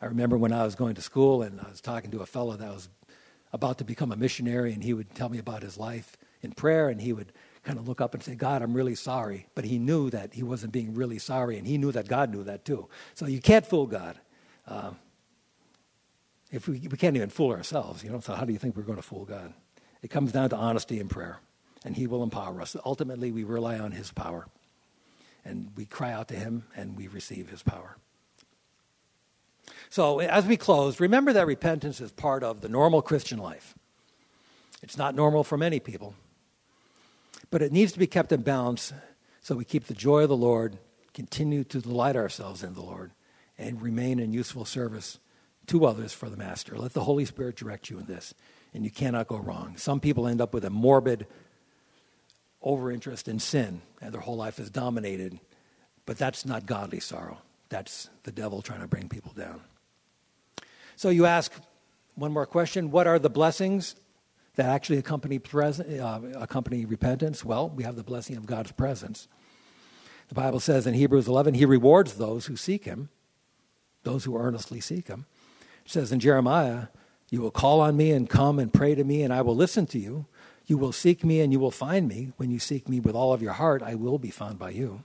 I 0.00 0.06
remember 0.06 0.36
when 0.36 0.52
I 0.52 0.64
was 0.64 0.74
going 0.74 0.96
to 0.96 1.00
school 1.00 1.42
and 1.42 1.60
I 1.60 1.68
was 1.70 1.80
talking 1.80 2.10
to 2.10 2.18
a 2.18 2.26
fellow 2.26 2.56
that 2.56 2.68
was 2.68 2.88
about 3.52 3.78
to 3.78 3.84
become 3.84 4.10
a 4.10 4.16
missionary, 4.16 4.72
and 4.72 4.82
he 4.82 4.92
would 4.92 5.14
tell 5.14 5.28
me 5.28 5.38
about 5.38 5.62
his 5.62 5.78
life 5.78 6.16
in 6.40 6.50
prayer, 6.50 6.88
and 6.88 7.00
he 7.00 7.12
would 7.12 7.32
kind 7.62 7.78
of 7.78 7.86
look 7.86 8.00
up 8.00 8.14
and 8.14 8.22
say, 8.22 8.34
God, 8.34 8.62
I'm 8.62 8.74
really 8.74 8.96
sorry. 8.96 9.46
But 9.54 9.64
he 9.64 9.78
knew 9.78 10.10
that 10.10 10.34
he 10.34 10.42
wasn't 10.42 10.72
being 10.72 10.94
really 10.94 11.20
sorry, 11.20 11.56
and 11.56 11.68
he 11.68 11.78
knew 11.78 11.92
that 11.92 12.08
God 12.08 12.30
knew 12.30 12.42
that 12.42 12.64
too. 12.64 12.88
So 13.14 13.26
you 13.26 13.40
can't 13.40 13.64
fool 13.64 13.86
God. 13.86 14.18
Um, 14.66 14.96
if 16.50 16.66
we, 16.66 16.80
we 16.80 16.98
can't 16.98 17.14
even 17.14 17.30
fool 17.30 17.52
ourselves, 17.52 18.02
you 18.02 18.10
know, 18.10 18.18
so 18.18 18.34
how 18.34 18.44
do 18.44 18.52
you 18.52 18.58
think 18.58 18.76
we're 18.76 18.82
going 18.82 18.96
to 18.96 19.02
fool 19.02 19.24
God? 19.24 19.54
It 20.02 20.10
comes 20.10 20.32
down 20.32 20.50
to 20.50 20.56
honesty 20.56 20.98
and 20.98 21.08
prayer, 21.08 21.38
and 21.84 21.96
he 21.96 22.06
will 22.06 22.22
empower 22.22 22.60
us. 22.60 22.76
Ultimately, 22.84 23.32
we 23.32 23.44
rely 23.44 23.78
on 23.78 23.92
his 23.92 24.12
power, 24.12 24.46
and 25.44 25.70
we 25.76 25.84
cry 25.84 26.12
out 26.12 26.28
to 26.28 26.36
him, 26.36 26.64
and 26.76 26.96
we 26.96 27.08
receive 27.08 27.48
his 27.50 27.62
power. 27.62 27.96
So, 29.90 30.20
as 30.20 30.46
we 30.46 30.56
close, 30.56 31.00
remember 31.00 31.32
that 31.32 31.46
repentance 31.46 32.00
is 32.00 32.12
part 32.12 32.42
of 32.42 32.60
the 32.60 32.68
normal 32.68 33.02
Christian 33.02 33.38
life. 33.38 33.74
It's 34.82 34.96
not 34.96 35.14
normal 35.14 35.44
for 35.44 35.58
many 35.58 35.80
people, 35.80 36.14
but 37.50 37.62
it 37.62 37.72
needs 37.72 37.92
to 37.92 37.98
be 37.98 38.06
kept 38.06 38.32
in 38.32 38.42
balance 38.42 38.92
so 39.42 39.56
we 39.56 39.64
keep 39.64 39.86
the 39.86 39.94
joy 39.94 40.22
of 40.22 40.28
the 40.28 40.36
Lord, 40.36 40.78
continue 41.14 41.64
to 41.64 41.80
delight 41.80 42.14
ourselves 42.14 42.62
in 42.62 42.74
the 42.74 42.80
Lord, 42.80 43.10
and 43.58 43.82
remain 43.82 44.20
in 44.20 44.32
useful 44.32 44.64
service 44.64 45.18
to 45.66 45.84
others 45.84 46.12
for 46.12 46.30
the 46.30 46.36
Master. 46.36 46.78
Let 46.78 46.92
the 46.92 47.04
Holy 47.04 47.24
Spirit 47.24 47.56
direct 47.56 47.90
you 47.90 47.98
in 47.98 48.06
this, 48.06 48.34
and 48.72 48.84
you 48.84 48.90
cannot 48.90 49.26
go 49.26 49.36
wrong. 49.36 49.76
Some 49.76 49.98
people 49.98 50.28
end 50.28 50.40
up 50.40 50.54
with 50.54 50.64
a 50.64 50.70
morbid 50.70 51.26
overinterest 52.64 53.28
in 53.28 53.38
sin, 53.38 53.82
and 54.00 54.12
their 54.12 54.20
whole 54.20 54.36
life 54.36 54.58
is 54.58 54.70
dominated, 54.70 55.38
but 56.06 56.18
that's 56.18 56.46
not 56.46 56.66
godly 56.66 57.00
sorrow. 57.00 57.38
That's 57.68 58.10
the 58.24 58.32
devil 58.32 58.62
trying 58.62 58.80
to 58.80 58.86
bring 58.86 59.08
people 59.08 59.32
down. 59.36 59.60
So 60.96 61.08
you 61.08 61.26
ask 61.26 61.52
one 62.14 62.32
more 62.32 62.46
question 62.46 62.90
what 62.90 63.06
are 63.06 63.18
the 63.18 63.30
blessings 63.30 63.96
that 64.56 64.66
actually 64.66 64.98
accompany, 64.98 65.40
uh, 65.40 66.20
accompany 66.34 66.84
repentance? 66.84 67.44
Well, 67.44 67.70
we 67.70 67.84
have 67.84 67.96
the 67.96 68.02
blessing 68.02 68.36
of 68.36 68.46
God's 68.46 68.72
presence. 68.72 69.28
The 70.28 70.34
Bible 70.34 70.60
says 70.60 70.86
in 70.86 70.94
Hebrews 70.94 71.28
11, 71.28 71.54
He 71.54 71.64
rewards 71.64 72.14
those 72.14 72.46
who 72.46 72.56
seek 72.56 72.84
Him, 72.84 73.08
those 74.02 74.24
who 74.24 74.36
earnestly 74.36 74.80
seek 74.80 75.08
Him. 75.08 75.26
It 75.84 75.90
says 75.90 76.12
in 76.12 76.20
Jeremiah, 76.20 76.88
You 77.30 77.40
will 77.40 77.50
call 77.50 77.80
on 77.80 77.96
me 77.96 78.12
and 78.12 78.28
come 78.28 78.58
and 78.58 78.72
pray 78.72 78.94
to 78.94 79.04
me, 79.04 79.22
and 79.22 79.32
I 79.32 79.42
will 79.42 79.56
listen 79.56 79.86
to 79.86 79.98
you. 79.98 80.26
You 80.66 80.78
will 80.78 80.92
seek 80.92 81.24
me 81.24 81.40
and 81.40 81.52
you 81.52 81.58
will 81.58 81.70
find 81.70 82.08
me. 82.08 82.32
When 82.36 82.50
you 82.50 82.58
seek 82.58 82.88
me 82.88 83.00
with 83.00 83.14
all 83.14 83.32
of 83.32 83.42
your 83.42 83.52
heart, 83.52 83.82
I 83.82 83.94
will 83.94 84.18
be 84.18 84.30
found 84.30 84.58
by 84.58 84.70
you. 84.70 85.02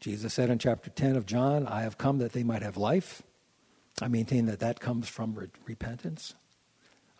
Jesus 0.00 0.34
said 0.34 0.50
in 0.50 0.58
chapter 0.58 0.90
10 0.90 1.16
of 1.16 1.24
John, 1.24 1.66
I 1.66 1.82
have 1.82 1.98
come 1.98 2.18
that 2.18 2.32
they 2.32 2.42
might 2.42 2.62
have 2.62 2.76
life 2.76 3.22
I 4.02 4.08
maintain 4.08 4.46
that 4.46 4.60
that 4.60 4.80
comes 4.80 5.08
from 5.08 5.34
re- 5.34 5.48
repentance, 5.66 6.34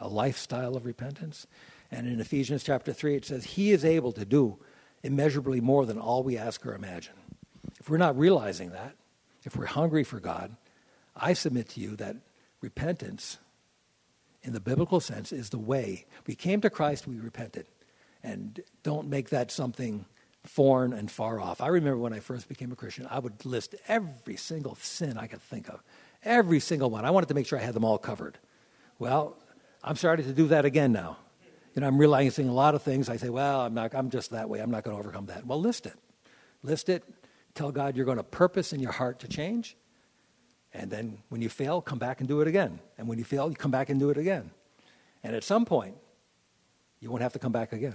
a 0.01 0.09
lifestyle 0.09 0.77
of 0.77 0.87
repentance. 0.87 1.47
And 1.91 2.09
in 2.09 2.21
Ephesians 2.21 2.65
chapter 2.65 2.93
3, 2.93 3.17
it 3.17 3.25
says, 3.25 3.45
He 3.45 3.71
is 3.71 3.85
able 3.85 4.12
to 4.12 4.25
do 4.25 4.59
immeasurably 5.03 5.61
more 5.61 5.87
than 5.87 5.99
all 5.99 6.23
we 6.23 6.37
ask 6.37 6.67
or 6.67 6.75
imagine. 6.75 7.15
If 7.79 7.89
we're 7.89 7.99
not 7.99 8.19
realizing 8.19 8.71
that, 8.71 8.97
if 9.45 9.57
we're 9.57 9.67
hungry 9.67 10.03
for 10.03 10.19
God, 10.19 10.57
I 11.15 11.35
submit 11.35 11.69
to 11.71 11.81
you 11.81 11.95
that 11.97 12.17
repentance, 12.61 13.39
in 14.45 14.53
the 14.53 14.61
biblical 14.61 15.01
sense, 15.01 15.32
is 15.32 15.51
the 15.51 15.59
way. 15.59 16.07
We 16.26 16.34
came 16.34 16.61
to 16.61 16.70
Christ, 16.70 17.09
we 17.09 17.18
repented. 17.18 17.66
And 18.22 18.61
don't 18.82 19.09
make 19.09 19.30
that 19.30 19.51
something 19.51 20.05
foreign 20.45 20.92
and 20.92 21.11
far 21.11 21.40
off. 21.40 21.61
I 21.61 21.68
remember 21.68 21.99
when 21.99 22.12
I 22.12 22.20
first 22.20 22.49
became 22.49 22.70
a 22.70 22.76
Christian, 22.76 23.09
I 23.11 23.18
would 23.18 23.45
list 23.45 23.74
every 23.88 24.36
single 24.36 24.76
sin 24.76 25.18
I 25.18 25.26
could 25.26 25.42
think 25.42 25.68
of. 25.68 25.82
Every 26.22 26.61
single 26.61 26.90
one. 26.90 27.05
I 27.05 27.11
wanted 27.11 27.28
to 27.28 27.34
make 27.34 27.47
sure 27.47 27.59
I 27.59 27.62
had 27.62 27.74
them 27.74 27.84
all 27.84 27.99
covered. 27.99 28.38
Well, 28.99 29.36
I'm 29.82 29.97
starting 29.97 30.26
to 30.26 30.32
do 30.32 30.49
that 30.49 30.64
again 30.64 30.92
now. 30.92 31.18
You 31.74 31.80
know, 31.80 31.88
I'm 31.88 31.99
realizing 31.99 32.49
a 32.49 32.53
lot 32.53 32.74
of 32.74 32.82
things. 32.82 33.09
I 33.09 33.16
say, 33.16 33.30
well, 33.30 33.62
I'm 33.62 33.74
not. 33.74 33.95
I'm 33.95 34.11
just 34.11 34.30
that 34.30 34.49
way. 34.49 34.61
I'm 34.61 34.70
not 34.70 34.84
going 34.84 34.97
to 34.97 35.01
overcome 35.01 35.26
that. 35.26 35.45
Well, 35.45 35.61
list 35.61 35.86
it. 35.86 35.95
List 36.62 36.88
it. 36.88 37.03
Tell 37.55 37.72
God 37.72 37.97
you're 37.97 38.07
going 38.07 38.18
to 38.18 38.22
purpose 38.22 38.72
in 38.72 38.80
your 38.80 38.92
heart 38.92 39.20
to 39.20 39.28
change. 39.28 39.76
And 40.75 40.91
then 40.91 41.18
when 41.29 41.41
you 41.41 41.49
fail, 41.49 41.81
come 41.81 42.01
back 42.01 42.18
and 42.18 42.29
do 42.29 42.41
it 42.41 42.49
again. 42.49 42.81
And 42.99 43.07
when 43.07 43.16
you 43.16 43.25
fail, 43.25 43.49
you 43.49 43.55
come 43.55 43.70
back 43.70 43.89
and 43.89 44.01
do 44.01 44.11
it 44.11 44.18
again. 44.18 44.51
And 45.22 45.35
at 45.35 45.45
some 45.45 45.64
point, 45.64 45.97
you 47.01 47.11
won't 47.11 47.22
have 47.22 47.33
to 47.35 47.39
come 47.39 47.53
back 47.53 47.72
again. 47.72 47.95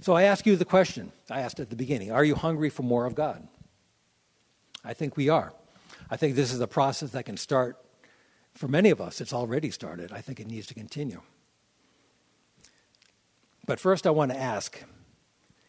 So 0.00 0.14
I 0.14 0.24
ask 0.24 0.46
you 0.46 0.56
the 0.56 0.64
question 0.64 1.12
I 1.30 1.40
asked 1.40 1.60
at 1.60 1.70
the 1.70 1.76
beginning 1.76 2.12
Are 2.12 2.24
you 2.24 2.36
hungry 2.36 2.70
for 2.70 2.82
more 2.82 3.04
of 3.04 3.14
God? 3.14 3.46
I 4.84 4.94
think 4.94 5.16
we 5.16 5.28
are. 5.28 5.52
I 6.10 6.16
think 6.16 6.36
this 6.36 6.52
is 6.52 6.60
a 6.60 6.66
process 6.66 7.10
that 7.10 7.24
can 7.24 7.36
start 7.36 7.78
for 8.54 8.68
many 8.68 8.90
of 8.90 9.00
us. 9.00 9.20
It's 9.20 9.32
already 9.32 9.70
started. 9.70 10.12
I 10.12 10.20
think 10.20 10.38
it 10.38 10.46
needs 10.46 10.66
to 10.68 10.74
continue. 10.74 11.22
But 13.66 13.80
first, 13.80 14.06
I 14.06 14.10
want 14.10 14.30
to 14.30 14.38
ask 14.38 14.84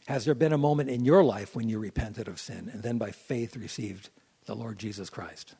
Has 0.08 0.26
there 0.26 0.36
been 0.36 0.54
a 0.54 0.58
moment 0.58 0.90
in 0.90 1.06
your 1.06 1.24
life 1.24 1.56
when 1.56 1.70
you 1.70 1.80
repented 1.80 2.28
of 2.28 2.40
sin 2.40 2.70
and 2.72 2.84
then 2.84 3.00
by 3.00 3.10
faith 3.10 3.56
received 3.56 4.10
the 4.46 4.56
Lord 4.56 4.78
Jesus 4.78 5.10
Christ? 5.10 5.56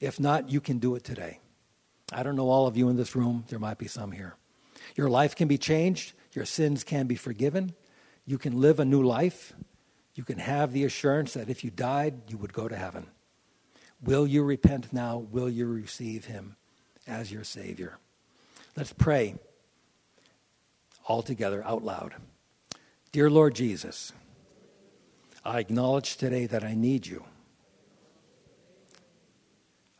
If 0.00 0.18
not, 0.18 0.50
you 0.50 0.60
can 0.60 0.78
do 0.78 0.94
it 0.94 1.04
today. 1.04 1.40
I 2.12 2.22
don't 2.22 2.36
know 2.36 2.48
all 2.48 2.66
of 2.66 2.76
you 2.76 2.88
in 2.88 2.96
this 2.96 3.14
room, 3.14 3.44
there 3.48 3.58
might 3.58 3.78
be 3.78 3.86
some 3.86 4.12
here. 4.12 4.34
Your 4.96 5.08
life 5.08 5.36
can 5.36 5.46
be 5.48 5.58
changed, 5.58 6.12
your 6.32 6.44
sins 6.44 6.82
can 6.84 7.06
be 7.06 7.14
forgiven, 7.14 7.74
you 8.24 8.38
can 8.38 8.60
live 8.60 8.80
a 8.80 8.84
new 8.84 9.02
life, 9.02 9.52
you 10.14 10.24
can 10.24 10.38
have 10.38 10.72
the 10.72 10.84
assurance 10.84 11.34
that 11.34 11.48
if 11.48 11.62
you 11.62 11.70
died, 11.70 12.22
you 12.28 12.36
would 12.36 12.52
go 12.52 12.68
to 12.68 12.76
heaven. 12.76 13.06
Will 14.02 14.26
you 14.26 14.42
repent 14.42 14.92
now? 14.92 15.18
Will 15.18 15.48
you 15.48 15.66
receive 15.66 16.24
him 16.24 16.56
as 17.06 17.30
your 17.30 17.44
Savior? 17.44 17.98
Let's 18.76 18.92
pray 18.92 19.36
all 21.06 21.22
together 21.22 21.62
out 21.64 21.84
loud. 21.84 22.14
Dear 23.12 23.30
Lord 23.30 23.54
Jesus, 23.54 24.12
I 25.44 25.58
acknowledge 25.58 26.16
today 26.16 26.46
that 26.46 26.64
I 26.64 26.74
need 26.74 27.06
you. 27.06 27.24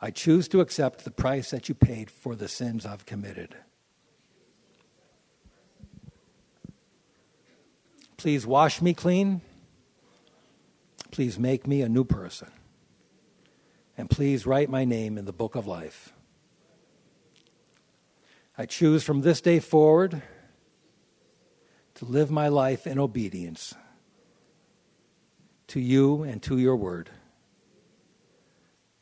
I 0.00 0.10
choose 0.10 0.48
to 0.48 0.60
accept 0.60 1.04
the 1.04 1.10
price 1.10 1.50
that 1.50 1.68
you 1.68 1.74
paid 1.74 2.10
for 2.10 2.34
the 2.34 2.48
sins 2.48 2.86
I've 2.86 3.04
committed. 3.04 3.54
Please 8.16 8.46
wash 8.46 8.80
me 8.80 8.94
clean. 8.94 9.42
Please 11.10 11.38
make 11.38 11.66
me 11.66 11.82
a 11.82 11.88
new 11.88 12.04
person 12.04 12.50
and 14.00 14.08
please 14.08 14.46
write 14.46 14.70
my 14.70 14.86
name 14.86 15.18
in 15.18 15.26
the 15.26 15.32
book 15.32 15.54
of 15.54 15.66
life. 15.66 16.14
I 18.56 18.64
choose 18.64 19.02
from 19.02 19.20
this 19.20 19.42
day 19.42 19.60
forward 19.60 20.22
to 21.96 22.04
live 22.06 22.30
my 22.30 22.48
life 22.48 22.86
in 22.86 22.98
obedience 22.98 23.74
to 25.66 25.80
you 25.80 26.22
and 26.22 26.42
to 26.42 26.56
your 26.56 26.76
word. 26.76 27.10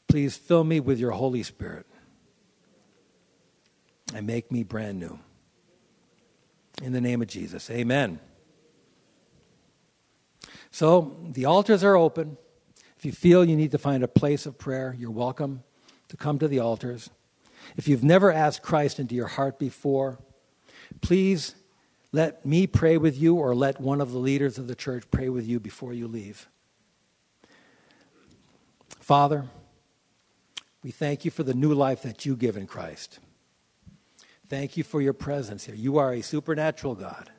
Please 0.08 0.36
fill 0.36 0.64
me 0.64 0.80
with 0.80 0.98
your 0.98 1.12
Holy 1.12 1.42
Spirit 1.42 1.86
and 4.14 4.26
make 4.26 4.50
me 4.50 4.62
brand 4.62 4.98
new. 4.98 5.18
In 6.82 6.92
the 6.92 7.00
name 7.00 7.20
of 7.20 7.28
Jesus, 7.28 7.70
amen. 7.70 8.20
So 10.70 11.16
the 11.32 11.44
altars 11.44 11.84
are 11.84 11.96
open. 11.96 12.36
If 12.96 13.04
you 13.04 13.12
feel 13.12 13.44
you 13.44 13.56
need 13.56 13.72
to 13.72 13.78
find 13.78 14.02
a 14.02 14.08
place 14.08 14.46
of 14.46 14.58
prayer, 14.58 14.96
you're 14.98 15.10
welcome 15.10 15.62
to 16.08 16.16
come 16.16 16.38
to 16.38 16.48
the 16.48 16.58
altars. 16.58 17.10
If 17.76 17.86
you've 17.86 18.04
never 18.04 18.32
asked 18.32 18.62
Christ 18.62 18.98
into 18.98 19.14
your 19.14 19.26
heart 19.26 19.58
before, 19.58 20.18
please 21.00 21.54
let 22.12 22.46
me 22.46 22.66
pray 22.66 22.96
with 22.96 23.16
you 23.18 23.36
or 23.36 23.54
let 23.54 23.80
one 23.80 24.00
of 24.00 24.12
the 24.12 24.18
leaders 24.18 24.56
of 24.56 24.66
the 24.68 24.74
church 24.74 25.04
pray 25.10 25.28
with 25.28 25.46
you 25.46 25.60
before 25.60 25.92
you 25.92 26.08
leave. 26.08 26.48
Father, 29.00 29.46
we 30.88 30.92
thank 30.92 31.26
you 31.26 31.30
for 31.30 31.42
the 31.42 31.52
new 31.52 31.74
life 31.74 32.00
that 32.00 32.24
you 32.24 32.34
give 32.34 32.56
in 32.56 32.66
Christ. 32.66 33.18
Thank 34.48 34.78
you 34.78 34.82
for 34.82 35.02
your 35.02 35.12
presence 35.12 35.66
here. 35.66 35.74
You 35.74 35.98
are 35.98 36.14
a 36.14 36.22
supernatural 36.22 36.94
God. 36.94 37.30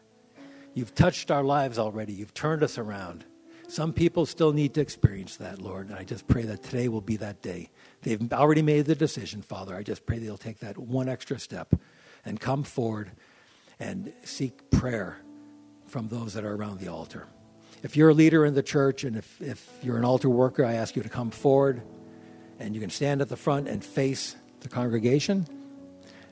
You've 0.76 0.94
touched 0.94 1.32
our 1.32 1.44
lives 1.44 1.80
already, 1.80 2.14
you've 2.14 2.36
turned 2.36 2.62
us 2.62 2.78
around. 2.78 3.26
Some 3.68 3.92
people 3.92 4.28
still 4.28 4.54
need 4.54 4.76
to 4.76 4.82
experience 4.82 5.38
that, 5.38 5.64
Lord. 5.64 5.90
And 5.90 5.98
I 5.98 6.04
just 6.04 6.28
pray 6.28 6.44
that 6.44 6.62
today 6.62 6.90
will 6.90 7.02
be 7.02 7.16
that 7.16 7.42
day. 7.42 7.72
They've 8.04 8.32
already 8.32 8.62
made 8.62 8.86
the 8.86 8.94
decision, 8.94 9.42
Father. 9.42 9.76
I 9.76 9.82
just 9.82 10.06
pray 10.06 10.20
they'll 10.20 10.38
take 10.38 10.60
that 10.60 10.78
one 10.78 11.10
extra 11.10 11.40
step 11.40 11.74
and 12.24 12.40
come 12.40 12.62
forward 12.62 13.10
and 13.80 14.14
seek 14.26 14.70
prayer 14.70 15.22
from 15.88 16.08
those 16.10 16.36
that 16.36 16.46
are 16.46 16.54
around 16.54 16.82
the 16.82 16.90
altar. 16.90 17.26
If 17.82 17.98
you're 17.98 18.10
a 18.10 18.14
leader 18.14 18.46
in 18.46 18.54
the 18.54 18.62
church 18.62 19.04
and 19.06 19.18
if, 19.18 19.42
if 19.42 19.68
you're 19.82 19.98
an 19.98 20.06
altar 20.06 20.30
worker, 20.30 20.64
I 20.64 20.74
ask 20.74 20.96
you 20.96 21.02
to 21.02 21.10
come 21.10 21.32
forward 21.32 21.82
and 22.60 22.76
you 22.76 22.82
can 22.82 22.90
stand 22.90 23.22
at 23.22 23.30
the 23.30 23.38
front 23.38 23.68
and 23.68 23.84
face 23.84 24.36
the 24.60 24.70
congregation. 24.70 25.48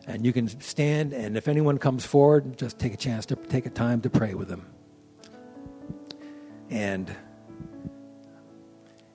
And 0.06 0.26
you 0.26 0.32
can 0.32 0.48
stand, 0.62 1.12
and 1.12 1.36
if 1.36 1.48
anyone 1.48 1.78
comes 1.78 2.06
forward, 2.06 2.58
just 2.58 2.80
take 2.80 2.94
a 2.94 2.98
chance 2.98 3.26
to 3.26 3.36
take 3.36 3.66
a 3.66 3.70
time 3.70 4.02
to 4.02 4.10
pray 4.10 4.36
with 4.36 4.48
them. 4.48 4.66
And 6.70 7.14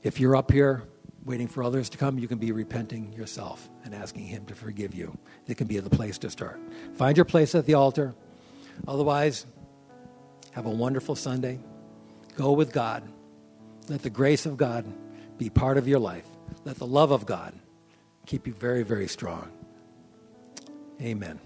if 0.02 0.20
you're 0.20 0.36
up 0.36 0.50
here 0.50 0.82
waiting 1.24 1.48
for 1.48 1.62
others 1.62 1.88
to 1.90 1.98
come, 1.98 2.18
you 2.18 2.28
can 2.28 2.38
be 2.38 2.52
repenting 2.52 3.12
yourself 3.12 3.70
and 3.84 3.94
asking 3.94 4.24
Him 4.24 4.44
to 4.46 4.54
forgive 4.54 4.94
you. 4.94 5.16
It 5.46 5.56
can 5.56 5.66
be 5.66 5.78
the 5.78 5.90
place 5.90 6.18
to 6.18 6.30
start. 6.30 6.60
Find 6.94 7.16
your 7.16 7.24
place 7.24 7.54
at 7.54 7.64
the 7.64 7.74
altar. 7.74 8.14
Otherwise, 8.86 9.46
have 10.50 10.66
a 10.66 10.70
wonderful 10.70 11.14
Sunday. 11.14 11.60
Go 12.36 12.52
with 12.52 12.72
God. 12.72 13.02
Let 13.88 14.02
the 14.02 14.10
grace 14.10 14.44
of 14.44 14.56
God 14.56 14.86
be 15.38 15.48
part 15.48 15.78
of 15.78 15.88
your 15.88 15.98
life. 15.98 16.26
Let 16.64 16.76
the 16.78 16.86
love 16.86 17.10
of 17.10 17.26
God 17.26 17.54
keep 18.26 18.46
you 18.46 18.52
very, 18.52 18.82
very 18.82 19.08
strong. 19.08 19.50
Amen. 21.00 21.40